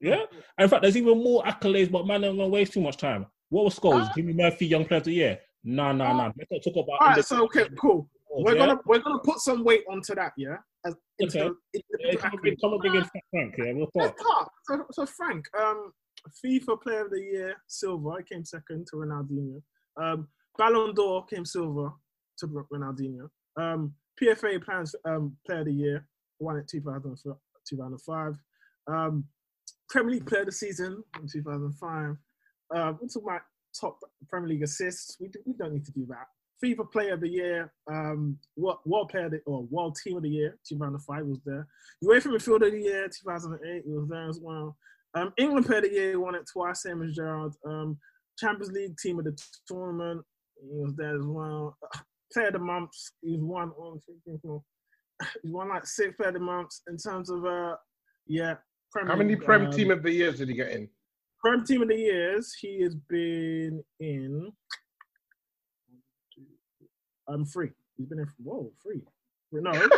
[0.00, 0.22] yeah.
[0.56, 3.26] And in fact, there's even more accolades, but man, I'm gonna waste too much time.
[3.50, 4.08] What was Scholes?
[4.08, 4.12] Ah.
[4.14, 5.38] Jimmy Murphy, Young Player of the Year.
[5.64, 6.32] No, no, no.
[6.36, 7.00] Let's not talk about.
[7.00, 8.08] All right, so okay, cool.
[8.30, 8.66] We're yeah?
[8.66, 10.56] gonna we're gonna put some weight onto that, yeah.
[10.86, 11.46] As Okay.
[11.46, 13.54] into Yeah, the come and bring, come and bring in Frank.
[13.58, 14.52] Yeah, we'll Let's talk.
[14.64, 15.92] So, so Frank, um,
[16.44, 18.22] FIFA Player of the Year, silver.
[18.22, 19.60] Came second to Ronaldinho.
[20.00, 21.90] Um, Ballon d'Or came silver
[22.38, 23.28] to Ronaldinho.
[23.56, 26.06] Um, PFA plans um, Player of the Year
[26.40, 27.16] won it 2000,
[27.68, 28.34] 2005.
[28.86, 29.24] Um,
[29.90, 32.16] Premier League Player of the Season in 2005.
[32.74, 33.40] Uh, we're talking about
[33.78, 33.98] top
[34.28, 35.16] Premier League assists.
[35.20, 36.26] We, do, we don't need to do that.
[36.62, 40.28] FIFA Player of the Year, um, World, Player of the, or World Team of the
[40.28, 41.66] Year, 2005 was there.
[42.04, 44.76] UEFA Midfielder of the Year, 2008, was there as well.
[45.14, 47.52] Um, England Player of the Year, won it twice, same as Gerrard.
[47.64, 47.96] Um,
[48.38, 50.22] Champions League Team of the Tournament,
[50.60, 51.76] he was there as well.
[52.32, 52.90] Player of the Month,
[53.22, 57.76] he's won on, he's won like six Player of the Months in terms of, uh,
[58.26, 58.56] yeah.
[58.92, 60.88] Premier How many Prem um, Team of the Years did he get in?
[61.40, 64.50] Prem Team of the Years, he has been in.
[67.28, 67.70] Um, free.
[67.96, 68.26] He's been in.
[68.42, 69.02] Whoa, free.
[69.52, 69.70] No.
[69.72, 69.90] oh,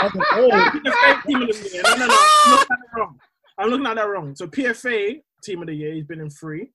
[0.00, 1.82] PFA Team of the Year.
[1.84, 2.18] No, no, no.
[2.44, 3.18] I'm looking at that wrong.
[3.58, 4.34] I'm looking at that wrong.
[4.36, 6.70] So PFA Team of the Year, he's been in three.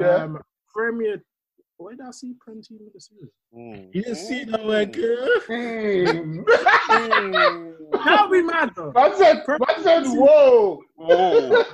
[0.00, 0.16] Yeah.
[0.16, 0.38] Um,
[0.74, 1.22] Premier.
[1.76, 3.32] Where did I see Prem Team of the Series?
[3.92, 5.28] You didn't see that one, girl.
[5.48, 6.44] Mm.
[7.92, 8.92] That would be mad though.
[8.92, 10.80] Man said, man said, whoa.
[10.94, 11.64] Whoa.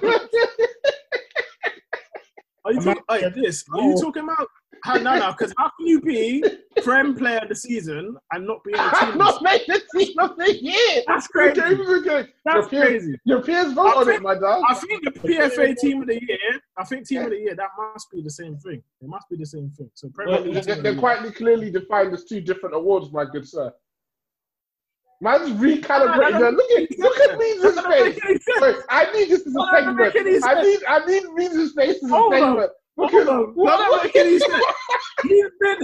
[2.64, 3.02] Are you talking?
[3.08, 3.64] Like this?
[3.74, 4.48] Are you talking about?
[4.84, 5.32] How, no, no.
[5.32, 6.42] Because how can you be
[6.82, 9.18] Prem Player of the Season and not be the team?
[9.18, 11.02] Not making the Team of the Year.
[11.06, 11.60] That's crazy.
[11.60, 13.20] That's your peers, crazy.
[13.24, 14.62] Your peers vote on it, my dog.
[14.68, 16.38] I think the PFA Team of the Year.
[16.78, 17.54] I think Team of the Year.
[17.54, 18.82] That must be the same thing.
[19.00, 19.90] It must be the same thing.
[19.94, 23.72] So Premier Well, they're, they're quite clearly defined as two different awards, my good sir.
[25.20, 26.40] Man's recalibrating.
[26.40, 26.50] no.
[26.50, 28.44] Look at look at Means' That doesn't make face.
[28.60, 30.44] Wait, I need this as a segment.
[30.44, 33.12] I need I need Means' face as a Hold segment.
[33.14, 34.64] Look at what- That doesn't make any sense.
[35.22, 35.78] He's been.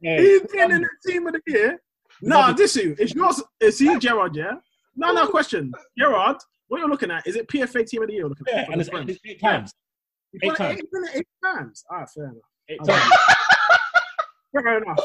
[0.20, 1.80] He's been in the Team of the Year.
[2.22, 2.94] No, this you.
[2.98, 3.42] It's yours.
[3.60, 4.36] Is he Gerrard?
[4.36, 4.52] Yeah.
[4.94, 5.72] No, no question.
[5.98, 6.36] Gerrard,
[6.68, 7.26] what you're looking at?
[7.26, 8.28] Is it PFA Team of the Year?
[8.28, 9.72] Looking yeah, For and it's, it's eight times.
[10.42, 10.78] Eight times.
[10.78, 11.84] Eight, it eight times.
[11.90, 12.36] Ah, fair enough.
[12.68, 12.92] Eight Okay.
[12.92, 13.12] times.
[14.54, 15.00] Fair enough.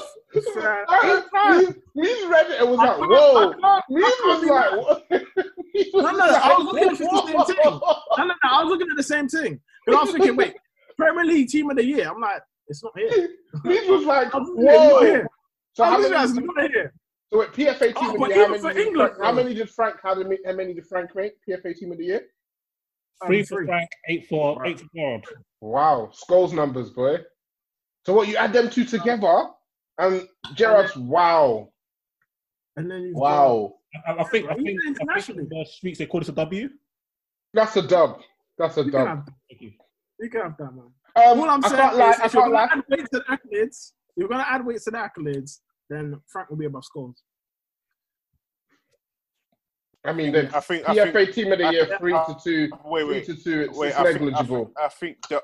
[0.54, 0.86] Fair
[1.58, 3.50] Means- Means read it and was like, whoa.
[3.50, 4.78] I can't- I Means can't was like, mad.
[4.78, 5.10] what?
[5.74, 7.58] Means No, no, no, I was looking for the same thing.
[7.64, 7.80] No,
[8.18, 8.34] no, no.
[8.44, 9.60] I was looking at the same thing.
[9.86, 10.56] Because I was thinking, wait,
[10.98, 12.10] Premier League Team of the Year.
[12.10, 13.30] I'm like, it's not here.
[13.64, 15.02] Means was like, I'm looking at it, it's not whoa.
[15.06, 15.28] here.
[15.74, 16.40] So I'm how looking at many?
[16.40, 16.94] it's not here.
[17.32, 18.46] So wait, PFA team Oh, of but the year.
[18.46, 19.96] How many, did England, Frank, how many did Frank?
[20.02, 20.38] How many?
[20.46, 21.34] How many did Frank make?
[21.48, 22.22] PFA team of the year.
[23.26, 23.66] Three for.
[23.66, 25.24] Frank, eight for eight for Gerrard.
[25.62, 27.18] Wow, Scholes numbers, boy.
[28.06, 28.28] So what?
[28.28, 29.46] You add them two together,
[29.98, 30.26] and
[30.56, 31.70] Gerrard's wow,
[32.78, 33.74] And then you've got- wow.
[34.08, 34.80] I, I think I think
[35.10, 36.70] I think the streets they call this a W.
[37.54, 38.22] That's a dub.
[38.58, 39.30] That's a You can dub.
[40.20, 40.26] Have you.
[40.26, 40.86] You can have that, man.
[41.16, 42.10] Um, All I'm I saying can't lie.
[42.12, 44.50] is, I if you're going to add weights to the accolades, if you're going to
[44.52, 47.16] add weights to the accolades, then Frank will be above Scholes.
[50.06, 50.88] I mean, the I think.
[50.88, 51.34] I think.
[51.34, 53.62] team of the year, I- three to two, Wait, three to two.
[53.62, 54.66] It's, Wait, it's I think, I negligible.
[54.66, 55.44] think, I think the,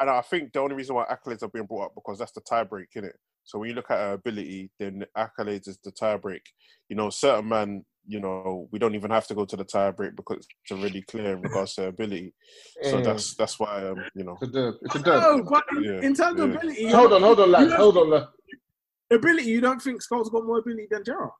[0.00, 2.40] and I think the only reason why accolades are being brought up because that's the
[2.42, 3.16] tie break, is it?
[3.44, 6.40] So when you look at her ability, then accolades is the tiebreak.
[6.88, 9.90] You know, certain man, you know, we don't even have to go to the tie
[9.90, 12.34] break because it's already clear in regards to ability.
[12.82, 13.04] So Mm.
[13.04, 14.36] that's that's why um, you know.
[14.40, 14.74] It's a dub.
[14.82, 15.22] It's a dub.
[15.22, 16.56] No, but in, Yeah, in terms of yeah.
[16.56, 18.26] ability, Hold on, hold on, you Hold on, lads.
[19.10, 21.30] ability, you don't think Scott's got more ability than Gerrard?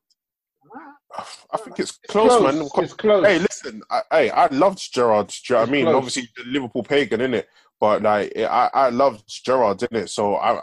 [1.52, 2.66] I think it's close, man.
[2.82, 3.24] It's close.
[3.26, 5.28] Hey, listen, I, hey, I loved Gerrard.
[5.28, 5.84] Do you know what I mean?
[5.84, 5.94] close.
[5.96, 10.08] Obviously, the Liverpool pagan, in it, but like I I loved Gerrard, didn't it?
[10.10, 10.60] So I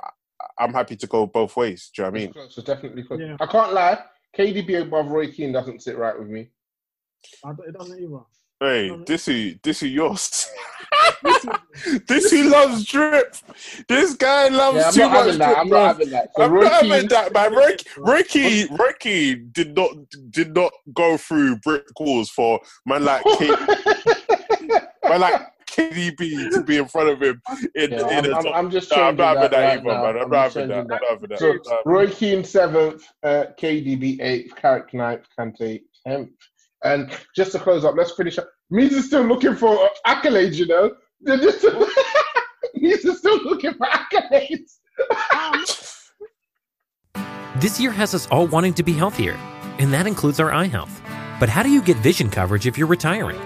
[0.58, 1.92] I'm happy to go both ways.
[1.96, 2.50] Do you know what I mean?
[2.50, 3.20] So definitely close.
[3.22, 3.38] Yeah.
[3.40, 4.00] I can't lie.
[4.38, 6.50] KDB above Roy Keane doesn't sit right with me.
[7.44, 8.20] I, it doesn't either.
[8.60, 10.48] Hey, this who this who yours.
[12.08, 13.36] this who loves drip.
[13.88, 15.46] This guy loves Yeah, I'm too not much having that.
[15.48, 15.58] drip.
[15.58, 16.30] I'm not having that.
[16.36, 17.56] So I'm Roy not having that, man.
[17.56, 19.90] Ricky, Ricky, Ricky did not
[20.30, 23.48] did not go through brick walls for man like K,
[25.10, 25.42] man like
[25.72, 27.42] KDB to be in front of him
[27.76, 29.76] in, Yeah, in I'm, a I'm, top- I'm just Nah, I'm changing not that, that
[29.76, 30.06] right now.
[30.06, 30.80] I'm I'm not just having that.
[30.80, 31.40] I'm not having that.
[31.40, 36.30] So Roy Keane seventh, uh, KDB eighth, Carrick ninth, Kante tenth.
[36.84, 38.50] And just to close up, let's finish up.
[38.70, 40.92] Means is still looking for accolades, you know.
[41.22, 41.64] They're just
[42.76, 44.78] Means is still looking for accolades.
[47.58, 49.38] This year has us all wanting to be healthier,
[49.78, 51.02] and that includes our eye health.
[51.40, 53.40] But how do you get vision coverage if you're retiring?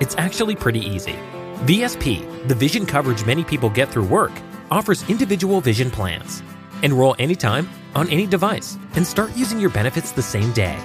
[0.00, 1.16] It's actually pretty easy.
[1.60, 4.32] VSP, the vision coverage many people get through work,
[4.70, 6.42] offers individual vision plans.
[6.82, 10.78] Enroll anytime, on any device, and start using your benefits the same day.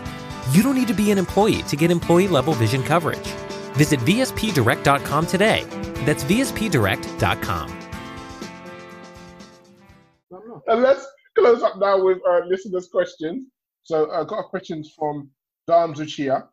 [0.51, 3.27] You don't need to be an employee to get employee level vision coverage.
[3.73, 5.65] Visit VSPDirect.com today.
[6.05, 7.77] That's VSPDirect.com.
[10.67, 11.05] And let's
[11.37, 13.45] close up now with uh, listeners' questions.
[13.83, 15.31] So uh, got questions from
[15.67, 16.47] Dan Zuchia.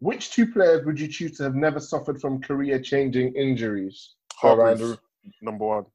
[0.00, 4.14] Which two players would you choose to have never suffered from career-changing injuries?
[4.40, 4.98] So Hargreaves,
[5.40, 5.86] number one.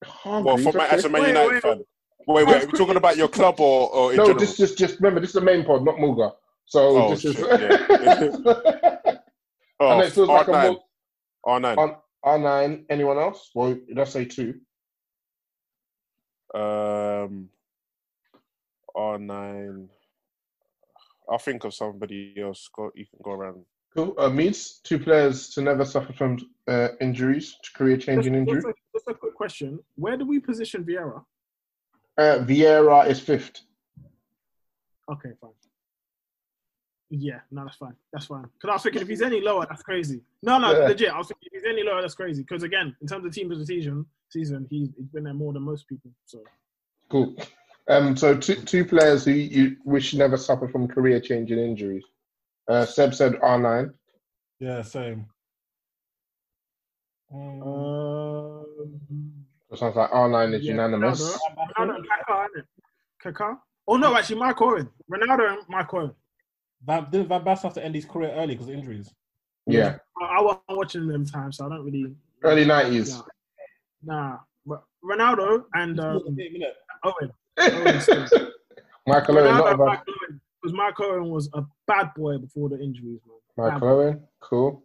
[0.00, 0.96] the- Well, for my, okay.
[0.96, 1.84] as a Man United fan.
[2.26, 4.40] Wait, wait, are we talking about your club or, or in no, general?
[4.40, 6.32] this just just remember this is the main pod, not Muga.
[6.66, 7.34] So Oh, this is.
[7.36, 9.16] shit, yeah.
[9.80, 10.64] I know it feels like a R9.
[11.44, 11.78] more R9.
[11.78, 12.86] on R nine.
[12.88, 13.50] Anyone else?
[13.54, 14.54] Well, let's say two.
[16.54, 17.48] Um,
[18.96, 19.88] R9.
[21.30, 22.68] I'll think of somebody else.
[22.74, 23.64] Go, you can go around.
[23.94, 24.14] Cool.
[24.18, 28.54] Uh, Meads, two players to never suffer from uh, injuries, career-changing Just, injury.
[28.54, 31.22] just, a, just a quick question: Where do we position Vieira?
[32.18, 33.60] Uh, Vieira is fifth.
[35.10, 35.50] Okay, fine.
[37.10, 37.94] Yeah, no, that's fine.
[38.12, 38.44] That's fine.
[38.54, 40.22] Because I was thinking if he's any lower, that's crazy.
[40.42, 40.86] No, no, Yeah.
[40.88, 41.10] legit.
[41.12, 42.40] I was thinking if he's any lower, that's crazy.
[42.42, 45.52] Because again, in terms of team of the season, season, he's, he's been there more
[45.52, 46.10] than most people.
[46.24, 46.42] So
[47.10, 47.36] Cool.
[47.88, 52.04] Um, so two two players who you wish never suffer from career-changing injuries.
[52.68, 53.92] Uh, Seb said R nine.
[54.60, 55.26] Yeah, same.
[57.34, 58.64] Um,
[59.70, 61.20] it sounds like R nine is yeah, unanimous.
[61.20, 62.48] Ronaldo, Ronaldo and Kaká.
[63.24, 63.58] Kaká?
[63.88, 64.88] Oh no, actually, Mike Owen.
[65.10, 66.12] Ronaldo and Mike Owen.
[66.84, 69.12] Van, didn't Van Basten have to end his career early because of injuries?
[69.66, 72.14] Yeah, I, I wasn't watching them times, so I don't really.
[72.44, 73.20] early nineties.
[74.04, 76.62] Nah, but Ronaldo and um, Eight.
[77.04, 77.32] Owen.
[77.58, 78.26] Owen still.
[79.06, 79.84] Michael Owen, not a and bad.
[79.86, 80.40] Mike Owen.
[80.62, 83.20] Because Mike Owen was a bad boy before the injuries,
[83.56, 83.72] man.
[83.72, 84.82] Michael Owen, cool.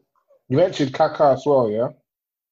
[0.49, 1.89] You mentioned Kaká as well, yeah.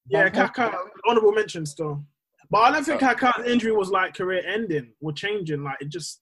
[0.07, 0.75] Yeah, Kaká,
[1.07, 2.03] honorable mention still.
[2.51, 5.63] But I don't think Kaká's injury was like career ending or changing.
[5.63, 6.21] Like it just,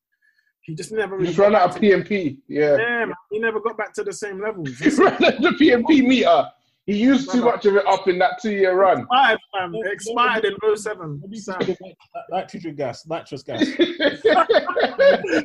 [0.61, 2.38] he just never You really just ran out of PMP.
[2.48, 2.78] Yeah.
[2.78, 4.70] Yeah, man, he never got back to the same levels.
[4.80, 6.48] He ran out of the PMP meter.
[6.85, 9.01] He used too much of it up in that two-year run.
[9.01, 11.22] Expired, um, expired in 07.
[11.22, 11.60] What do you Sam.
[11.60, 11.97] think of nit-
[12.30, 13.61] nitrogen gas, nitrous gas?
[13.80, 14.45] Uh,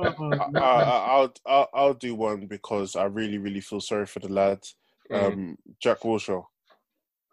[0.00, 4.28] I, I, I'll, I'll I'll do one because I really really feel sorry for the
[4.32, 4.60] lad,
[5.10, 5.26] Mm.
[5.32, 6.44] um, Jack Wilshere.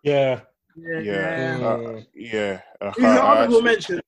[0.04, 0.40] Yeah.
[0.78, 1.68] yeah, Yeah, yeah.
[1.68, 2.62] uh, yeah.
[2.82, 4.02] uh, He's an I- I honorable actually- mention.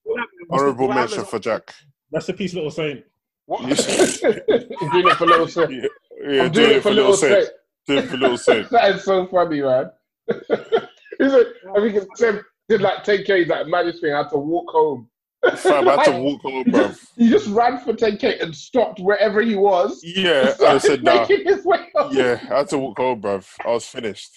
[0.49, 1.73] Honorable mention for Jack.
[2.11, 3.03] That's a piece, little saint.
[3.51, 5.71] I'm doing it for little Saint.
[5.71, 5.87] Yeah,
[6.29, 7.45] yeah I'm doing it for little Saint.
[7.45, 7.51] Do
[7.89, 8.69] it for little Saint.
[8.71, 9.91] that is so funny, man.
[10.29, 14.13] He's like, I think it's Sam did like 10k that magic thing.
[14.13, 15.09] I had to walk home.
[15.55, 16.87] Fam, I had to walk home, He bro.
[16.89, 20.01] just, he just ran for 10k and stopped wherever he was.
[20.03, 21.25] Yeah, I Started said nah.
[21.25, 22.11] his way home.
[22.13, 23.39] Yeah, I had to walk home, bro.
[23.65, 24.31] I was finished.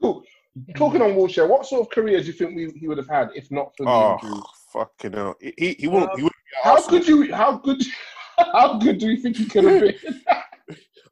[0.00, 0.22] Cool.
[0.76, 3.28] Talking on Wilshere, what sort of career do you think we, he would have had
[3.34, 4.44] if not for the ah, Oh, injuries?
[4.72, 5.36] fucking hell.
[5.40, 6.10] He, he, he won't.
[6.16, 6.98] He uh, wouldn't be How Arsenal.
[6.98, 7.34] could you?
[7.34, 7.82] How good?
[8.38, 9.94] How good do you think he could have been?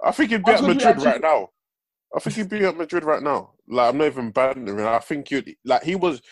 [0.05, 1.49] I think he'd be at Madrid actually- right now.
[2.15, 3.53] I think he'd be at Madrid right now.
[3.69, 4.87] Like I'm not even bantering.
[4.87, 6.23] I think you like he was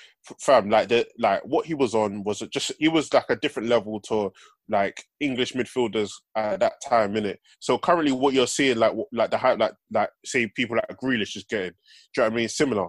[0.41, 0.71] fam.
[0.71, 4.01] Like the like what he was on was just he was like a different level
[4.03, 4.33] to
[4.69, 7.41] like English midfielders at that time, in it.
[7.59, 11.37] So currently, what you're seeing, like like the hype, like like say people like Grealish
[11.37, 11.73] is getting.
[11.73, 11.75] Do
[12.17, 12.49] you know what I mean?
[12.49, 12.89] Similar.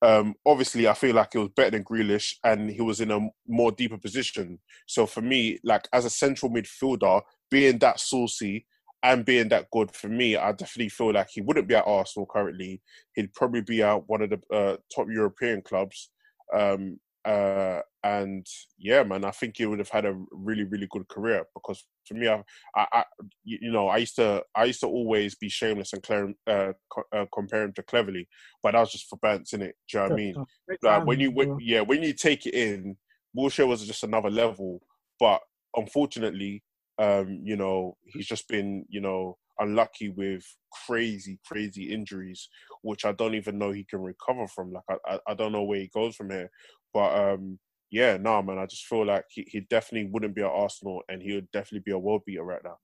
[0.00, 3.18] Um, obviously, I feel like it was better than Grealish, and he was in a
[3.48, 4.60] more deeper position.
[4.86, 8.66] So for me, like as a central midfielder, being that saucy
[9.02, 12.26] and being that good for me, I definitely feel like he wouldn't be at Arsenal
[12.26, 12.82] currently.
[13.14, 16.10] He'd probably be at one of the uh, top European clubs.
[16.54, 18.46] Um, Uh, and
[18.78, 22.14] yeah, man, I think he would have had a really, really good career because for
[22.14, 22.42] me, I,
[22.74, 23.04] I, I
[23.44, 27.10] you know, I used to, I used to always be shameless and clear, uh, co-
[27.12, 28.26] uh, compare him to Cleverley,
[28.62, 29.74] but that was just for bants, in it.
[29.90, 30.34] Do you know what I mean?
[30.82, 32.96] Like when you, when, yeah, when you take it in,
[33.36, 34.80] Wilshere was just another level,
[35.20, 35.40] but
[35.76, 36.62] unfortunately,
[36.98, 40.44] um, you know, he's just been, you know, unlucky with
[40.86, 42.48] crazy, crazy injuries,
[42.82, 44.72] which I don't even know he can recover from.
[44.72, 46.50] Like I, I, I don't know where he goes from here.
[46.94, 47.58] But um,
[47.90, 51.02] yeah, no, nah, man, I just feel like he, he definitely wouldn't be at Arsenal,
[51.08, 52.76] and he would definitely be a world beater right now.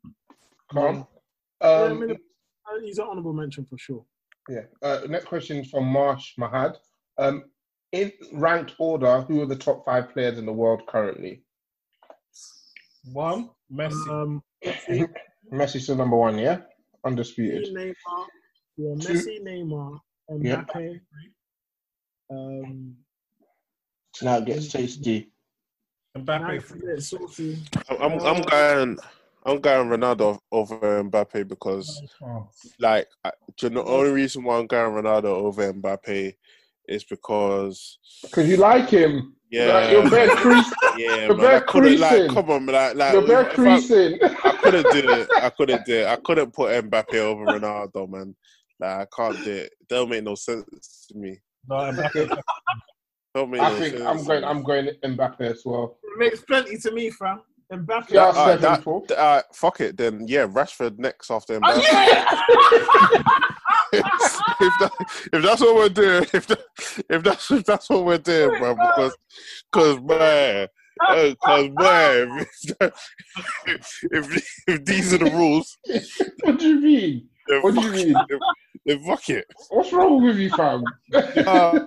[0.71, 1.07] Calm.
[1.63, 4.05] Yeah, I Um, mean, uh, he's an honourable mention for sure.
[4.49, 4.63] yeah.
[4.83, 6.77] Uh, next question is from Marsh Mahad.
[7.19, 7.45] Um,
[7.93, 11.45] in ranked order, who are the top five players in the world currently?
[13.13, 14.09] One, Messi.
[14.11, 14.43] Um,
[15.53, 16.61] Messi still number one, yeah,
[17.05, 17.75] undisputed.
[17.75, 17.95] Neymar,
[18.77, 19.13] yeah, Two.
[19.13, 19.99] Messi, Neymar,
[20.41, 20.65] Yeah.
[20.65, 21.01] Mbappe.
[22.31, 22.97] Um,
[24.23, 25.31] Now it gets tasty.
[26.17, 26.41] Mbappe.
[26.41, 27.59] Nice, yeah, saucy.
[27.89, 28.99] I'm, I'm, I'm going,
[29.45, 32.03] I'm going Ronaldo over Mbappe because,
[32.79, 36.35] like, I, you know, the only reason why I'm going Ronaldo over Mbappe
[36.89, 39.37] is because Because you like him.
[39.55, 40.73] Yeah, Like, you're bare crease.
[40.97, 41.47] Yeah, you're man.
[41.47, 44.19] Bare couldn't like, come on, like, like You're bare if I- creasing.
[44.23, 45.29] I couldn't do it.
[45.41, 46.07] I couldn't do it.
[46.07, 48.35] I couldn't put Mbappe over Ronaldo, man.
[48.81, 49.73] Like I can't do it.
[49.89, 51.39] Don't make no sense to me.
[51.69, 52.37] No, Mbappe.
[53.35, 54.07] Don't make I no think sense.
[54.09, 54.45] I'm going.
[54.45, 55.99] I'm going Mbappe as well.
[56.03, 57.43] It makes plenty to me, fam.
[57.73, 58.11] Mbappe.
[58.11, 61.83] Yeah, Uh, that- uh, fuck it, then yeah, Rashford next after Oh, Mbappe.
[61.83, 63.29] yeah!
[64.61, 64.93] If, that,
[65.33, 66.61] if that's what we're doing, if that,
[67.09, 69.17] if that's if that's what we're doing, bro, because
[69.73, 70.69] because man,
[70.99, 72.47] because man,
[73.67, 75.79] if, if if these are the rules,
[76.43, 77.29] What do you mean?
[77.63, 78.27] What do you mean?
[78.87, 80.85] then fuck it, What's wrong with you, fam?
[81.13, 81.87] uh,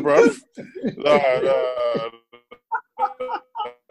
[0.00, 0.28] bro.
[0.96, 2.10] Nah, nah,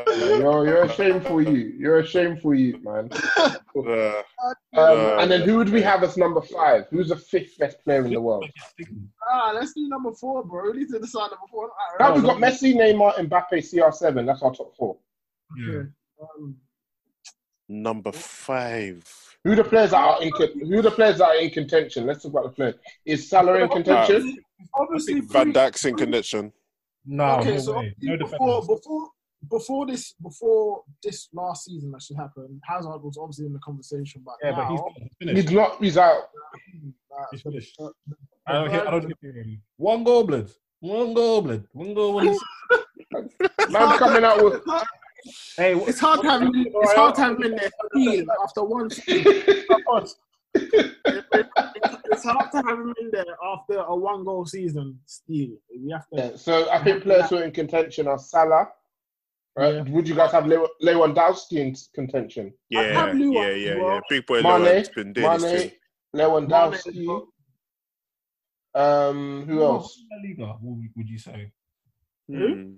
[0.05, 1.73] Yo, you're a shame for you.
[1.77, 3.09] You're a shame for you, man.
[3.75, 4.09] nah.
[4.15, 4.23] Um,
[4.75, 6.85] Uh, and then who would we have as number five?
[6.91, 8.45] Who's the fifth best player in the world?
[9.27, 10.71] Ah, let's do number four, bro.
[10.71, 11.71] We need to decide number four.
[11.99, 14.25] Now we've got Messi, Neymar, Mbappe, CR7.
[14.27, 14.97] That's our top four.
[15.57, 15.83] Yeah.
[16.21, 16.55] Um,
[17.69, 19.03] Number five.
[19.43, 20.31] Who the players that are in?
[20.69, 22.05] Who the players that are in contention?
[22.05, 22.75] Let's talk about the players.
[23.05, 24.37] Is Salah in contention?
[24.73, 26.53] obviously, Van Dijk's in condition.
[27.05, 27.83] No, okay, no so.
[28.01, 29.09] No before, before
[29.49, 34.21] before this before this last season that should happen, Hazard was obviously in the conversation,
[34.25, 35.47] but Yeah, now, he's, he's finished.
[35.49, 35.83] He's not.
[35.83, 36.23] He's out.
[37.17, 37.75] uh, He's finished.
[37.77, 37.93] the-
[38.45, 39.45] I don't, the care, I don't Burnley- care.
[39.77, 40.49] One goal, blood.
[40.79, 41.67] One goal, blood.
[41.73, 42.13] One goal.
[42.15, 42.25] One
[43.69, 44.61] Man coming out with.
[45.57, 46.51] hey, It's hard to have him.
[46.55, 47.69] It's hard to have him in there
[48.43, 48.89] after one.
[50.55, 54.99] It's hard to have him in there after a one goal season.
[55.05, 55.57] Steal.
[55.69, 56.15] We have to.
[56.17, 58.69] Yeah, so I think players who are in contention are Salah.
[59.57, 59.73] Right?
[59.73, 59.81] Yeah.
[59.81, 62.53] Would you guys have Lew- Lewandowski in contention?
[62.69, 63.95] Yeah, have yeah, as yeah, well.
[63.95, 63.99] yeah.
[64.07, 65.71] Big boy Mane, Lewandowski's been doing Mane.
[66.15, 67.21] Lewandowski.
[68.75, 69.99] Um, who else?
[70.11, 71.51] La Liga, would, would you say?
[72.31, 72.73] Hmm.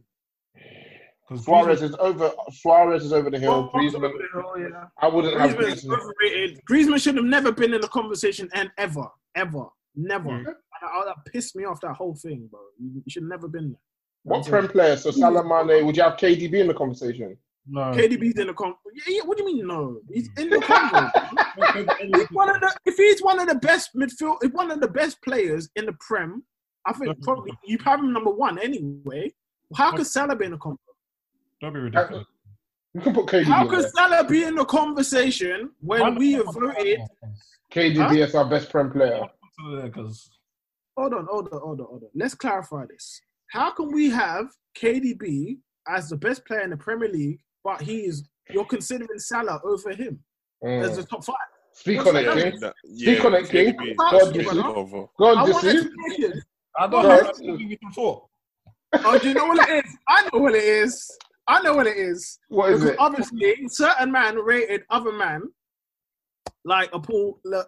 [1.27, 2.31] Because Suarez is over.
[2.51, 3.69] Suarez is over the hill.
[3.73, 4.14] Griezmann.
[4.35, 4.85] Oh, yeah.
[4.99, 5.99] I wouldn't have Griezmann is Griezmann.
[5.99, 6.61] overrated.
[6.69, 9.65] Griezmann should have never been in the conversation and ever, ever,
[9.95, 10.30] never.
[10.30, 10.38] Mm.
[10.38, 12.61] And that, that pissed me off that whole thing, bro.
[12.80, 13.81] You, you should have never been there.
[14.30, 14.95] What prem player?
[14.95, 15.85] So Salah, Mane.
[15.85, 17.38] Would you have KDB in the conversation?
[17.69, 17.81] no.
[17.91, 18.73] KDB's in the con.
[18.93, 19.99] Yeah, yeah, what do you mean no?
[20.11, 22.18] He's in the convo.
[22.18, 24.88] He's one of the, if he's one of the best midfield, if one of the
[24.88, 26.43] best players in the Prem,
[26.85, 29.31] I think probably you have him number one anyway.
[29.76, 30.77] How could Salah be in the convo?
[31.61, 32.26] Don't be ridiculous.
[32.93, 33.43] You can put KDB.
[33.43, 33.89] How could there.
[33.89, 36.99] Salah be in the conversation when we have voted?
[37.72, 39.22] KDB as our best prem player.
[39.60, 42.10] Hold on, hold on, hold on, hold on.
[42.15, 43.22] Let's clarify this.
[43.49, 44.47] How can we have
[44.77, 45.57] KDB
[45.88, 49.91] as the best player in the Premier League, but he is you're considering Salah over
[49.91, 50.19] him
[50.63, 51.09] as the Mm.
[51.09, 51.35] top five?
[51.73, 52.23] Speak What's on it,
[52.59, 52.73] that?
[52.85, 52.97] King.
[52.97, 53.73] Speak on it, King.
[53.73, 55.05] KDB is God, big this is- over.
[55.17, 55.85] Go I on, want this is.
[55.85, 56.41] explanation.
[56.77, 57.19] I don't Go know.
[57.19, 57.35] ahead.
[57.39, 58.30] We can talk.
[58.93, 59.97] Oh, do you know what it is?
[60.07, 61.17] I know what it is.
[61.47, 62.39] I know what it is.
[62.49, 62.99] What is Because it?
[62.99, 65.43] obviously, certain man rated other man,
[66.65, 67.63] like a Paul La-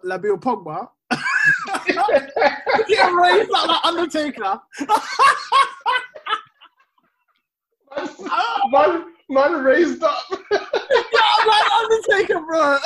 [1.68, 2.88] Labile Pogba.
[2.88, 4.60] Get raised like that Undertaker.
[8.70, 10.24] Man, man raised up.
[10.50, 10.58] Yeah,
[11.46, 12.78] like Undertaker, bro.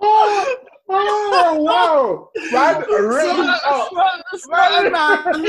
[0.00, 0.56] oh,
[0.88, 2.28] oh, wow.
[2.52, 3.92] Man raised up.
[4.90, 5.44] Man.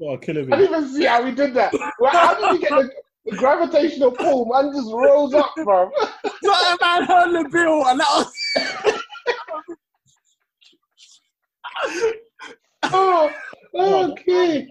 [0.00, 0.52] You are killing me.
[0.52, 1.72] I didn't even see how he did that.
[1.98, 2.90] Well, how did he get the,
[3.30, 4.46] the gravitational pull?
[4.46, 5.90] Man just rolls up, bro.
[6.42, 8.32] Certain man heard the bill, and that was.
[12.84, 13.30] oh,
[13.74, 14.68] okay.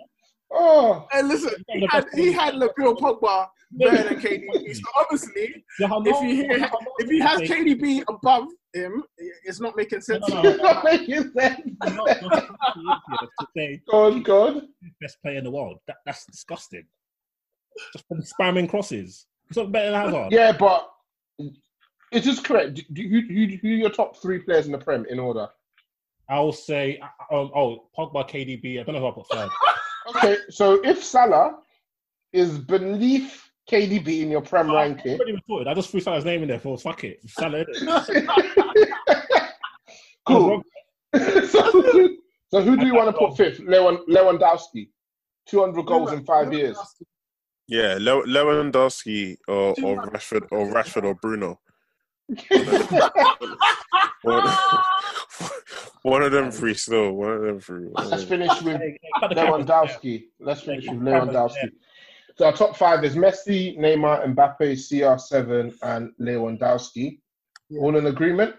[0.51, 4.75] Oh, And listen, he had, he had Labile Pogba better than KDB.
[4.75, 6.69] So obviously, if long- he hear-
[6.99, 9.03] if he has KDB above him,
[9.43, 10.25] it's not making sense.
[10.29, 11.59] No, no, it's not making sense.
[11.83, 14.61] not- not to say God, God.
[15.01, 15.79] best player in the world.
[15.87, 16.85] That, that's disgusting.
[17.93, 19.25] Just from spamming crosses.
[19.47, 20.31] It's not better than Hazard.
[20.31, 20.89] Yeah, but
[22.11, 22.75] it is correct.
[22.75, 25.47] Do, do, who, who, who are your top three players in the Prem in order?
[26.29, 26.99] I will say,
[27.31, 28.79] um, oh, Pogba, KDB.
[28.79, 29.49] I don't know who I put third.
[30.15, 31.57] Okay, so if Salah
[32.31, 35.67] is beneath KDB in your Prem I ranking, already reported.
[35.67, 37.19] I just threw Salah's name in there for fuck it.
[37.29, 37.65] Salah.
[37.65, 38.87] innit?
[40.25, 40.63] cool.
[41.13, 42.17] so, who-
[42.49, 43.59] so who do you want to put fifth?
[43.59, 44.87] Lewan, Lewandowski,
[45.49, 46.77] 200 goals in five years.
[47.67, 51.59] Yeah, Le- Lewandowski or, or Rashford or Rashford or Bruno.
[54.23, 54.53] One,
[56.03, 57.11] one of them three still.
[57.13, 57.85] One of them three.
[57.87, 58.39] One of Let's them.
[58.39, 58.81] finish with
[59.19, 59.65] Cut the cameras.
[59.65, 60.25] Lewandowski.
[60.39, 61.71] Let's finish with Lewandowski.
[62.37, 67.19] So our top five is Messi, Neymar, Mbappe, CR7, and Lewandowski.
[67.79, 68.55] All in agreement?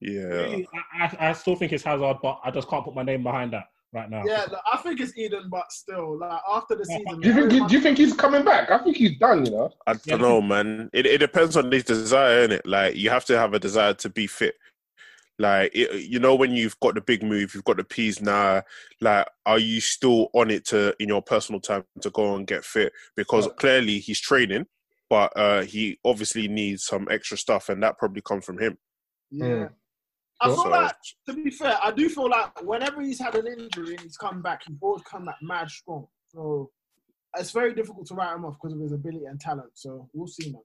[0.00, 0.56] Yeah.
[0.94, 3.52] I, I, I still think it's Hazard, but I just can't put my name behind
[3.52, 4.22] that right now.
[4.24, 7.68] Yeah, look, I think it's Eden, but still, like after the season, Do you think?
[7.68, 8.70] Do you think he's coming back?
[8.70, 9.46] I think he's done.
[9.46, 9.72] You know.
[9.86, 10.90] I don't know, man.
[10.92, 12.62] It it depends on his desire, innit?
[12.64, 14.54] Like you have to have a desire to be fit.
[15.38, 18.62] Like it, you know, when you've got the big move, you've got the P's now.
[19.00, 22.64] Like, are you still on it to in your personal time to go and get
[22.64, 22.92] fit?
[23.16, 24.66] Because clearly he's training,
[25.08, 28.76] but uh, he obviously needs some extra stuff, and that probably comes from him.
[29.30, 29.68] Yeah.
[30.42, 30.96] I feel So- like,
[31.26, 34.40] to be fair, I do feel like whenever he's had an injury and he's come
[34.42, 36.06] back, he's always come back mad strong.
[36.28, 36.70] So
[37.36, 39.70] it's very difficult to write him off because of his ability and talent.
[39.74, 40.62] So we'll see, man.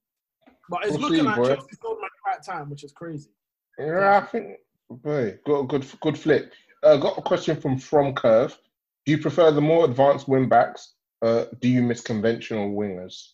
[0.69, 1.47] But it's We'll looking see, like boy.
[1.55, 3.29] Chelsea's sold him at the right time, which is crazy.
[3.77, 4.57] Yeah, I think.
[4.89, 6.53] Boy, got a good good flip.
[6.83, 8.57] Uh, got a question from From Curve.
[9.05, 10.93] Do you prefer the more advanced wing backs?
[11.21, 13.31] Uh, do you miss conventional wingers?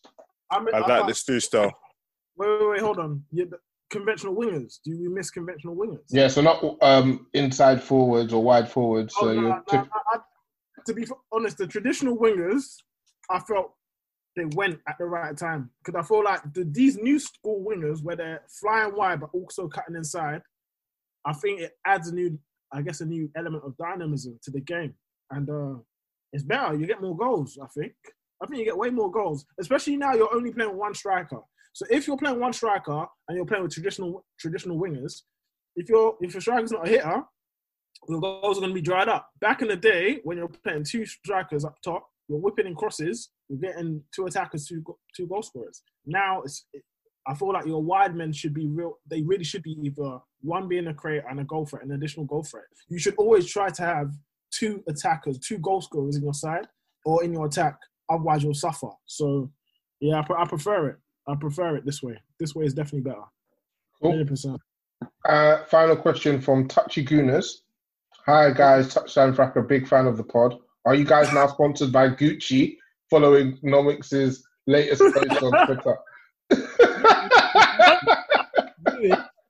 [0.50, 1.72] I, mean, I I like can't- this new style.
[2.38, 3.24] Wait, wait, wait, hold on.
[3.32, 3.60] Yeah, the
[3.92, 4.80] conventional wingers.
[4.84, 6.06] Do we miss conventional wingers?
[6.10, 9.14] Yeah, so not um inside forwards or wide forwards.
[9.20, 10.20] So Oh, no, you're no, tip- I, I,
[10.88, 12.76] to be honest, the traditional wingers,
[13.30, 13.74] I felt
[14.36, 18.02] they went at the right time because I feel like the, these new school wingers,
[18.02, 20.42] where they're flying wide but also cutting inside,
[21.26, 22.40] I think it adds a new,
[22.74, 24.94] I guess, a new element of dynamism to the game,
[25.30, 25.80] and uh,
[26.34, 26.76] it's better.
[26.76, 27.60] You get more goals.
[27.62, 27.94] I think.
[28.42, 30.14] I think you get way more goals, especially now.
[30.14, 31.42] You're only playing one striker.
[31.74, 35.22] So if you're playing one striker and you're playing with traditional traditional wingers,
[35.76, 37.24] if your if your striker's not a hitter,
[38.08, 39.30] your goals are going to be dried up.
[39.40, 43.30] Back in the day, when you're playing two strikers up top, you're whipping in crosses,
[43.48, 44.84] you're getting two attackers, two
[45.16, 45.82] two goal scorers.
[46.06, 46.66] Now, it's,
[47.28, 48.98] I feel like your wide men should be real.
[49.10, 52.26] They really should be either one being a creator and a goal threat, an additional
[52.26, 52.66] goal threat.
[52.90, 54.12] You should always try to have
[54.52, 56.68] two attackers, two goal scorers in your side
[57.06, 57.78] or in your attack.
[58.10, 58.90] Otherwise, you'll suffer.
[59.06, 59.52] So,
[60.00, 60.98] yeah, I, I prefer it.
[61.28, 62.18] I prefer it this way.
[62.40, 63.24] This way is definitely better.
[64.02, 64.14] Cool.
[64.14, 64.58] 100%.
[65.28, 67.62] Uh, final question from Touchy Gooners.
[68.26, 70.58] Hi guys, Touchdown Fracker, big fan of the pod.
[70.86, 72.78] Are you guys now sponsored by Gucci
[73.10, 74.38] following Nomics'
[74.68, 75.98] latest post on Twitter?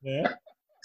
[0.02, 0.32] yeah,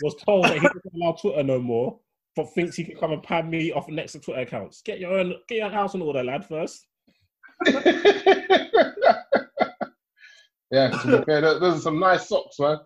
[0.04, 1.98] was told that he doesn't allow Twitter no more,
[2.36, 4.82] but thinks he can come and pad me off next to Twitter accounts.
[4.82, 6.46] Get your own, get your house in order, lad.
[6.46, 6.88] First.
[10.72, 12.78] yeah, to be fair, those are some nice socks, man.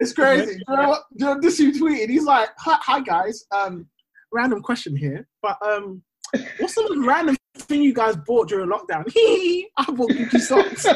[0.00, 0.60] It's crazy.
[0.68, 1.40] You know?
[1.40, 2.10] This you tweeted.
[2.10, 3.44] He's like, "Hi, hi guys.
[3.50, 3.86] Um,
[4.32, 6.02] random question here, but um,
[6.58, 9.04] what's the random thing you guys bought during lockdown?
[9.76, 10.86] I bought Gucci socks.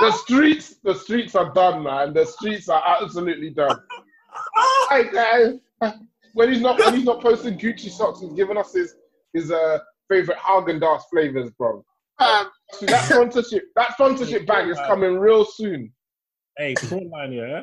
[0.00, 2.14] The streets, the streets are done, man.
[2.14, 3.78] The streets are absolutely done.
[4.30, 5.94] Hi guys.
[6.32, 8.96] When he's not when he's not posting Gucci socks, he's giving us his
[9.34, 9.78] his uh
[10.08, 11.84] favorite Haagen Dazs flavors, bro.
[12.18, 12.46] Um,
[12.82, 15.92] that sponsorship, that sponsorship bag is coming real soon.
[16.56, 17.62] Hey, praline, yeah,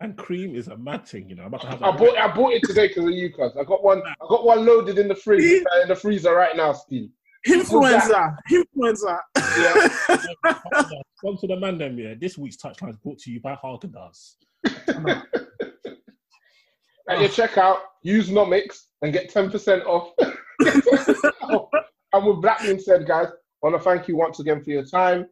[0.00, 1.28] and cream is a mad thing.
[1.28, 1.98] You know, I'm about to have I that.
[1.98, 4.02] bought I bought it today because of you, cuz I got one.
[4.06, 7.10] I got one loaded in the fridge uh, in the freezer right now, Steve.
[7.46, 9.18] Influencer, influencer.
[11.16, 11.98] Sponsor the man, them.
[11.98, 14.34] Yeah, this week's touchline is brought to you by Haagen Dazs.
[17.08, 20.12] At your checkout, use Nomics and get ten percent off.
[20.18, 23.32] and with that being said, guys, I
[23.62, 25.26] want to thank you once again for your time.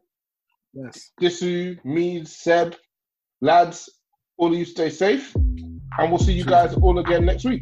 [0.73, 1.11] Yes.
[1.19, 2.75] Disu, me, Seb,
[3.41, 3.89] lads,
[4.37, 7.61] all of you stay safe, and we'll see you guys all again next week.